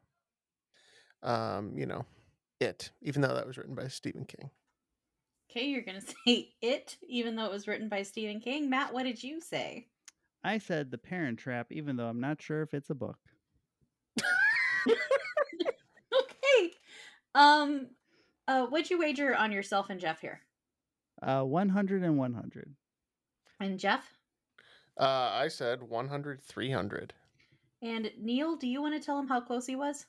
[1.24, 2.06] um, you know,
[2.60, 4.50] it, even though that was written by Stephen King.
[5.50, 8.70] Okay, you're going to say it, even though it was written by Stephen King.
[8.70, 9.88] Matt, what did you say?
[10.44, 13.18] I said The Parent Trap, even though I'm not sure if it's a book.
[14.90, 16.72] okay.
[17.36, 17.88] Um,
[18.48, 20.42] uh, what'd you wager on yourself and Jeff here?
[21.22, 22.76] Uh, 100 and 100.
[23.60, 24.14] And Jeff
[25.00, 27.14] Uh, I said 100, 300.
[27.82, 30.06] and Neal, do you want to tell him how close he was?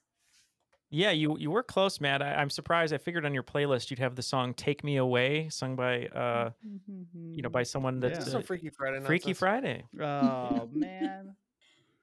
[0.91, 2.23] Yeah, you you were close, Matt.
[2.23, 2.95] I, I'm surprised.
[2.95, 6.53] I figured on your playlist you'd have the song "Take Me Away," sung by uh,
[7.35, 8.25] you know, by someone Yeah.
[8.25, 9.35] that's This is uh, Freaky Friday Freaky nonsense.
[9.35, 9.87] Friday.
[10.21, 11.37] Oh, man.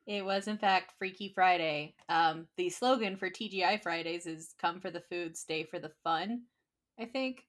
[0.08, 1.96] It was, in fact, Freaky Friday.
[2.10, 6.46] Um, the slogan for TGI Fridays is "Come for the food, stay for the fun."
[7.00, 7.48] I think,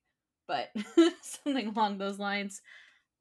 [0.49, 0.71] but
[1.23, 2.63] something along those lines.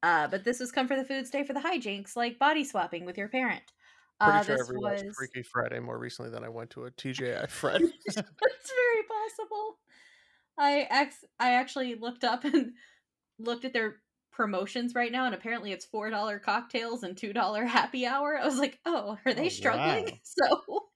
[0.02, 3.04] Uh, but this was come for the food, stay for the hijinks, like body swapping
[3.06, 3.72] with your parent.
[4.20, 6.90] Pretty Uh, sure this I've was Freaky Friday more recently than I went to a
[6.90, 7.84] TGI Friday.
[8.06, 9.78] That's very possible.
[10.58, 12.72] I ex- I actually looked up and
[13.38, 13.96] looked at their
[14.32, 18.38] promotions right now, and apparently it's four dollar cocktails and two dollar happy hour.
[18.38, 20.04] I was like, oh, are they Oh, struggling?
[20.06, 20.12] wow.
[20.22, 20.88] So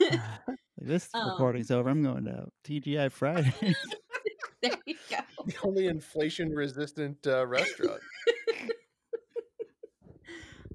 [0.46, 1.88] Like, this Um, recording's over.
[1.88, 3.52] I'm going to TGI Friday.
[4.62, 5.16] there you go.
[5.46, 8.00] the only inflation resistant uh, restaurant.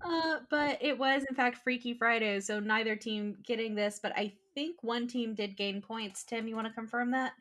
[0.03, 4.34] Uh, but it was in fact Freaky Friday, so neither team getting this, but I
[4.53, 6.23] think one team did gain points.
[6.23, 7.34] Tim, you want to confirm that?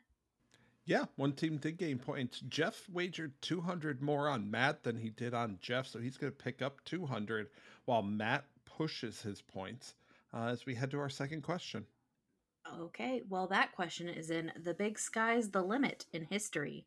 [0.85, 2.41] Yeah, one team did gain points.
[2.49, 6.37] Jeff wagered 200 more on Matt than he did on Jeff, so he's going to
[6.37, 7.47] pick up 200
[7.85, 9.95] while Matt pushes his points
[10.33, 11.85] uh, as we head to our second question.
[12.79, 16.85] Okay, well, that question is in The Big Sky's the Limit in history.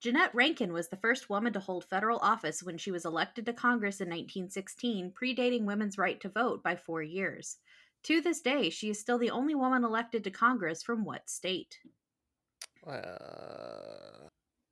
[0.00, 3.52] Jeannette Rankin was the first woman to hold federal office when she was elected to
[3.52, 7.58] Congress in 1916, predating women's right to vote by four years.
[8.04, 11.78] To this day, she is still the only woman elected to Congress from what state?
[12.86, 14.28] Uh,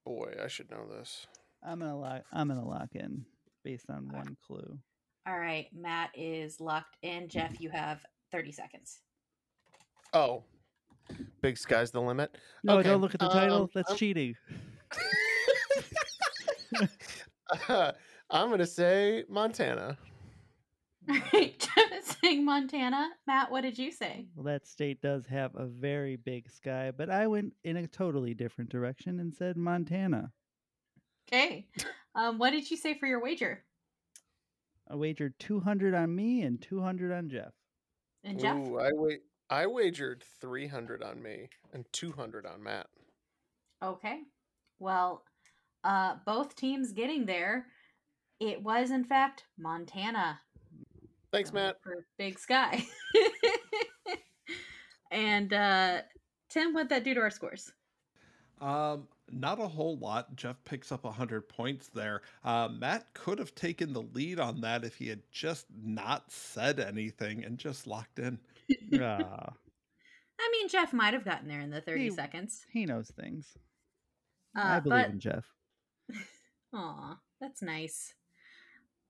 [0.06, 1.26] boy, I should know this.
[1.62, 2.22] I'm gonna lock.
[2.32, 3.26] I'm gonna lock in
[3.64, 4.78] based on one clue.
[5.26, 7.28] All right, Matt is locked in.
[7.28, 8.00] Jeff, you have
[8.32, 9.00] 30 seconds.
[10.14, 10.44] Oh,
[11.42, 12.34] Big Sky's the limit.
[12.64, 13.64] No, Okay, don't look at the title.
[13.64, 14.34] um, That's I'm- cheating.
[18.30, 19.96] I'm gonna say Montana.
[21.08, 23.08] All right, Jeff is saying Montana.
[23.26, 24.26] Matt, what did you say?
[24.34, 28.34] Well, that state does have a very big sky, but I went in a totally
[28.34, 30.32] different direction and said Montana.
[31.32, 31.66] Okay.
[32.14, 33.64] Um, what did you say for your wager?
[34.90, 37.52] I wagered 200 on me and 200 on Jeff.
[38.24, 38.56] And Jeff?
[38.56, 39.20] Ooh, I wait.
[39.50, 42.86] I wagered 300 on me and 200 on Matt.
[43.82, 44.20] Okay.
[44.78, 45.22] Well,
[45.84, 47.66] uh, both teams getting there.
[48.40, 50.38] It was, in fact, Montana
[51.32, 51.76] Thanks, Matt.
[51.82, 52.86] for Big Sky.
[55.10, 56.02] and uh,
[56.48, 57.72] Tim, what'd that do to our scores?
[58.60, 60.34] Um, not a whole lot.
[60.36, 62.22] Jeff picks up 100 points there.
[62.44, 66.80] Uh, Matt could have taken the lead on that if he had just not said
[66.80, 68.38] anything and just locked in.
[69.00, 69.52] Ah,
[70.40, 72.64] I mean, Jeff might have gotten there in the 30 He- seconds.
[72.72, 73.56] he knows things.
[74.56, 75.44] Uh, I believe but, in Jeff.
[76.74, 78.14] Aw, that's nice.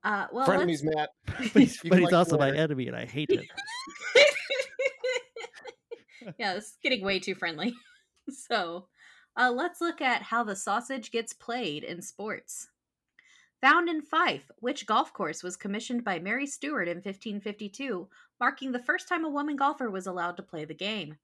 [0.04, 1.10] Uh, well, Frenemies, Matt.
[1.26, 3.46] But he's, but he's like also my enemy, and I hate it.
[6.38, 7.74] yeah, it's getting way too friendly.
[8.30, 8.86] so,
[9.36, 12.68] uh, let's look at how the sausage gets played in sports.
[13.60, 18.08] Found in Fife, which golf course was commissioned by Mary Stuart in 1552,
[18.38, 21.18] marking the first time a woman golfer was allowed to play the game.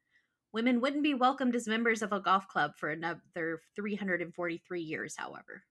[0.55, 5.65] Women wouldn't be welcomed as members of a golf club for another 343 years, however.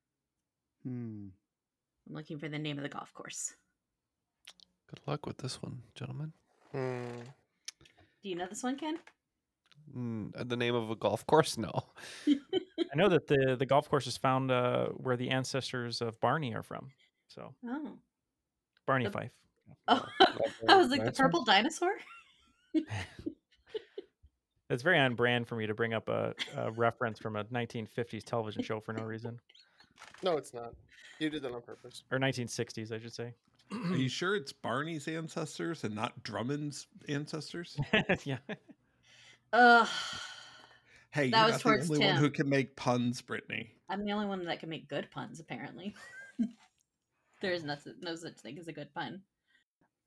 [0.84, 1.28] Hmm.
[2.08, 3.54] I'm looking for the name of the golf course.
[4.90, 6.34] Good luck with this one, gentlemen.
[6.74, 7.22] Hmm.
[8.22, 9.00] Do you know this one, Ken?
[9.98, 11.58] Mm, the name of a golf course?
[11.58, 11.72] No.
[12.28, 16.54] I know that the the golf course is found uh, where the ancestors of Barney
[16.54, 16.92] are from.
[17.30, 17.98] So Oh.
[18.86, 19.32] Barney The- Fife.
[19.88, 20.06] Oh,
[20.68, 21.92] I was like the purple dinosaur.
[24.74, 28.24] It's very on brand for me to bring up a, a reference from a 1950s
[28.24, 29.40] television show for no reason,
[30.24, 30.74] No, it's not.
[31.20, 32.04] You did that on purpose.
[32.12, 33.36] or 1960s, I should say.
[33.72, 37.78] Are you sure it's Barney's ancestors and not Drummond's ancestors?
[38.24, 38.38] yeah.
[39.54, 39.88] Ugh.
[41.12, 43.70] Hey, That you're was not towards the only one who can make puns, Brittany.
[43.90, 45.94] I'm the only one that can make good puns, apparently.
[47.42, 49.22] there is no, no such thing as a good pun.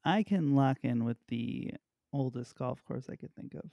[0.05, 1.75] I can lock in with the
[2.13, 3.71] oldest golf course I could think of.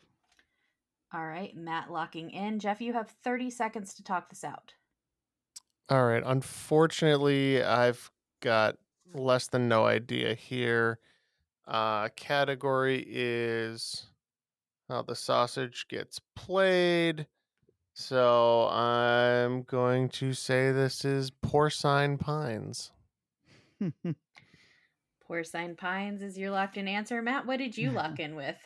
[1.14, 2.60] All right, Matt locking in.
[2.60, 4.74] Jeff, you have 30 seconds to talk this out.
[5.90, 6.24] All right.
[6.26, 8.10] Unfortunately, I've
[8.42, 8.78] got
[9.14, 11.00] less than no idea here.
[11.68, 14.08] Uh, category is
[14.90, 17.28] how the sausage gets played.
[17.94, 22.92] So I'm going to say this is porcine pines.
[25.30, 27.22] Porcine Pines is your locked in answer.
[27.22, 28.58] Matt, what did you lock in with?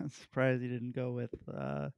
[0.00, 1.90] I'm surprised you didn't go with uh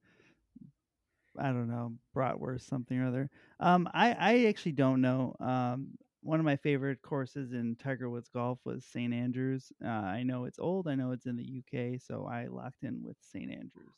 [1.38, 3.30] I don't know, bratwurst something or other.
[3.60, 5.36] Um I I actually don't know.
[5.40, 9.12] Um one of my favorite courses in Tiger Woods golf was St.
[9.12, 9.72] Andrews.
[9.84, 10.86] Uh, I know it's old.
[10.86, 13.50] I know it's in the UK, so I locked in with St.
[13.50, 13.96] Andrews.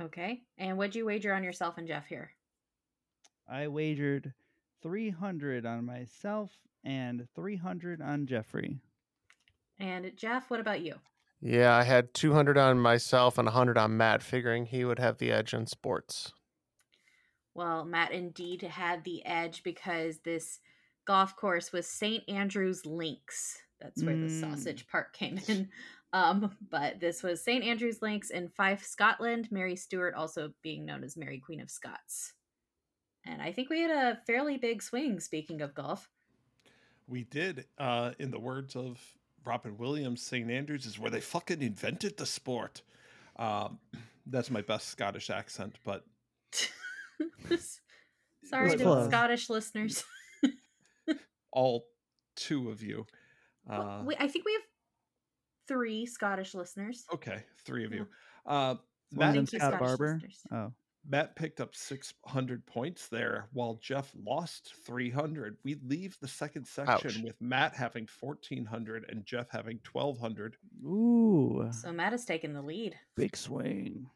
[0.00, 0.42] Okay.
[0.56, 2.32] And what'd you wager on yourself and Jeff here?
[3.48, 4.32] I wagered
[4.82, 6.52] 300 on myself
[6.84, 8.78] and 300 on Jeffrey.
[9.78, 10.94] And Jeff, what about you?
[11.40, 15.32] Yeah, I had 200 on myself and 100 on Matt, figuring he would have the
[15.32, 16.32] edge in sports.
[17.54, 20.60] Well, Matt indeed had the edge because this
[21.04, 22.28] golf course was St.
[22.28, 23.62] Andrews Links.
[23.80, 24.30] That's where the Mm.
[24.30, 25.70] sausage part came in.
[26.10, 27.62] Um, but this was St.
[27.62, 29.52] Andrews Links in Fife, Scotland.
[29.52, 32.32] Mary Stuart also being known as Mary Queen of Scots.
[33.24, 36.10] And I think we had a fairly big swing, speaking of golf.
[37.06, 37.66] We did.
[37.76, 39.17] Uh, in the words of
[39.48, 40.50] Robin Williams, St.
[40.50, 42.82] Andrews is where they fucking invented the sport.
[43.36, 43.78] Um,
[44.26, 46.04] that's my best Scottish accent, but
[48.44, 49.08] Sorry to close.
[49.08, 50.04] Scottish listeners.
[51.52, 51.86] all
[52.36, 53.06] two of you.
[53.68, 54.62] Uh, we, I think we have
[55.66, 57.04] three Scottish listeners.
[57.14, 58.06] okay, three of you.
[58.46, 58.76] Uh,
[59.12, 60.14] Matt, them Thank Scott Barber.
[60.14, 60.40] listeners.
[60.52, 60.72] Oh,
[61.10, 65.56] Matt picked up 600 points there while Jeff lost 300.
[65.64, 67.22] We leave the second section Ouch.
[67.24, 70.56] with Matt having 1400 and Jeff having 1200.
[70.84, 72.94] ooh, So Matt has taken the lead.
[73.16, 74.10] big swing.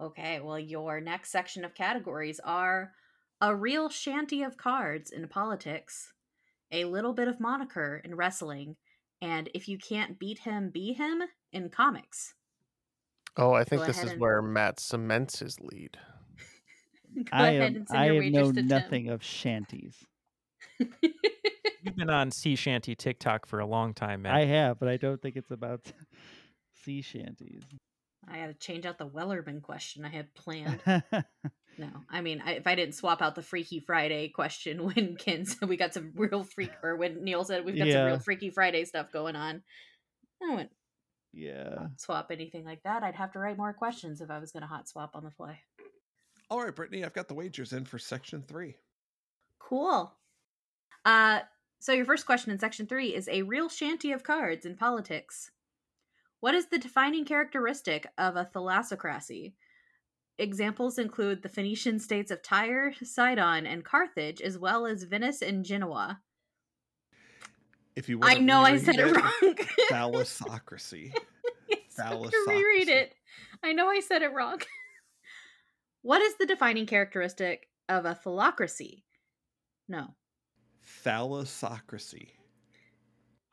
[0.00, 2.92] Okay, well, your next section of categories are
[3.40, 6.12] a real shanty of cards in politics,
[6.72, 8.76] a little bit of moniker in wrestling,
[9.22, 11.22] and if you can't beat him, be him
[11.52, 12.34] in comics.
[13.36, 15.98] Oh, I think Go this ahead is and- where Matt cements his lead.
[17.16, 17.76] Go I ahead am.
[17.76, 18.66] and send I your have wagers know to Tim.
[18.68, 19.96] nothing of shanties.
[20.78, 24.34] You've been on sea shanty TikTok for a long time, man.
[24.34, 25.80] I have, but I don't think it's about
[26.84, 27.62] sea shanties.
[28.28, 30.80] I had to change out the Wellerman question I had planned.
[31.78, 35.44] No, I mean, I, if I didn't swap out the Freaky Friday question when Ken
[35.44, 38.04] said we got some real freak, or when Neal said we've got some Yeah.
[38.06, 39.62] real Freaky Friday stuff going on,
[40.42, 40.70] I wouldn't
[41.36, 41.88] yeah.
[41.96, 43.02] swap anything like that.
[43.02, 45.30] I'd have to write more questions if I was going to hot swap on the
[45.30, 45.60] fly.
[46.50, 48.76] All right, Brittany, I've got the wagers in for section three.
[49.58, 50.12] Cool.
[51.04, 51.40] Uh,
[51.78, 55.50] so your first question in section three is a real shanty of cards in politics.
[56.40, 59.54] What is the defining characteristic of a thalassocracy?
[60.38, 65.64] Examples include the Phoenician states of Tyre, Sidon, and Carthage, as well as Venice and
[65.64, 66.20] Genoa.
[67.96, 69.56] If you I wanna know I said it wrong.
[69.90, 71.12] Thalassocracy.
[71.68, 73.14] Yes, I'm gonna reread it.
[73.64, 74.60] I know I said it wrong.
[76.02, 79.02] what is the defining characteristic of a thalassocracy?
[79.88, 80.14] No.
[81.04, 82.28] Thalassocracy.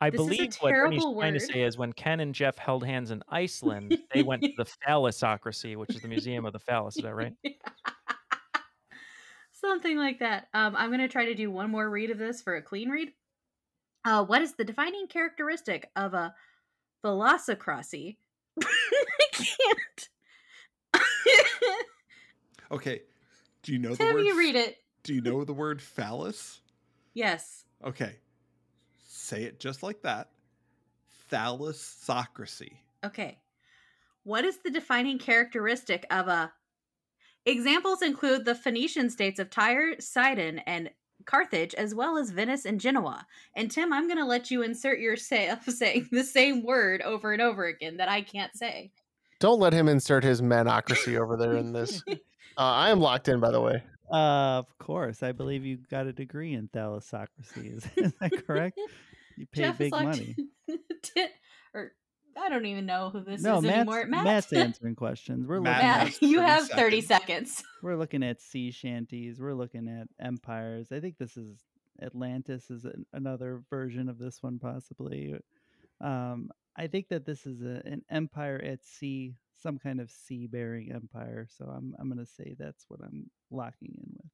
[0.00, 2.34] I This is a believe what Brittany's terrible trying to say is when Ken and
[2.34, 6.52] Jeff held hands in Iceland, they went to the Phallosocracy, which is the Museum of
[6.52, 6.96] the Phallus.
[6.96, 7.32] Is that right?
[9.52, 10.48] Something like that.
[10.52, 12.90] Um, I'm going to try to do one more read of this for a clean
[12.90, 13.12] read.
[14.04, 16.34] Uh, what is the defining characteristic of a
[17.02, 18.16] thalassocracy?
[18.62, 18.66] I
[19.32, 20.08] can't.
[22.70, 23.02] Okay.
[23.62, 24.26] Do you know the Tim, word?
[24.26, 24.78] you read it.
[25.04, 26.60] Do you know the word phallus?
[27.14, 27.64] Yes.
[27.84, 28.16] Okay.
[29.06, 30.30] Say it just like that.
[31.30, 32.72] Thalassocracy.
[33.04, 33.38] Okay.
[34.24, 36.52] What is the defining characteristic of a?
[37.46, 40.90] Examples include the Phoenician states of Tyre, Sidon, and
[41.26, 43.26] Carthage, as well as Venice and Genoa.
[43.54, 47.42] And Tim, I'm going to let you insert yourself saying the same word over and
[47.42, 48.92] over again that I can't say.
[49.40, 52.02] Don't let him insert his manocracy over there in this.
[52.56, 53.82] Uh, I am locked in, by the way.
[54.12, 55.24] Uh, of course.
[55.24, 57.76] I believe you got a degree in thalassocracy.
[57.76, 58.78] Is, is that correct?
[59.36, 60.36] You pay Jeff is big locked money.
[61.02, 61.32] Tit-
[61.74, 61.90] or
[62.36, 64.06] I don't even know who this no, is Matt's, anymore.
[64.06, 65.46] Matt, Matt's answering questions.
[65.46, 67.64] We're Matt looking Matt, at has you 30 have 30 seconds.
[67.82, 69.40] we're looking at sea shanties.
[69.40, 70.88] We're looking at empires.
[70.92, 71.58] I think this is
[72.02, 75.36] Atlantis is an, another version of this one possibly.
[76.00, 80.92] Um, I think that this is a, an empire at sea, some kind of sea-bearing
[80.92, 81.46] empire.
[81.56, 84.30] So I'm I'm gonna say that's what I'm locking in with.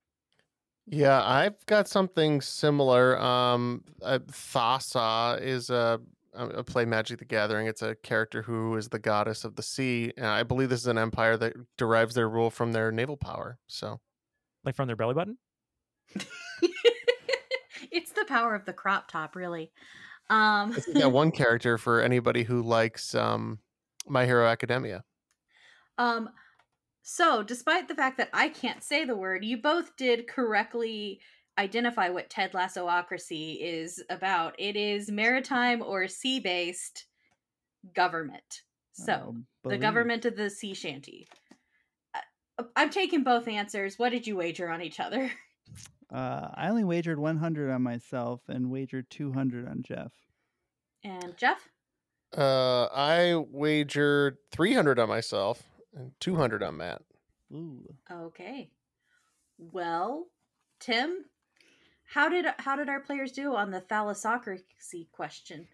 [0.86, 3.16] Yeah, I've got something similar.
[3.20, 6.01] Um, uh, Thassa is a,
[6.35, 7.66] a a play Magic the Gathering.
[7.66, 10.86] It's a character who is the goddess of the sea, and I believe this is
[10.86, 13.59] an empire that derives their rule from their naval power.
[13.66, 14.01] So
[14.65, 15.39] Like from their belly button?
[17.90, 19.73] it's the power of the crop top, really.
[20.28, 23.59] Um, I think that one character for anybody who likes um,
[24.07, 25.05] My Hero Academia.
[25.98, 26.31] um,
[27.02, 31.20] so despite the fact that I can't say the word, you both did correctly
[31.61, 34.55] identify what Ted Lassoocracy is about.
[34.59, 37.07] It is maritime or sea-based
[37.95, 38.62] government.
[38.93, 41.28] So the government of the sea shanty.
[42.15, 43.99] I- I'm taking both answers.
[43.99, 45.31] What did you wager on each other?
[46.12, 50.11] Uh, I only wagered 100 on myself and wagered 200 on Jeff.
[51.05, 51.69] And Jeff?
[52.37, 55.62] Uh, I wagered 300 on myself
[55.95, 57.03] and 200 on Matt.
[57.53, 57.95] Ooh.
[58.11, 58.70] Okay.
[59.57, 60.27] Well,
[60.81, 61.27] Tim,
[62.12, 65.66] how did how did our players do on the thalassocracy question?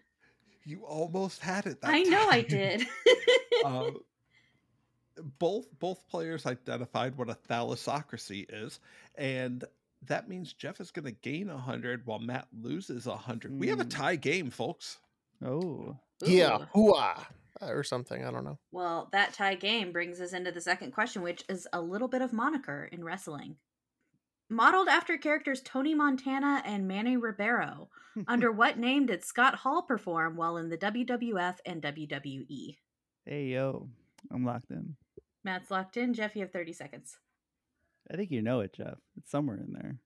[0.65, 1.81] You almost had it.
[1.81, 2.85] That I know I did.
[3.65, 3.97] Um,
[5.39, 8.79] both both players identified what a thalassocracy is,
[9.15, 9.63] and
[10.03, 13.59] that means Jeff is going to gain hundred while Matt loses hundred.
[13.59, 13.89] We have a Mm.
[13.89, 14.99] tie game, folks.
[15.43, 16.91] Oh, Yeah, Ooh.
[16.93, 17.25] hooah,
[17.61, 18.23] or something.
[18.23, 18.59] I don't know.
[18.71, 22.21] Well, that tie game brings us into the second question, which is a little bit
[22.21, 23.55] of moniker in wrestling.
[24.49, 27.79] Modeled after characters Tony Montana and Manny Ribera,
[28.27, 31.81] under what name did Scott Hall perform while in the WWF and?
[31.81, 32.77] WWE?
[33.25, 33.89] hey yo,
[34.31, 34.95] I'm locked in.
[35.43, 36.13] Matt's locked in.
[36.13, 37.17] Jeff, you have 30 seconds.
[38.11, 38.97] I think you know it, Jeff.
[39.17, 39.97] It's somewhere in there.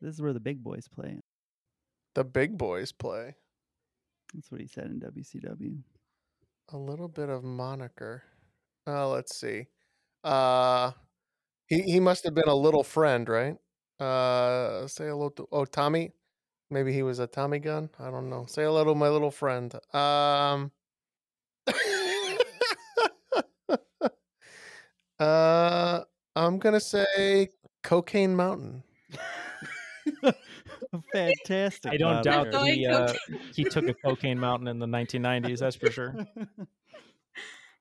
[0.00, 1.18] This is where the big boys play.
[2.14, 3.34] The big boys play
[4.34, 5.82] That's what he said in WCW.
[6.72, 8.22] a little bit of moniker.
[8.86, 9.66] Uh, let's see.
[10.24, 10.92] Uh,
[11.70, 13.56] he he must have been a little friend, right?
[13.98, 16.12] Uh, say hello to oh Tommy.
[16.70, 17.88] Maybe he was a Tommy gun.
[17.98, 18.44] I don't know.
[18.46, 19.74] Say hello to my little friend.
[19.94, 20.72] Um.
[25.18, 26.00] uh,
[26.36, 27.48] I'm gonna say
[27.82, 28.82] Cocaine Mountain.
[31.12, 31.92] Fantastic.
[31.92, 32.60] I don't Bob doubt there.
[32.64, 33.12] that he uh,
[33.54, 35.58] he took a cocaine mountain in the 1990s.
[35.60, 36.08] That's for sure.
[36.08, 36.26] And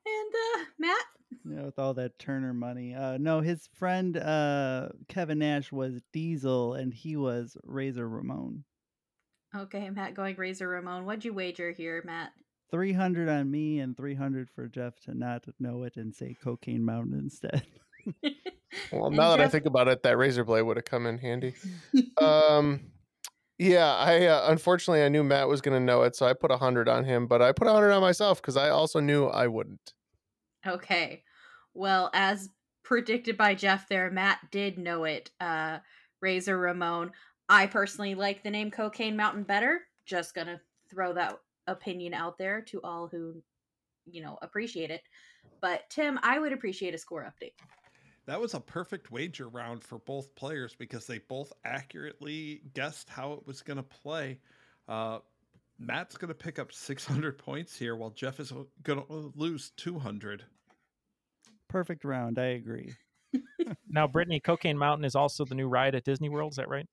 [0.05, 1.05] uh, Matt?
[1.45, 2.93] Yeah, with all that Turner money.
[2.93, 8.63] Uh, no, his friend uh, Kevin Nash was Diesel, and he was Razor Ramon.
[9.55, 11.05] Okay, Matt going Razor Ramon.
[11.05, 12.31] What'd you wager here, Matt?
[12.71, 17.17] 300 on me and 300 for Jeff to not know it and say Cocaine Mountain
[17.17, 17.65] instead.
[18.91, 21.17] Well, And now that I think about it, that razor blade would have come in
[21.17, 21.53] handy.
[22.17, 22.79] um,
[23.57, 26.51] yeah, I uh, unfortunately I knew Matt was going to know it, so I put
[26.51, 29.25] a hundred on him, but I put a hundred on myself because I also knew
[29.25, 29.93] I wouldn't.
[30.65, 31.23] Okay.
[31.73, 32.49] Well, as
[32.83, 35.31] predicted by Jeff there, Matt did know it.
[35.39, 35.79] Uh
[36.21, 37.11] Razor Ramon.
[37.47, 39.81] I personally like the name Cocaine Mountain better.
[40.05, 40.59] Just gonna
[40.89, 43.41] throw that opinion out there to all who,
[44.05, 45.01] you know, appreciate it.
[45.61, 47.53] But Tim, I would appreciate a score update.
[48.25, 53.33] That was a perfect wager round for both players because they both accurately guessed how
[53.33, 54.39] it was going to play.
[54.87, 55.19] Uh,
[55.79, 58.51] Matt's going to pick up 600 points here while Jeff is
[58.83, 60.43] going to lose 200.
[61.69, 62.37] Perfect round.
[62.37, 62.93] I agree.
[63.87, 66.53] Now, Brittany, Cocaine Mountain is also the new ride at Disney World.
[66.53, 66.87] Is that right?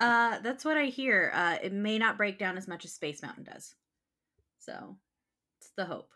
[0.00, 1.30] Uh that's what I hear.
[1.34, 3.74] Uh it may not break down as much as Space Mountain does.
[4.58, 4.96] So
[5.60, 6.08] it's the hope.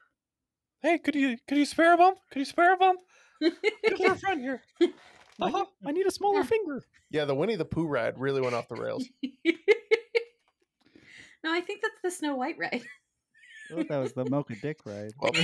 [0.81, 2.19] Hey, could you could you spare a bump?
[2.31, 3.01] Could you spare a bump?
[3.41, 3.55] Look
[3.85, 4.63] at our friend here.
[5.41, 5.65] Uh-huh.
[5.87, 6.83] I need a smaller finger.
[7.11, 9.05] Yeah, the Winnie the Pooh ride really went off the rails.
[11.49, 12.83] no, I think that's the Snow White ride.
[13.71, 15.13] I thought that was the Mocha Dick ride.
[15.21, 15.33] Well.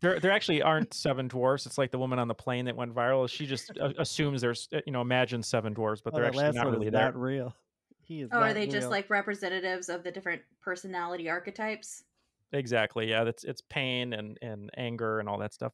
[0.00, 1.64] There, there actually aren't seven dwarfs.
[1.64, 3.28] It's like the woman on the plane that went viral.
[3.28, 6.52] She just uh, assumes there's, uh, you know, imagine seven dwarfs, but Oh, they're actually
[6.52, 7.56] not really that real.
[8.02, 8.28] He is.
[8.30, 12.04] Oh, are not they just like representatives of the different personality archetypes?
[12.52, 13.08] Exactly.
[13.08, 15.72] Yeah, that's it's pain and and anger and all that stuff.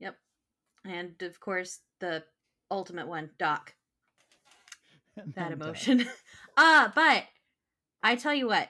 [0.00, 0.16] Yep.
[0.84, 2.24] And of course, the
[2.70, 3.74] ultimate one, Doc.
[5.34, 6.06] That No emotion.
[6.58, 7.24] uh, but
[8.02, 8.68] I tell you what,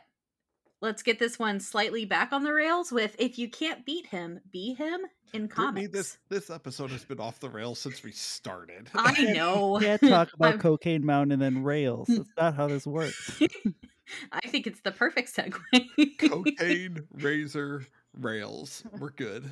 [0.80, 4.40] let's get this one slightly back on the rails with if you can't beat him,
[4.50, 5.00] be him
[5.32, 5.92] in Brittany, comics.
[5.92, 8.88] this, this episode has been off the rails since we started.
[8.94, 9.78] I know.
[9.80, 12.08] Can't talk about Cocaine Mountain and then rails.
[12.08, 13.42] That's not how this works.
[14.32, 16.18] I think it's the perfect segue.
[16.18, 17.84] Cocaine, razor,
[18.18, 18.84] rails.
[18.98, 19.44] We're good.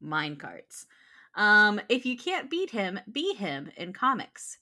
[0.00, 0.86] mine carts.
[1.36, 4.58] Um, if you can't beat him, be him in comics.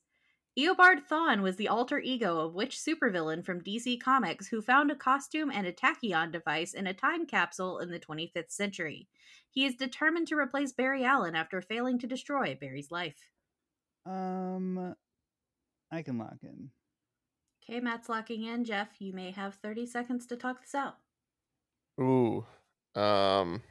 [0.58, 4.96] Eobard Thawne was the alter ego of which supervillain from DC Comics who found a
[4.96, 9.08] costume and a tachyon device in a time capsule in the 25th century.
[9.48, 13.30] He is determined to replace Barry Allen after failing to destroy Barry's life.
[14.04, 14.96] Um,
[15.90, 16.70] I can lock in.
[17.62, 18.64] Okay, Matt's locking in.
[18.64, 20.96] Jeff, you may have 30 seconds to talk this out.
[22.00, 22.44] Ooh.
[22.94, 23.62] Um.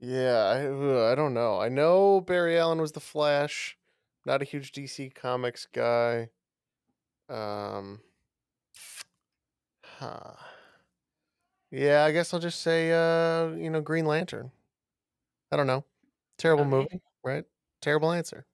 [0.00, 1.60] Yeah, I I don't know.
[1.60, 3.76] I know Barry Allen was the Flash.
[4.26, 6.30] Not a huge DC Comics guy.
[7.28, 8.00] Um.
[9.84, 10.34] Huh.
[11.70, 14.50] Yeah, I guess I'll just say uh, you know, Green Lantern.
[15.52, 15.84] I don't know.
[16.38, 16.76] Terrible Okay.
[16.76, 17.44] movie, right?
[17.80, 18.46] Terrible answer.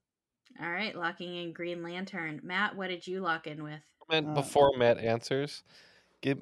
[0.60, 2.40] All right, locking in Green Lantern.
[2.42, 3.82] Matt, what did you lock in with?
[4.10, 5.62] And Uh, before Matt answers,
[6.20, 6.38] give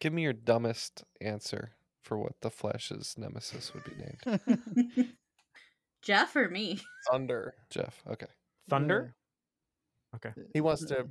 [0.00, 1.72] give me your dumbest answer
[2.02, 4.22] for what the Flash's nemesis would be named.
[6.02, 6.80] Jeff or me?
[7.10, 7.54] Thunder.
[7.70, 8.02] Jeff.
[8.10, 8.26] Okay.
[8.68, 9.14] Thunder.
[10.16, 10.30] Okay.
[10.52, 11.08] He wants to.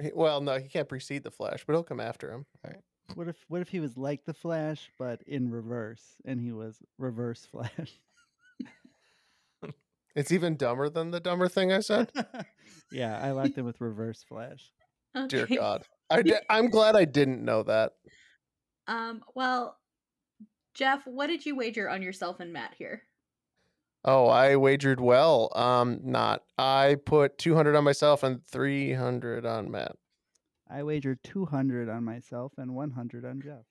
[0.00, 2.46] He, well, no, he can't precede the Flash, but he'll come after him.
[2.64, 2.82] All right.
[3.14, 6.78] What if what if he was like the Flash but in reverse and he was
[6.98, 8.00] reverse Flash?
[10.14, 12.12] It's even dumber than the dumber thing I said.
[12.92, 14.70] yeah, I locked in with reverse Flash.
[15.28, 17.92] Dear God, I di- I'm glad I didn't know that.
[18.86, 19.78] Um, well,
[20.74, 23.02] Jeff, what did you wager on yourself and Matt here?
[24.04, 25.50] Oh, I wagered well.
[25.54, 26.42] Um, not.
[26.58, 29.96] I put 200 on myself and 300 on Matt.
[30.68, 33.64] I wagered 200 on myself and 100 on Jeff.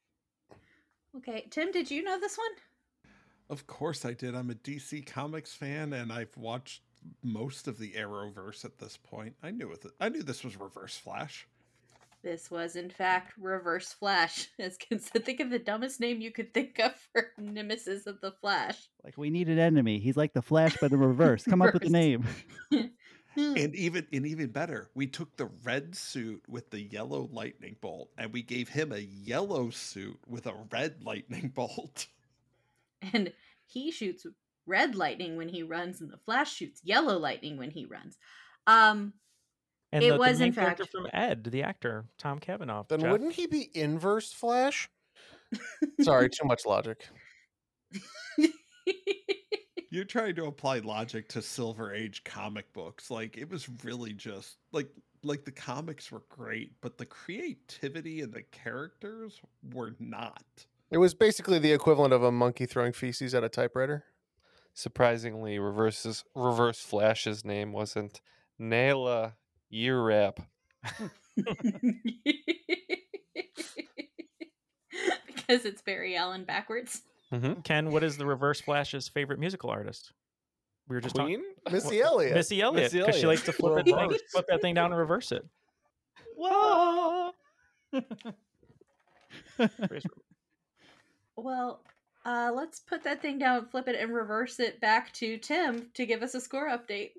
[1.17, 3.11] Okay, Tim, did you know this one?
[3.49, 4.33] Of course I did.
[4.33, 6.83] I'm a DC Comics fan, and I've watched
[7.21, 9.35] most of the Arrowverse at this point.
[9.43, 9.85] I knew it.
[9.99, 11.47] I knew this was Reverse Flash.
[12.23, 14.49] This was, in fact, Reverse Flash.
[14.59, 18.31] As can think of the dumbest name you could think of for Nemesis of the
[18.31, 18.77] Flash.
[19.03, 19.99] Like we need an enemy.
[19.99, 21.43] He's like the Flash, but in reverse.
[21.43, 22.25] Come up with a name.
[23.35, 28.09] and even and even better, we took the red suit with the yellow lightning bolt,
[28.17, 32.07] and we gave him a yellow suit with a red lightning bolt.
[33.13, 33.33] And
[33.65, 34.27] he shoots
[34.67, 38.17] red lightning when he runs, and the Flash shoots yellow lightning when he runs.
[38.67, 39.13] Um,
[39.91, 42.83] And it the, the was main in fact from Ed, the actor Tom Cavanagh.
[42.87, 43.11] Then Jeff.
[43.11, 44.89] wouldn't he be inverse Flash?
[46.01, 47.07] Sorry, too much logic.
[49.89, 53.11] You're trying to apply logic to Silver Age comic books.
[53.11, 54.87] Like it was really just like
[55.23, 59.41] like the comics were great, but the creativity and the characters
[59.73, 60.43] were not.
[60.89, 64.05] It was basically the equivalent of a monkey throwing feces at a typewriter.
[64.73, 68.21] Surprisingly, reverses reverse Flash's name wasn't
[69.73, 70.37] Naila Yearap.
[75.27, 77.01] because it's Barry Allen backwards.
[77.63, 80.11] Ken, what is the Reverse Flash's favorite musical artist?
[80.89, 81.41] We were just Queen?
[81.65, 82.35] talking Missy Elliott.
[82.35, 84.19] Missy Elliott, because she likes to flip, it, Reverse.
[84.31, 85.45] flip that thing down and reverse it.
[86.35, 87.31] Whoa!
[91.37, 91.81] Well,
[92.25, 96.05] uh, let's put that thing down, flip it, and reverse it back to Tim to
[96.05, 97.11] give us a score update.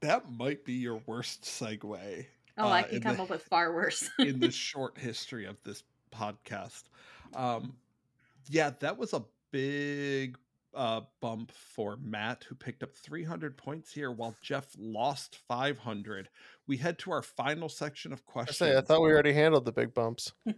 [0.00, 2.26] That might be your worst segue.
[2.56, 4.08] Oh, I uh, can come the- up with far worse.
[4.18, 6.84] in the short history of this podcast.
[7.34, 7.74] Um,
[8.48, 10.38] yeah, that was a big
[10.74, 16.28] uh, bump for Matt, who picked up 300 points here, while Jeff lost 500.
[16.66, 18.58] We head to our final section of I questions.
[18.58, 20.32] say, I thought we already handled the big bumps.
[20.48, 20.54] I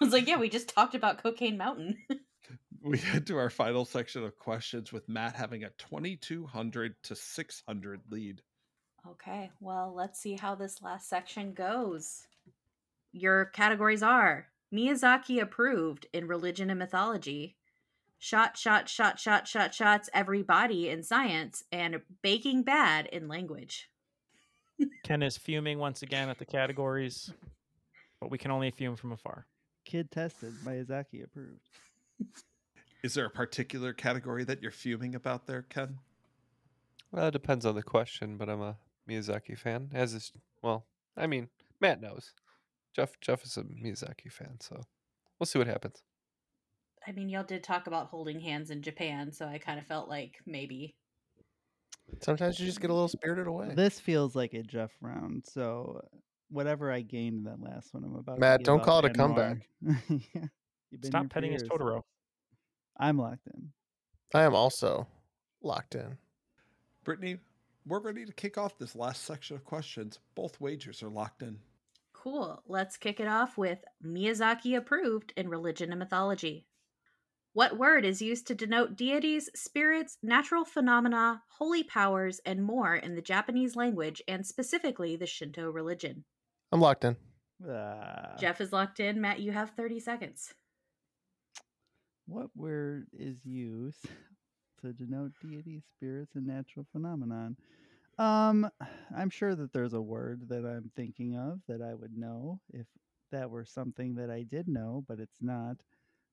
[0.00, 1.98] was like, yeah, we just talked about Cocaine Mountain.
[2.82, 8.00] we head to our final section of questions with Matt having a 2200 to 600
[8.10, 8.42] lead.
[9.08, 12.26] Okay, well, let's see how this last section goes.
[13.12, 17.56] Your categories are Miyazaki approved in religion and mythology,
[18.18, 23.90] shot, shot, shot, shot, shot, shots, everybody in science, and baking bad in language.
[25.04, 27.32] Ken is fuming once again at the categories,
[28.20, 29.46] but we can only fume from afar.
[29.84, 31.68] Kid tested, Miyazaki approved.
[33.02, 35.98] Is there a particular category that you're fuming about there, Ken?
[37.10, 38.76] Well, it depends on the question, but I'm a
[39.08, 39.90] Miyazaki fan.
[39.94, 40.32] As is,
[40.62, 40.86] well,
[41.16, 41.48] I mean,
[41.80, 42.32] Matt knows.
[42.94, 44.80] Jeff Jeff is a Miyazaki fan, so
[45.38, 46.02] we'll see what happens.
[47.06, 50.08] I mean, y'all did talk about holding hands in Japan, so I kind of felt
[50.08, 50.94] like maybe.
[52.20, 53.72] Sometimes you just get a little spirited away.
[53.74, 56.00] This feels like a Jeff round, so
[56.50, 58.38] whatever I gained in that last one, I'm about.
[58.38, 59.68] Matt, give don't up call it a comeback.
[60.34, 60.46] yeah.
[61.04, 61.62] Stop petting his.
[61.62, 62.02] Totoro.
[62.98, 63.70] I'm locked in.
[64.34, 65.06] I am also
[65.62, 66.18] locked in.
[67.04, 67.38] Brittany,
[67.86, 70.18] we're ready to kick off this last section of questions.
[70.34, 71.58] Both wagers are locked in.
[72.12, 72.62] Cool.
[72.66, 76.66] Let's kick it off with Miyazaki approved in religion and mythology.
[77.52, 83.16] What word is used to denote deities, spirits, natural phenomena, holy powers, and more in
[83.16, 86.24] the Japanese language and specifically the Shinto religion?
[86.70, 87.16] I'm locked in.
[87.68, 89.20] Ah, Jeff is locked in.
[89.20, 90.54] Matt, you have 30 seconds.
[92.26, 94.06] what word is used
[94.82, 97.56] to denote deity, spirits, and natural phenomenon?
[98.18, 98.70] Um,
[99.16, 102.86] I'm sure that there's a word that I'm thinking of that I would know if
[103.32, 105.76] that were something that I did know, but it's not.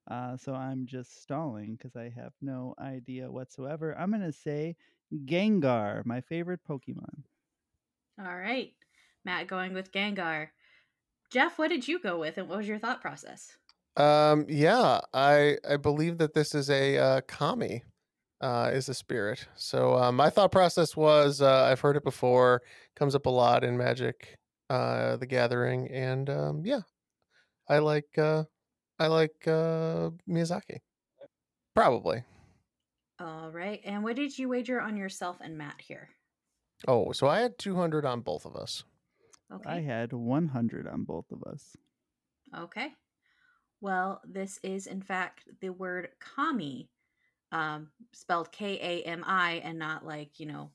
[0.10, 3.98] Uh, so I'm just stalling because I have no idea whatsoever.
[3.98, 4.76] I'm gonna say
[5.14, 7.24] Gengar, my favorite Pokemon.
[8.20, 8.74] All right.
[9.26, 10.50] Matt going with Gengar.
[11.30, 13.58] Jeff, what did you go with and what was your thought process?
[13.98, 17.84] Um, yeah, I I believe that this is a uh, kami,
[18.42, 19.48] uh, is a spirit.
[19.56, 22.62] So uh, my thought process was uh, I've heard it before,
[22.96, 24.38] comes up a lot in Magic,
[24.70, 26.82] uh, the Gathering, and um, yeah,
[27.70, 28.44] I like uh,
[29.00, 30.80] I like uh, Miyazaki,
[31.76, 32.24] probably.
[33.20, 33.82] All right.
[33.84, 36.10] And what did you wager on yourself and Matt here?
[36.88, 38.84] Oh, so I had two hundred on both of us.
[39.52, 39.70] Okay.
[39.70, 41.76] I had 100 on both of us.
[42.58, 42.90] Okay.
[43.80, 46.90] Well, this is in fact the word kami,
[47.52, 50.72] um, spelled K A M I, and not like, you know,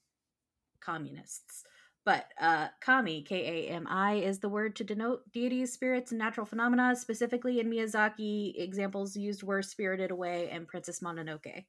[0.81, 1.65] communists.
[2.05, 6.19] But uh, kami, K A M I, is the word to denote deities, spirits, and
[6.19, 6.97] natural phenomena.
[6.97, 11.65] Specifically in Miyazaki, examples used were Spirited Away and Princess Mononoke.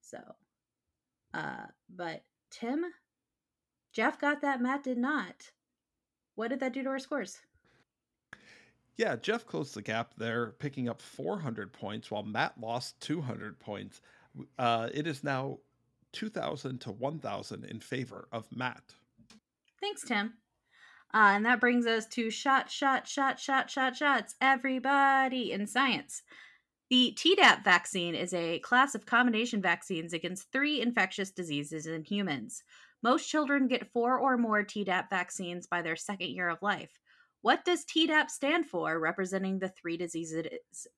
[0.00, 0.18] So,
[1.34, 2.84] uh, but Tim,
[3.92, 5.50] Jeff got that, Matt did not.
[6.36, 7.38] What did that do to our scores?
[8.96, 14.00] Yeah, Jeff closed the gap there, picking up 400 points, while Matt lost 200 points.
[14.58, 15.58] Uh, it is now
[16.12, 18.94] 2,000 to 1,000 in favor of Matt.
[19.80, 20.34] Thanks, Tim.
[21.12, 24.34] Uh, and that brings us to shot, shot, shot, shot, shot, shots.
[24.40, 26.22] Everybody in science.
[26.90, 32.62] The Tdap vaccine is a class of combination vaccines against three infectious diseases in humans.
[33.02, 37.00] Most children get four or more Tdap vaccines by their second year of life.
[37.44, 40.46] What does Tdap stand for, representing the three diseases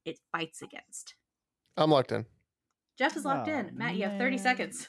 [0.05, 1.17] it fights against?
[1.77, 2.25] I'm locked in.
[2.97, 3.77] Jeff is locked Oh, in.
[3.77, 4.39] Matt, you have 30 man.
[4.45, 4.89] seconds.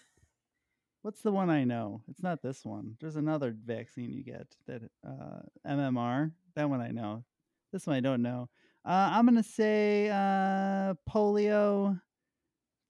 [1.02, 2.04] What's the one I know?
[2.10, 2.96] It's not this one.
[3.02, 6.32] There's another vaccine you get that uh, MMR.
[6.54, 7.24] That one I know.
[7.74, 8.50] This one I don't know.
[8.86, 12.00] Uh, I'm gonna say uh, polio,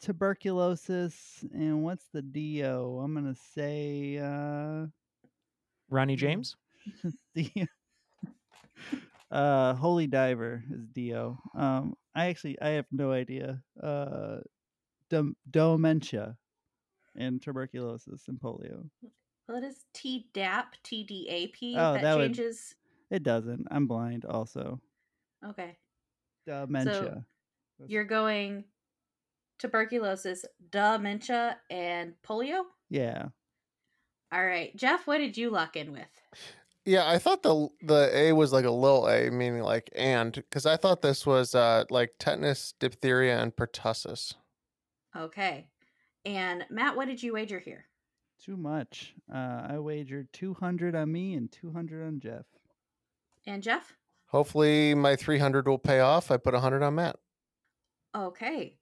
[0.01, 2.99] tuberculosis, and what's the DO?
[3.01, 4.87] I'm gonna say uh,
[5.89, 6.57] Ronnie James.
[7.33, 7.49] the
[9.31, 11.37] uh, holy diver is Do.
[11.55, 13.61] Um, I actually I have no idea.
[13.81, 14.37] Uh,
[15.09, 16.37] dom- dementia
[17.15, 18.89] and tuberculosis and polio.
[19.47, 20.65] What is Tdap?
[20.83, 21.75] T D A P?
[21.77, 22.75] Oh, that, that would- changes.
[23.09, 23.67] It doesn't.
[23.71, 24.81] I'm blind also.
[25.47, 25.77] Okay.
[26.45, 27.23] Dementia.
[27.85, 28.65] You're going
[29.59, 32.63] tuberculosis, dementia, and polio?
[32.89, 33.27] yeah.
[34.31, 34.75] All right.
[34.75, 36.01] Jeff, what did you lock in with?
[36.87, 40.65] Yeah, I thought the the A was like a little A, meaning like and, because
[40.65, 44.35] I thought this was uh like tetanus, diphtheria, and pertussis.
[45.13, 45.67] Okay.
[46.23, 47.87] And Matt, what did you wager here?
[48.41, 49.13] Too much.
[49.29, 52.45] Uh, I wagered 200 on me and 200 on Jeff.
[53.45, 53.97] And Jeff?
[54.27, 56.31] Hopefully, my 300 will pay off.
[56.31, 57.17] I put a 100 on Matt.
[58.15, 58.77] Okay.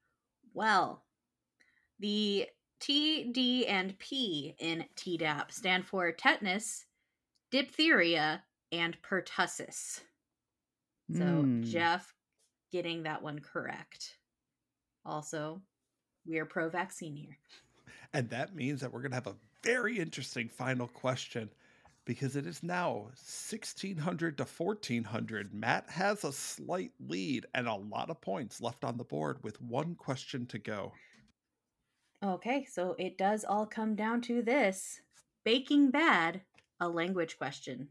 [0.54, 1.04] Well,
[2.00, 2.48] the
[2.80, 6.86] T, D, and P in Tdap stand for tetanus,
[7.56, 10.02] diphtheria, and pertussis.
[11.14, 11.64] So Hmm.
[11.64, 12.14] Jeff
[12.70, 14.18] getting that one correct.
[15.06, 15.62] Also,
[16.26, 17.38] we are pro vaccine here.
[18.14, 21.50] And that means that we're going to have a very interesting final question
[22.04, 25.54] because it is now 1600 to 1400.
[25.54, 29.62] Matt has a slight lead and a lot of points left on the board with
[29.62, 30.92] one question to go.
[32.22, 35.02] Okay, so it does all come down to this
[35.46, 36.42] Baking Bad,
[36.80, 37.90] a language question.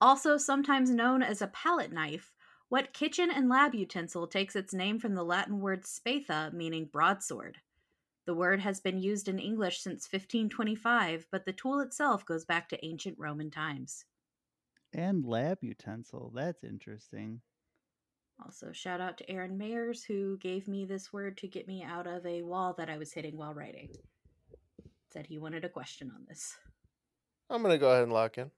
[0.00, 2.32] Also, sometimes known as a palette knife,
[2.68, 7.58] what kitchen and lab utensil takes its name from the Latin word spatha, meaning broadsword?
[8.26, 12.68] The word has been used in English since 1525, but the tool itself goes back
[12.70, 14.06] to ancient Roman times.
[14.92, 16.32] And lab utensil.
[16.34, 17.40] That's interesting.
[18.44, 22.06] Also, shout out to Aaron Mayers, who gave me this word to get me out
[22.06, 23.90] of a wall that I was hitting while writing.
[25.12, 26.56] Said he wanted a question on this.
[27.50, 28.50] I'm gonna go ahead and lock in.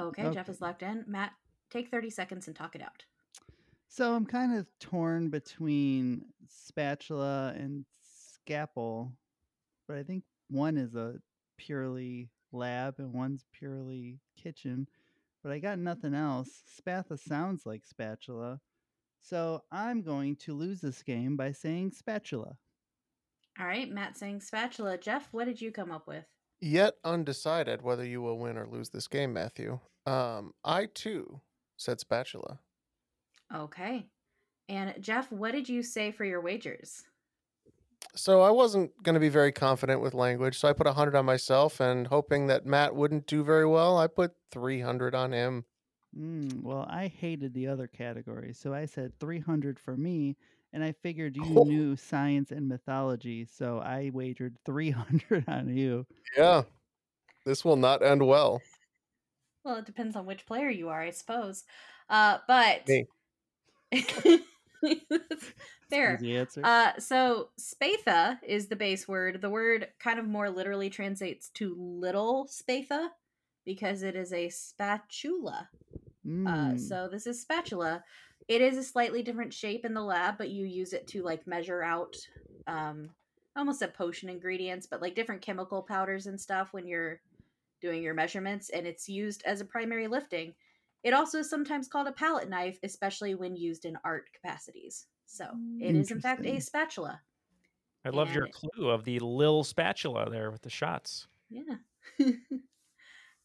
[0.00, 1.04] Okay, Jeff is locked in.
[1.06, 1.32] Matt,
[1.70, 3.04] take 30 seconds and talk it out.
[3.88, 9.12] So I'm kind of torn between spatula and scalpel,
[9.86, 11.20] but I think one is a
[11.56, 14.88] purely lab and one's purely kitchen.
[15.42, 16.62] But I got nothing else.
[16.76, 18.60] Spatha sounds like spatula.
[19.20, 22.56] So I'm going to lose this game by saying spatula.
[23.60, 24.98] All right, Matt saying spatula.
[24.98, 26.24] Jeff, what did you come up with?
[26.64, 29.80] Yet undecided whether you will win or lose this game, Matthew.
[30.06, 31.42] Um, I too
[31.76, 32.58] said spatula.
[33.54, 34.06] Okay.
[34.70, 37.04] And Jeff, what did you say for your wagers?
[38.14, 41.26] So I wasn't going to be very confident with language, so I put 100 on
[41.26, 45.66] myself and hoping that Matt wouldn't do very well, I put 300 on him.
[46.18, 50.38] Mm, well, I hated the other category, so I said 300 for me,
[50.74, 51.64] and I figured you Oh.
[51.64, 56.06] knew science and mythology, so I wagered 300 on you.
[56.36, 56.64] Yeah.
[57.46, 58.60] This will not end well.
[59.64, 61.64] Well, it depends on which player you are, I suppose.
[62.10, 63.06] Uh, but Me.
[65.90, 66.16] fair.
[66.16, 66.60] Easy answer.
[66.64, 69.40] Uh, so spatha is the base word.
[69.40, 73.08] The word kind of more literally translates to little spatha
[73.64, 75.68] because it is a spatula.
[75.72, 75.90] Uh,
[76.26, 78.02] Mm, so this is spatula.
[78.48, 81.46] It is a slightly different shape in the lab, but you use it to like
[81.46, 82.14] measure out,
[82.66, 83.10] um,
[83.56, 87.20] I almost said potion ingredients, but like different chemical powders and stuff when you're
[87.80, 90.54] doing your measurements, and it's used as a primary lifting.
[91.02, 95.06] It also is sometimes called a palette knife, especially when used in art capacities.
[95.26, 95.46] So
[95.80, 97.20] it is in fact a spatula.
[98.04, 101.26] I love your clue of the Lil spatula there with the shots.
[101.50, 101.76] Yeah.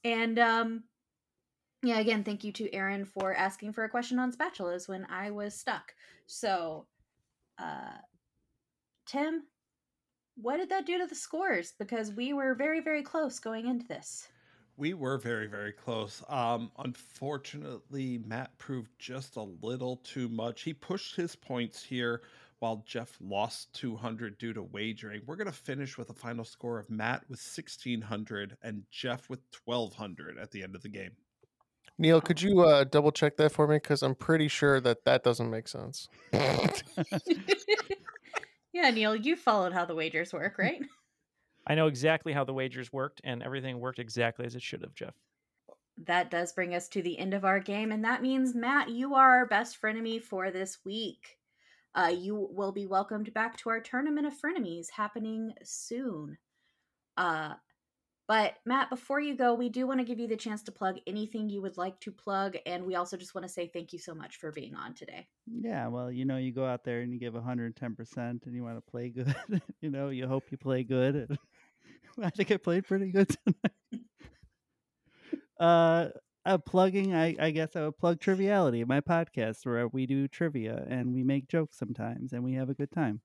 [0.03, 0.83] And um
[1.83, 5.31] yeah, again, thank you to Aaron for asking for a question on spatulas when I
[5.31, 5.93] was stuck.
[6.25, 6.85] So,
[7.57, 7.97] uh
[9.05, 9.43] Tim,
[10.35, 11.73] what did that do to the scores?
[11.79, 14.27] Because we were very, very close going into this.
[14.77, 16.23] We were very, very close.
[16.29, 20.61] Um, unfortunately, Matt proved just a little too much.
[20.61, 22.21] He pushed his points here
[22.59, 25.21] while Jeff lost 200 due to wagering.
[25.25, 29.41] We're going to finish with a final score of Matt with 1600 and Jeff with
[29.65, 31.11] 1200 at the end of the game.
[31.99, 33.75] Neal, could you uh, double check that for me?
[33.75, 36.07] Because I'm pretty sure that that doesn't make sense.
[38.71, 40.81] yeah, Neal, you followed how the wagers work, right?
[41.67, 44.95] I know exactly how the wagers worked, and everything worked exactly as it should have,
[44.95, 45.13] Jeff.
[46.05, 49.15] That does bring us to the end of our game, and that means, Matt, you
[49.15, 51.37] are our best frenemy for this week.
[51.93, 56.37] Uh, you will be welcomed back to our tournament of frenemies happening soon.
[57.17, 57.55] Uh,
[58.29, 60.99] but Matt, before you go, we do want to give you the chance to plug
[61.07, 63.97] anything you would like to plug, and we also just want to say thank you
[63.97, 65.27] so much for being on today.
[65.47, 67.75] Yeah, well, you know, you go out there and you give 110%
[68.17, 69.35] and you want to play good.
[69.81, 71.39] you know, you hope you play good.
[72.23, 74.03] I think I played pretty good tonight.
[75.59, 76.09] uh,
[76.45, 80.85] uh, plugging, I, I guess I would plug Triviality, my podcast where we do trivia
[80.87, 83.21] and we make jokes sometimes and we have a good time.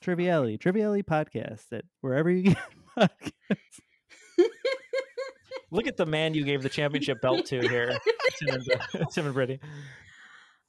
[0.00, 2.56] Triviality, Triviality podcast at wherever you get.
[5.70, 7.98] Look at the man you gave the championship belt to here,
[8.38, 8.64] Tim and,
[9.12, 9.60] Tim and Brittany.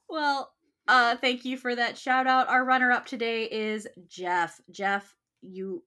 [0.10, 0.52] Well,
[0.88, 2.50] uh, thank you for that shout out.
[2.50, 4.60] Our runner up today is Jeff.
[4.72, 5.84] Jeff, you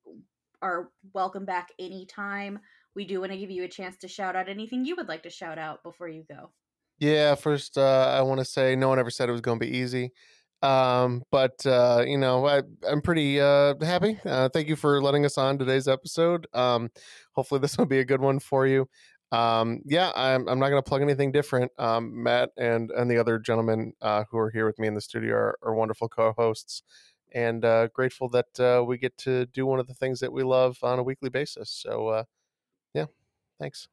[0.63, 2.61] are welcome back anytime.
[2.95, 5.25] We do want to give you a chance to shout out anything you would like
[5.25, 6.51] to shout out before you go.
[6.99, 9.67] Yeah, first uh, I want to say no one ever said it was going to
[9.67, 10.13] be easy.
[10.63, 14.19] Um, but uh, you know, I, I'm pretty uh, happy.
[14.25, 16.47] Uh, thank you for letting us on today's episode.
[16.53, 16.91] Um,
[17.33, 18.89] hopefully, this will be a good one for you.
[19.33, 21.73] Um, yeah, I'm, I'm not going to plug anything different.
[21.79, 25.01] Um, Matt and and the other gentlemen uh, who are here with me in the
[25.01, 26.83] studio are, are wonderful co-hosts,
[27.33, 30.43] and uh, grateful that uh, we get to do one of the things that we
[30.43, 31.71] love on a weekly basis.
[31.71, 32.25] So, uh,
[32.95, 33.07] yeah,
[33.59, 33.89] thanks.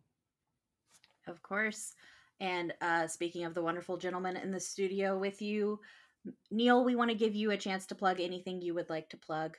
[1.28, 1.96] Of course.
[2.42, 5.80] And uh, speaking of the wonderful gentleman in the studio with you,
[6.52, 9.18] Neal, we want to give you a chance to plug anything you would like to
[9.18, 9.58] plug.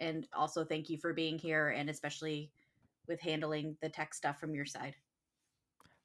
[0.00, 2.50] And also thank you for being here and especially
[3.08, 4.94] with handling the tech stuff from your side.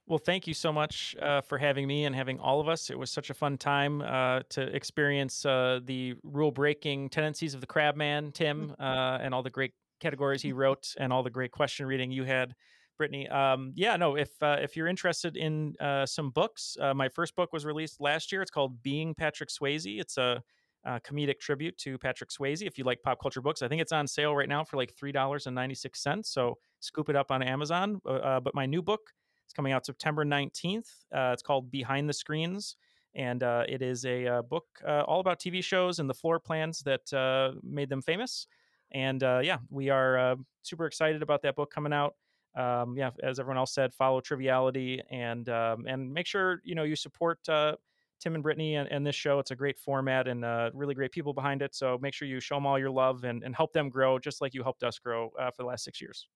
[0.08, 2.90] Well, thank you so much uh, for having me and having all of us.
[2.90, 7.60] It was such a fun time uh, to experience uh, the rule breaking tendencies of
[7.60, 11.52] the Crabman, Tim, uh, and all the great categories he wrote and all the great
[11.52, 12.56] question reading you had.
[12.98, 13.28] Brittany.
[13.30, 14.16] Um, yeah, no.
[14.16, 18.02] If uh, if you're interested in uh, some books, uh, my first book was released
[18.02, 18.42] last year.
[18.42, 20.00] It's called Being Patrick Swayze.
[20.00, 20.42] It's a,
[20.86, 22.66] a, comedic tribute to Patrick Swayze.
[22.66, 24.94] If you like pop culture books, I think it's on sale right now for like
[24.94, 26.30] three dollars and ninety six cents.
[26.30, 28.02] So scoop it up on Amazon.
[28.06, 29.12] Uh, uh, but my new book
[29.48, 30.90] is coming out September nineteenth.
[31.14, 32.76] Uh, it's called Behind the Screens.
[33.16, 37.90] And it is a book all about TV shows and the floor plans that made
[37.90, 38.46] them famous.
[38.92, 42.14] And yeah, we are super excited about that book coming out
[42.56, 46.84] um, yeah, as everyone else said, follow Triviality and um, and make sure you know
[46.84, 47.76] you support uh,
[48.20, 49.40] Tim and Brittany and, and, this show.
[49.40, 51.76] It's a great format and uh, really great people behind it.
[51.76, 54.42] So make sure you show them all your love and, and help them grow, just
[54.42, 56.28] like you helped us grow uh, for the last six years.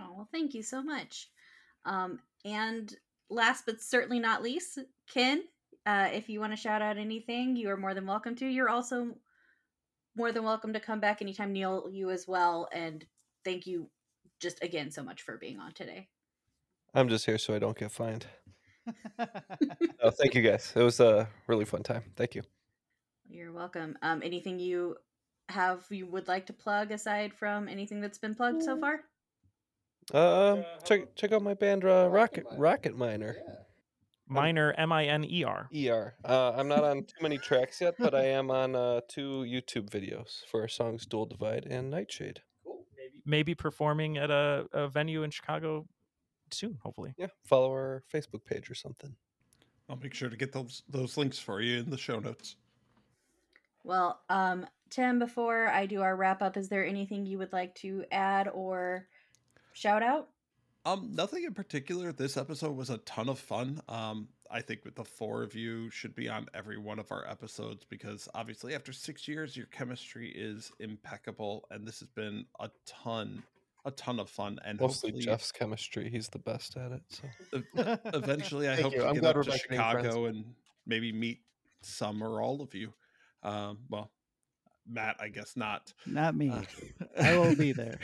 [0.00, 1.28] Oh well, thank you so much.
[1.84, 2.94] Um, and
[3.30, 4.78] last but certainly not least,
[5.12, 5.42] Ken,
[5.86, 8.46] uh, if you want to shout out anything, you are more than welcome to.
[8.46, 9.14] You're also
[10.16, 11.88] more than welcome to come back anytime, Neal.
[11.92, 13.04] You as well, and
[13.44, 13.90] thank you
[14.44, 16.06] just again so much for being on today.
[16.94, 18.26] I'm just here so I don't get fined.
[19.18, 20.72] oh, thank you guys.
[20.76, 22.04] It was a really fun time.
[22.14, 22.42] Thank you.
[23.26, 23.96] You're welcome.
[24.02, 24.96] Um, anything you
[25.48, 29.00] have you would like to plug aside from anything that's been plugged so far?
[30.12, 33.36] Uh, check check out my band uh, Rocket Rocket Miner.
[34.28, 35.68] Miner M I N E R.
[35.72, 36.14] E R.
[36.22, 39.88] Uh, I'm not on too many tracks yet, but I am on uh, two YouTube
[39.88, 42.40] videos for our songs Dual Divide and Nightshade
[43.24, 45.86] maybe performing at a, a venue in Chicago
[46.50, 47.14] soon, hopefully.
[47.16, 49.14] Yeah, follow our Facebook page or something.
[49.88, 52.56] I'll make sure to get those those links for you in the show notes.
[53.82, 57.74] Well, um, Tim, before I do our wrap up, is there anything you would like
[57.76, 59.06] to add or
[59.74, 60.30] shout out?
[60.86, 62.12] Um, nothing in particular.
[62.12, 63.80] This episode was a ton of fun.
[63.88, 67.84] Um, I think the four of you should be on every one of our episodes
[67.88, 73.42] because obviously after six years, your chemistry is impeccable, and this has been a ton,
[73.84, 74.58] a ton of fun.
[74.64, 77.02] And mostly Jeff's chemistry; he's the best at it.
[77.50, 79.00] So eventually, I hope you.
[79.00, 80.44] to I'm get up to Chicago and
[80.86, 81.40] maybe meet
[81.82, 82.92] some or all of you.
[83.42, 84.10] Um, well,
[84.88, 85.92] Matt, I guess not.
[86.06, 86.50] Not me.
[86.50, 86.62] Uh,
[87.20, 87.98] I will be there.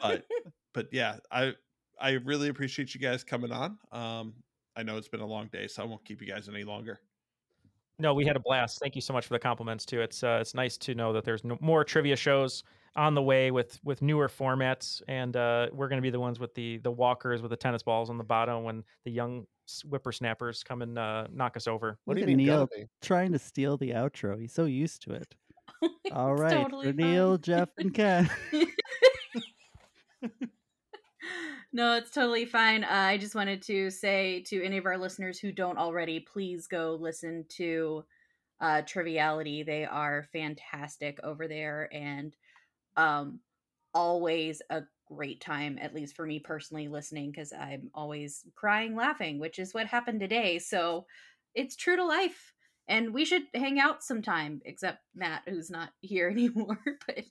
[0.00, 0.24] but
[0.72, 1.54] but yeah, I
[2.00, 3.78] I really appreciate you guys coming on.
[3.92, 4.34] Um,
[4.78, 7.00] I know it's been a long day, so I won't keep you guys any longer.
[7.98, 8.78] No, we had a blast.
[8.78, 10.00] Thank you so much for the compliments too.
[10.00, 12.62] It's uh, it's nice to know that there's no, more trivia shows
[12.94, 16.38] on the way with with newer formats, and uh, we're going to be the ones
[16.38, 19.46] with the the walkers with the tennis balls on the bottom when the young
[19.84, 21.98] whippersnappers come and uh, knock us over.
[22.04, 22.68] What do you mean, Neal
[23.02, 24.40] trying to steal the outro.
[24.40, 25.34] He's so used to it.
[26.12, 27.36] All right, totally for Neal.
[27.36, 28.30] Jeff, and Ken.
[31.72, 32.84] no, it's totally fine.
[32.84, 36.66] Uh, I just wanted to say to any of our listeners who don't already, please
[36.66, 38.04] go listen to
[38.60, 39.62] uh, Triviality.
[39.62, 42.34] They are fantastic over there and
[42.96, 43.40] um,
[43.94, 49.38] always a great time, at least for me personally, listening because I'm always crying, laughing,
[49.38, 50.58] which is what happened today.
[50.58, 51.06] So
[51.54, 52.52] it's true to life.
[52.88, 56.78] And we should hang out sometime, except Matt, who's not here anymore.
[57.06, 57.24] But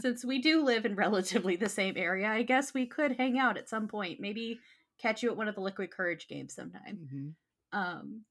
[0.00, 3.56] since we do live in relatively the same area, I guess we could hang out
[3.56, 4.20] at some point.
[4.20, 4.60] Maybe
[5.00, 7.36] catch you at one of the Liquid Kourage games sometime.
[7.72, 7.78] Mhm.
[7.78, 8.24] Um,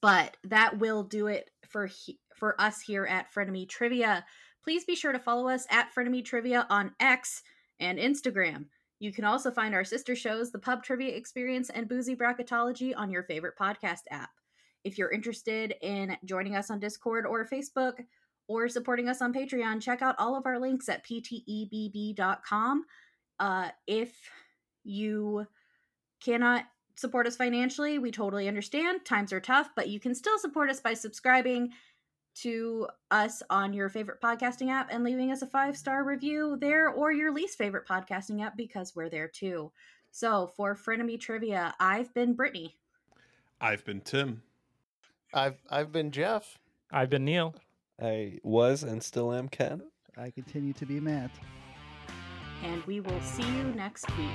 [0.00, 4.26] but that will do it for he- for us here at Frenemy Trivia.
[4.62, 7.42] Please be sure to follow us at Frenemy Trivia on X
[7.80, 8.68] and Instagram.
[8.98, 13.10] You can also find our sister shows, The Pub Trivia Experience and Boozy Bracketology, on
[13.10, 14.30] your favorite podcast app.
[14.84, 18.04] If you're interested in joining us on Discord or Facebook
[18.48, 22.84] or supporting us on Patreon, check out all of our links at ptebb.com.
[23.38, 24.12] Uh, if
[24.84, 25.46] you
[26.22, 26.64] cannot
[26.96, 29.04] support us financially, we totally understand.
[29.04, 31.70] Times are tough, but you can still support us by subscribing
[32.36, 36.90] to us on your favorite podcasting app and leaving us a five star review there
[36.90, 39.72] or your least favorite podcasting app because we're there too.
[40.10, 42.76] So for Frenemy Trivia, I've been Brittany.
[43.60, 44.42] I've been Tim.
[45.32, 46.58] I've I've been Jeff.
[46.90, 47.54] I've been Neal.
[48.00, 49.82] I was and still am Ken.
[50.16, 51.30] I continue to be Matt.
[52.62, 54.30] and we will see you next week.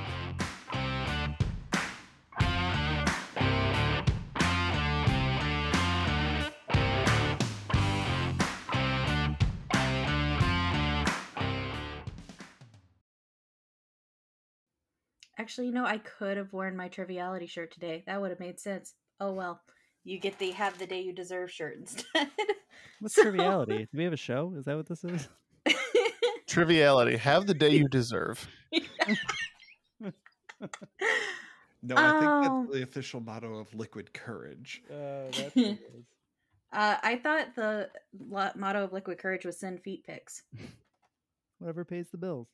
[15.37, 18.03] Actually, you know, I could have worn my triviality shirt today.
[18.05, 18.93] That would have made sense.
[19.19, 19.61] Oh well.
[20.03, 22.05] You get the have the day you deserve shirt instead.
[22.99, 23.87] What's So- triviality?
[23.91, 24.53] Do we have a show?
[24.57, 25.27] Is that what this is?
[26.47, 27.17] Triviality.
[27.17, 28.47] Have the day you deserve.
[31.83, 32.63] No, I think Oh.
[32.63, 34.81] that's the official motto of Liquid Kourage.
[34.87, 35.55] Uh, that's
[36.71, 37.89] Uh, I thought the
[38.55, 40.43] motto of Liquid Kourage was send feet pics.
[41.57, 42.49] Whatever pays the bills.